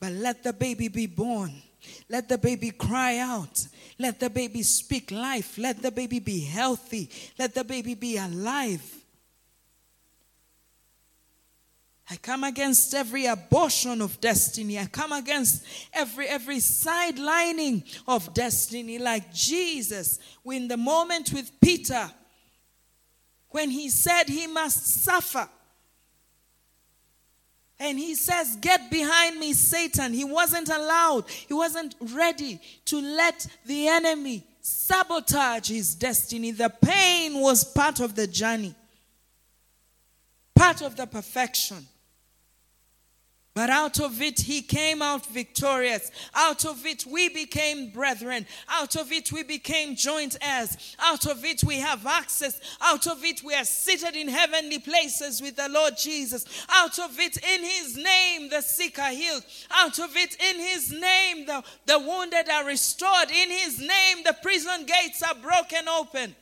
But 0.00 0.12
let 0.12 0.42
the 0.42 0.52
baby 0.52 0.88
be 0.88 1.06
born. 1.06 1.62
Let 2.08 2.28
the 2.28 2.38
baby 2.38 2.70
cry 2.70 3.18
out. 3.18 3.66
Let 3.98 4.20
the 4.20 4.30
baby 4.30 4.62
speak 4.62 5.10
life. 5.10 5.58
Let 5.58 5.82
the 5.82 5.90
baby 5.90 6.18
be 6.18 6.40
healthy. 6.40 7.10
Let 7.38 7.54
the 7.54 7.64
baby 7.64 7.94
be 7.94 8.16
alive. 8.16 8.82
I 12.08 12.16
come 12.16 12.44
against 12.44 12.94
every 12.94 13.26
abortion 13.26 14.00
of 14.00 14.20
destiny. 14.20 14.78
I 14.78 14.86
come 14.86 15.12
against 15.12 15.64
every 15.92 16.28
every 16.28 16.58
sidelining 16.58 17.82
of 18.06 18.32
destiny 18.32 18.98
like 18.98 19.32
Jesus 19.32 20.20
in 20.44 20.68
the 20.68 20.76
moment 20.76 21.32
with 21.32 21.50
Peter 21.60 22.08
when 23.48 23.70
he 23.70 23.88
said 23.88 24.24
he 24.28 24.46
must 24.46 25.02
suffer. 25.02 25.48
And 27.78 27.98
he 27.98 28.14
says, 28.14 28.56
Get 28.56 28.90
behind 28.90 29.38
me, 29.38 29.52
Satan. 29.52 30.12
He 30.12 30.24
wasn't 30.24 30.68
allowed, 30.68 31.28
he 31.28 31.54
wasn't 31.54 31.94
ready 32.00 32.60
to 32.86 33.00
let 33.00 33.46
the 33.66 33.88
enemy 33.88 34.44
sabotage 34.60 35.68
his 35.68 35.94
destiny. 35.94 36.50
The 36.50 36.70
pain 36.70 37.40
was 37.40 37.64
part 37.64 38.00
of 38.00 38.14
the 38.14 38.26
journey, 38.26 38.74
part 40.54 40.82
of 40.82 40.96
the 40.96 41.06
perfection. 41.06 41.86
But 43.56 43.70
out 43.70 43.98
of 44.00 44.20
it, 44.20 44.40
he 44.40 44.60
came 44.60 45.00
out 45.00 45.24
victorious. 45.24 46.10
Out 46.34 46.66
of 46.66 46.84
it, 46.84 47.06
we 47.06 47.30
became 47.30 47.88
brethren. 47.88 48.44
Out 48.68 48.96
of 48.96 49.10
it, 49.10 49.32
we 49.32 49.44
became 49.44 49.96
joint 49.96 50.36
heirs. 50.42 50.76
Out 50.98 51.24
of 51.24 51.42
it, 51.42 51.64
we 51.64 51.76
have 51.76 52.04
access. 52.04 52.60
Out 52.82 53.06
of 53.06 53.24
it, 53.24 53.42
we 53.42 53.54
are 53.54 53.64
seated 53.64 54.14
in 54.14 54.28
heavenly 54.28 54.78
places 54.78 55.40
with 55.40 55.56
the 55.56 55.70
Lord 55.70 55.94
Jesus. 55.96 56.44
Out 56.68 56.98
of 56.98 57.18
it, 57.18 57.38
in 57.38 57.64
his 57.64 57.96
name, 57.96 58.50
the 58.50 58.60
sick 58.60 58.98
are 58.98 59.12
healed. 59.12 59.42
Out 59.70 59.98
of 60.00 60.14
it, 60.18 60.36
in 60.38 60.56
his 60.60 60.92
name, 60.92 61.46
the, 61.46 61.64
the 61.86 61.98
wounded 61.98 62.50
are 62.50 62.66
restored. 62.66 63.30
In 63.30 63.48
his 63.50 63.78
name, 63.78 64.22
the 64.22 64.36
prison 64.42 64.84
gates 64.84 65.22
are 65.22 65.34
broken 65.34 65.88
open. 65.88 66.36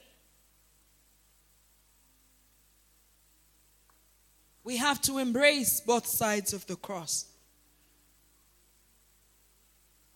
We 4.65 4.79
have 4.79 5.01
to 5.03 5.19
embrace 5.19 5.81
both 5.81 6.07
sides 6.07 6.55
of 6.55 6.67
the 6.67 6.77
cross. 6.77 7.27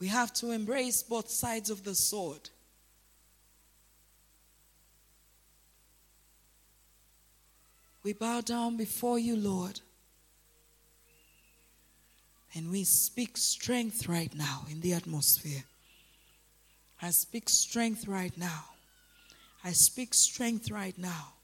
We 0.00 0.08
have 0.08 0.32
to 0.34 0.52
embrace 0.52 1.02
both 1.02 1.28
sides 1.30 1.68
of 1.70 1.84
the 1.84 1.94
sword. 1.94 2.48
We 8.02 8.14
bow 8.14 8.40
down 8.40 8.78
before 8.78 9.18
you, 9.18 9.36
Lord. 9.36 9.80
And 12.54 12.70
we 12.70 12.84
speak 12.84 13.36
strength 13.36 14.08
right 14.08 14.34
now 14.34 14.64
in 14.70 14.80
the 14.80 14.94
atmosphere. 14.94 15.64
I 17.02 17.10
speak 17.10 17.50
strength 17.50 18.08
right 18.08 18.36
now. 18.38 18.64
I 19.62 19.72
speak 19.72 20.14
strength 20.14 20.70
right 20.70 20.96
now. 20.96 21.34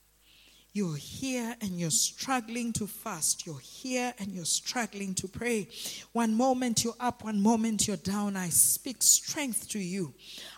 You're 0.75 0.97
here 0.97 1.55
and 1.61 1.79
you're 1.79 1.93
struggling 1.93 2.73
to 2.73 2.89
fast. 2.89 3.47
You're 3.47 3.61
here 3.61 4.13
and 4.19 4.33
you're 4.33 4.45
struggling 4.45 5.15
to 5.15 5.29
pray. 5.29 5.69
One 6.11 6.35
moment 6.35 6.83
you're 6.83 6.97
up, 6.99 7.23
one 7.23 7.41
moment 7.41 7.87
you're 7.87 7.97
down. 7.97 8.37
I 8.37 8.49
speak 8.49 9.01
strength 9.01 9.69
to 9.69 9.79
you. 9.79 10.13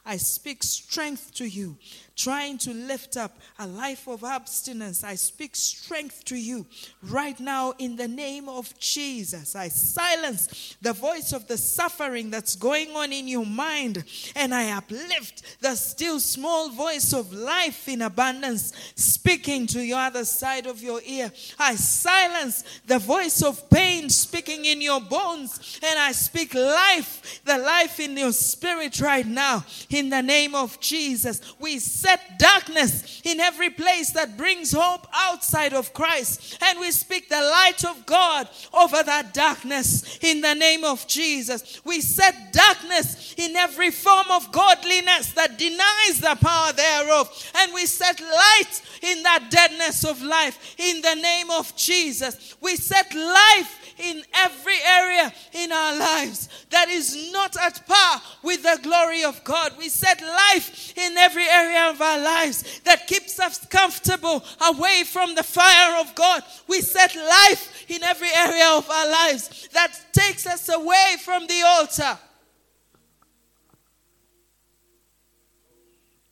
I 0.07 0.17
speak 0.17 0.63
strength 0.63 1.35
to 1.35 1.45
you 1.45 1.77
trying 2.17 2.57
to 2.57 2.73
lift 2.73 3.17
up 3.17 3.39
a 3.59 3.67
life 3.67 4.09
of 4.09 4.25
abstinence, 4.25 5.05
I 5.05 5.15
speak 5.15 5.55
strength 5.55 6.25
to 6.25 6.37
you 6.37 6.67
right 7.03 7.39
now 7.39 7.75
in 7.79 7.97
the 7.97 8.09
name 8.09 8.49
of 8.49 8.77
Jesus. 8.79 9.55
I 9.55 9.69
silence 9.69 10.77
the 10.81 10.95
voice 10.95 11.33
of 11.33 11.47
the 11.47 11.59
suffering 11.59 12.31
that's 12.31 12.57
going 12.57 12.91
on 12.97 13.13
in 13.13 13.29
your 13.29 13.45
mind 13.45 14.03
and 14.35 14.55
I 14.55 14.71
uplift 14.71 15.61
the 15.61 15.75
still 15.75 16.19
small 16.19 16.71
voice 16.71 17.13
of 17.13 17.33
life 17.33 17.87
in 17.87 18.03
abundance 18.03 18.73
speaking 18.95 19.67
to 19.69 19.83
your 19.83 19.99
other 20.07 20.25
side 20.25 20.67
of 20.67 20.81
your 20.81 21.01
ear. 21.05 21.33
I 21.59 21.75
silence 21.75 22.63
the 22.87 23.01
voice 23.01 23.43
of 23.43 23.69
pain 23.69 24.09
speaking 24.09 24.65
in 24.65 24.81
your 24.81 25.01
bones 25.01 25.81
and 25.83 25.99
I 25.99 26.13
speak 26.13 26.55
life, 26.55 27.41
the 27.45 27.59
life 27.59 27.99
in 27.99 28.17
your 28.17 28.33
spirit 28.33 29.01
right 29.01 29.27
now 29.27 29.65
in 29.91 30.09
the 30.11 30.23
name 30.23 30.55
of 30.55 30.79
Jesus. 30.79 31.41
We 31.59 31.81
set 31.81 32.39
darkness 32.39 33.21
in 33.25 33.41
every 33.41 33.71
place 33.71 34.11
that 34.13 34.37
brings 34.37 34.73
hope 34.73 35.09
outside 35.13 35.73
of 35.73 35.93
Christ. 35.93 36.59
And 36.63 36.79
we 36.79 36.93
speak 36.93 37.29
the 37.29 37.41
light 37.41 37.85
of 37.85 38.07
God 38.07 38.49
over 38.73 39.03
that 39.03 39.35
darkness 39.35 40.19
in 40.23 40.41
the 40.41 40.55
name 40.55 40.85
of 40.85 41.07
Jesus. 41.09 41.81
We 41.85 42.01
set 42.01 42.53
darkness 42.53 43.35
in 43.37 43.57
every 43.57 43.91
form 43.91 44.31
of 44.31 44.53
godliness 44.53 45.33
that 45.33 45.59
denies 45.59 46.21
the 46.21 46.37
power 46.41 46.73
thereof. 46.73 47.53
And 47.57 47.75
we 47.75 47.87
set 47.87 48.21
light 48.21 48.83
in 49.03 49.23
that 49.25 49.51
deadness 49.51 49.96
of 50.05 50.23
life 50.23 50.77
in 50.79 51.01
the 51.03 51.15
name 51.15 51.51
of 51.51 51.75
Jesus. 51.77 52.57
We 52.61 52.77
set 52.77 53.15
life 53.15 53.95
in 53.99 54.23
every 54.35 54.79
area 54.87 55.33
in 55.53 55.73
our 55.73 55.99
lives 55.99 56.49
that 56.71 56.89
is 56.89 57.33
not 57.33 57.57
at 57.57 57.87
par 57.87 58.21
with 58.43 58.63
the 58.63 58.79
glory 58.83 59.25
of 59.25 59.43
God. 59.45 59.73
We 59.79 59.89
set 59.89 60.21
life 60.21 60.97
in 60.97 61.17
every 61.17 61.49
area 61.49 61.91
of 61.91 62.01
our 62.01 62.19
lives 62.19 62.81
that 62.85 63.07
keeps 63.07 63.41
us 63.41 63.65
comfortable 63.67 64.45
away 64.69 65.05
from 65.07 65.35
the 65.35 65.43
fire 65.43 66.01
of 66.01 66.15
God. 66.15 66.43
We 66.69 66.81
set 66.81 67.15
life 67.15 67.85
in 67.89 68.03
every 68.03 68.31
area 68.35 68.69
of 68.71 68.89
our 68.91 69.11
lives 69.11 69.69
that 69.73 69.99
takes 70.13 70.47
us 70.47 70.69
away 70.69 71.17
from 71.25 71.47
the 71.47 71.63
altar. 71.65 72.19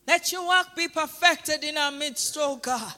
Let 0.06 0.32
your 0.32 0.46
work 0.46 0.76
be 0.76 0.88
perfected 0.88 1.64
in 1.64 1.78
our 1.78 1.90
midst, 1.90 2.36
oh 2.38 2.56
God. 2.56 2.92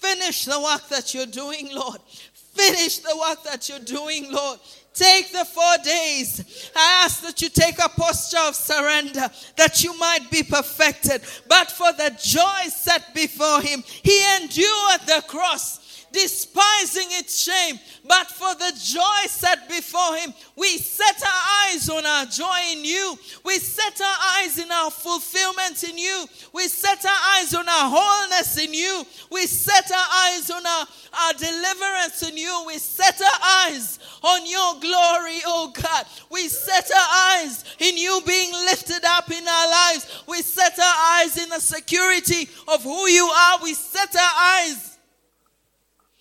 Finish 0.00 0.44
the 0.44 0.60
work 0.60 0.88
that 0.88 1.14
you're 1.14 1.26
doing, 1.26 1.68
Lord. 1.72 2.00
Finish 2.32 2.98
the 2.98 3.16
work 3.16 3.42
that 3.44 3.68
you're 3.68 3.78
doing, 3.80 4.32
Lord. 4.32 4.58
Take 4.94 5.30
the 5.30 5.44
four 5.44 5.76
days. 5.84 6.70
I 6.74 7.02
ask 7.04 7.22
that 7.22 7.42
you 7.42 7.50
take 7.50 7.78
a 7.78 7.88
posture 7.88 8.38
of 8.48 8.54
surrender 8.54 9.28
that 9.56 9.84
you 9.84 9.96
might 9.98 10.30
be 10.30 10.42
perfected. 10.42 11.20
But 11.46 11.70
for 11.70 11.92
the 11.92 12.16
joy 12.18 12.68
set 12.70 13.14
before 13.14 13.60
him, 13.60 13.84
he 14.02 14.18
endured 14.36 15.00
the 15.06 15.22
cross 15.28 15.80
despising 16.12 17.08
its 17.10 17.38
shame, 17.38 17.78
but 18.06 18.28
for 18.28 18.54
the 18.54 18.72
joy 18.82 19.26
set 19.26 19.68
before 19.68 20.16
him, 20.16 20.32
we 20.56 20.78
set 20.78 21.22
our 21.22 21.42
eyes 21.66 21.88
on 21.88 22.06
our 22.06 22.26
joy 22.26 22.58
in 22.72 22.84
you. 22.84 23.16
We 23.44 23.58
set 23.58 24.00
our 24.00 24.16
eyes 24.36 24.58
in 24.58 24.70
our 24.70 24.90
fulfillment 24.90 25.84
in 25.84 25.98
you. 25.98 26.26
We 26.52 26.68
set 26.68 27.04
our 27.04 27.38
eyes 27.38 27.54
on 27.54 27.68
our 27.68 27.90
wholeness 27.92 28.58
in 28.58 28.72
you. 28.72 29.04
We 29.30 29.46
set 29.46 29.90
our 29.90 30.08
eyes 30.28 30.50
on 30.50 30.64
our, 30.64 30.86
our 31.20 31.32
deliverance 31.34 32.22
in 32.28 32.36
you. 32.36 32.64
We 32.66 32.78
set 32.78 33.20
our 33.20 33.40
eyes 33.42 33.98
on 34.22 34.46
your 34.46 34.80
glory, 34.80 35.40
oh 35.46 35.72
God. 35.74 36.06
We 36.30 36.48
set 36.48 36.90
our 36.90 37.36
eyes 37.36 37.64
in 37.78 37.96
you 37.96 38.20
being 38.26 38.52
lifted 38.52 39.04
up 39.04 39.30
in 39.30 39.46
our 39.46 39.70
lives. 39.70 40.24
We 40.26 40.42
set 40.42 40.78
our 40.78 41.18
eyes 41.18 41.36
in 41.42 41.48
the 41.48 41.60
security 41.60 42.48
of 42.68 42.82
who 42.82 43.06
you 43.08 43.24
are. 43.26 43.58
We 43.62 43.74
set 43.74 44.14
our 44.14 44.34
eyes 44.38 44.95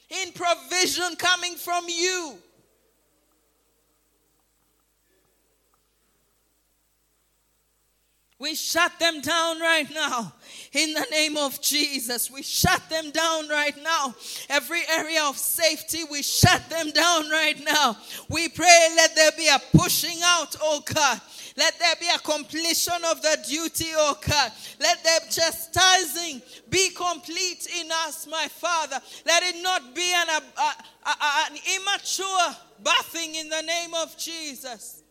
in 0.09 0.31
provision 0.33 1.15
coming 1.17 1.55
from 1.55 1.85
you. 1.87 2.37
We 8.37 8.53
shut 8.53 8.99
them 8.99 9.21
down 9.21 9.61
right 9.61 9.87
now 9.93 10.33
in 10.73 10.93
the 10.93 11.05
name 11.09 11.37
of 11.37 11.61
Jesus. 11.61 12.29
We 12.29 12.43
shut 12.43 12.81
them 12.89 13.11
down 13.11 13.47
right 13.47 13.75
now. 13.81 14.13
Every 14.49 14.81
area 14.89 15.23
of 15.23 15.37
safety, 15.37 16.03
we 16.11 16.21
shut 16.21 16.69
them 16.69 16.91
down 16.91 17.29
right 17.29 17.57
now. 17.63 17.97
We 18.29 18.49
pray, 18.49 18.89
let 18.97 19.15
there 19.15 19.31
be 19.37 19.47
a 19.47 19.59
pushing 19.77 20.19
out, 20.21 20.57
oh 20.61 20.83
God. 20.93 21.21
Let 21.57 21.79
there 21.79 21.95
be 21.99 22.07
a 22.13 22.19
completion 22.19 23.01
of 23.09 23.21
the 23.21 23.37
duty, 23.47 23.91
oh 23.95 24.17
God. 24.27 24.51
Let 24.79 25.01
the 25.03 25.21
chastising 25.31 26.41
be 26.69 26.89
complete 26.89 27.67
in 27.79 27.89
us, 28.05 28.27
my 28.27 28.47
Father. 28.49 28.99
Let 29.25 29.43
it 29.43 29.61
not 29.63 29.95
be 29.95 30.13
an, 30.13 30.27
a, 30.29 30.61
a, 30.61 31.09
a, 31.09 31.45
an 31.49 31.57
immature 31.75 32.55
birthing 32.83 33.35
in 33.35 33.47
the 33.47 33.61
name 33.61 33.93
of 33.93 34.17
Jesus. 34.17 35.04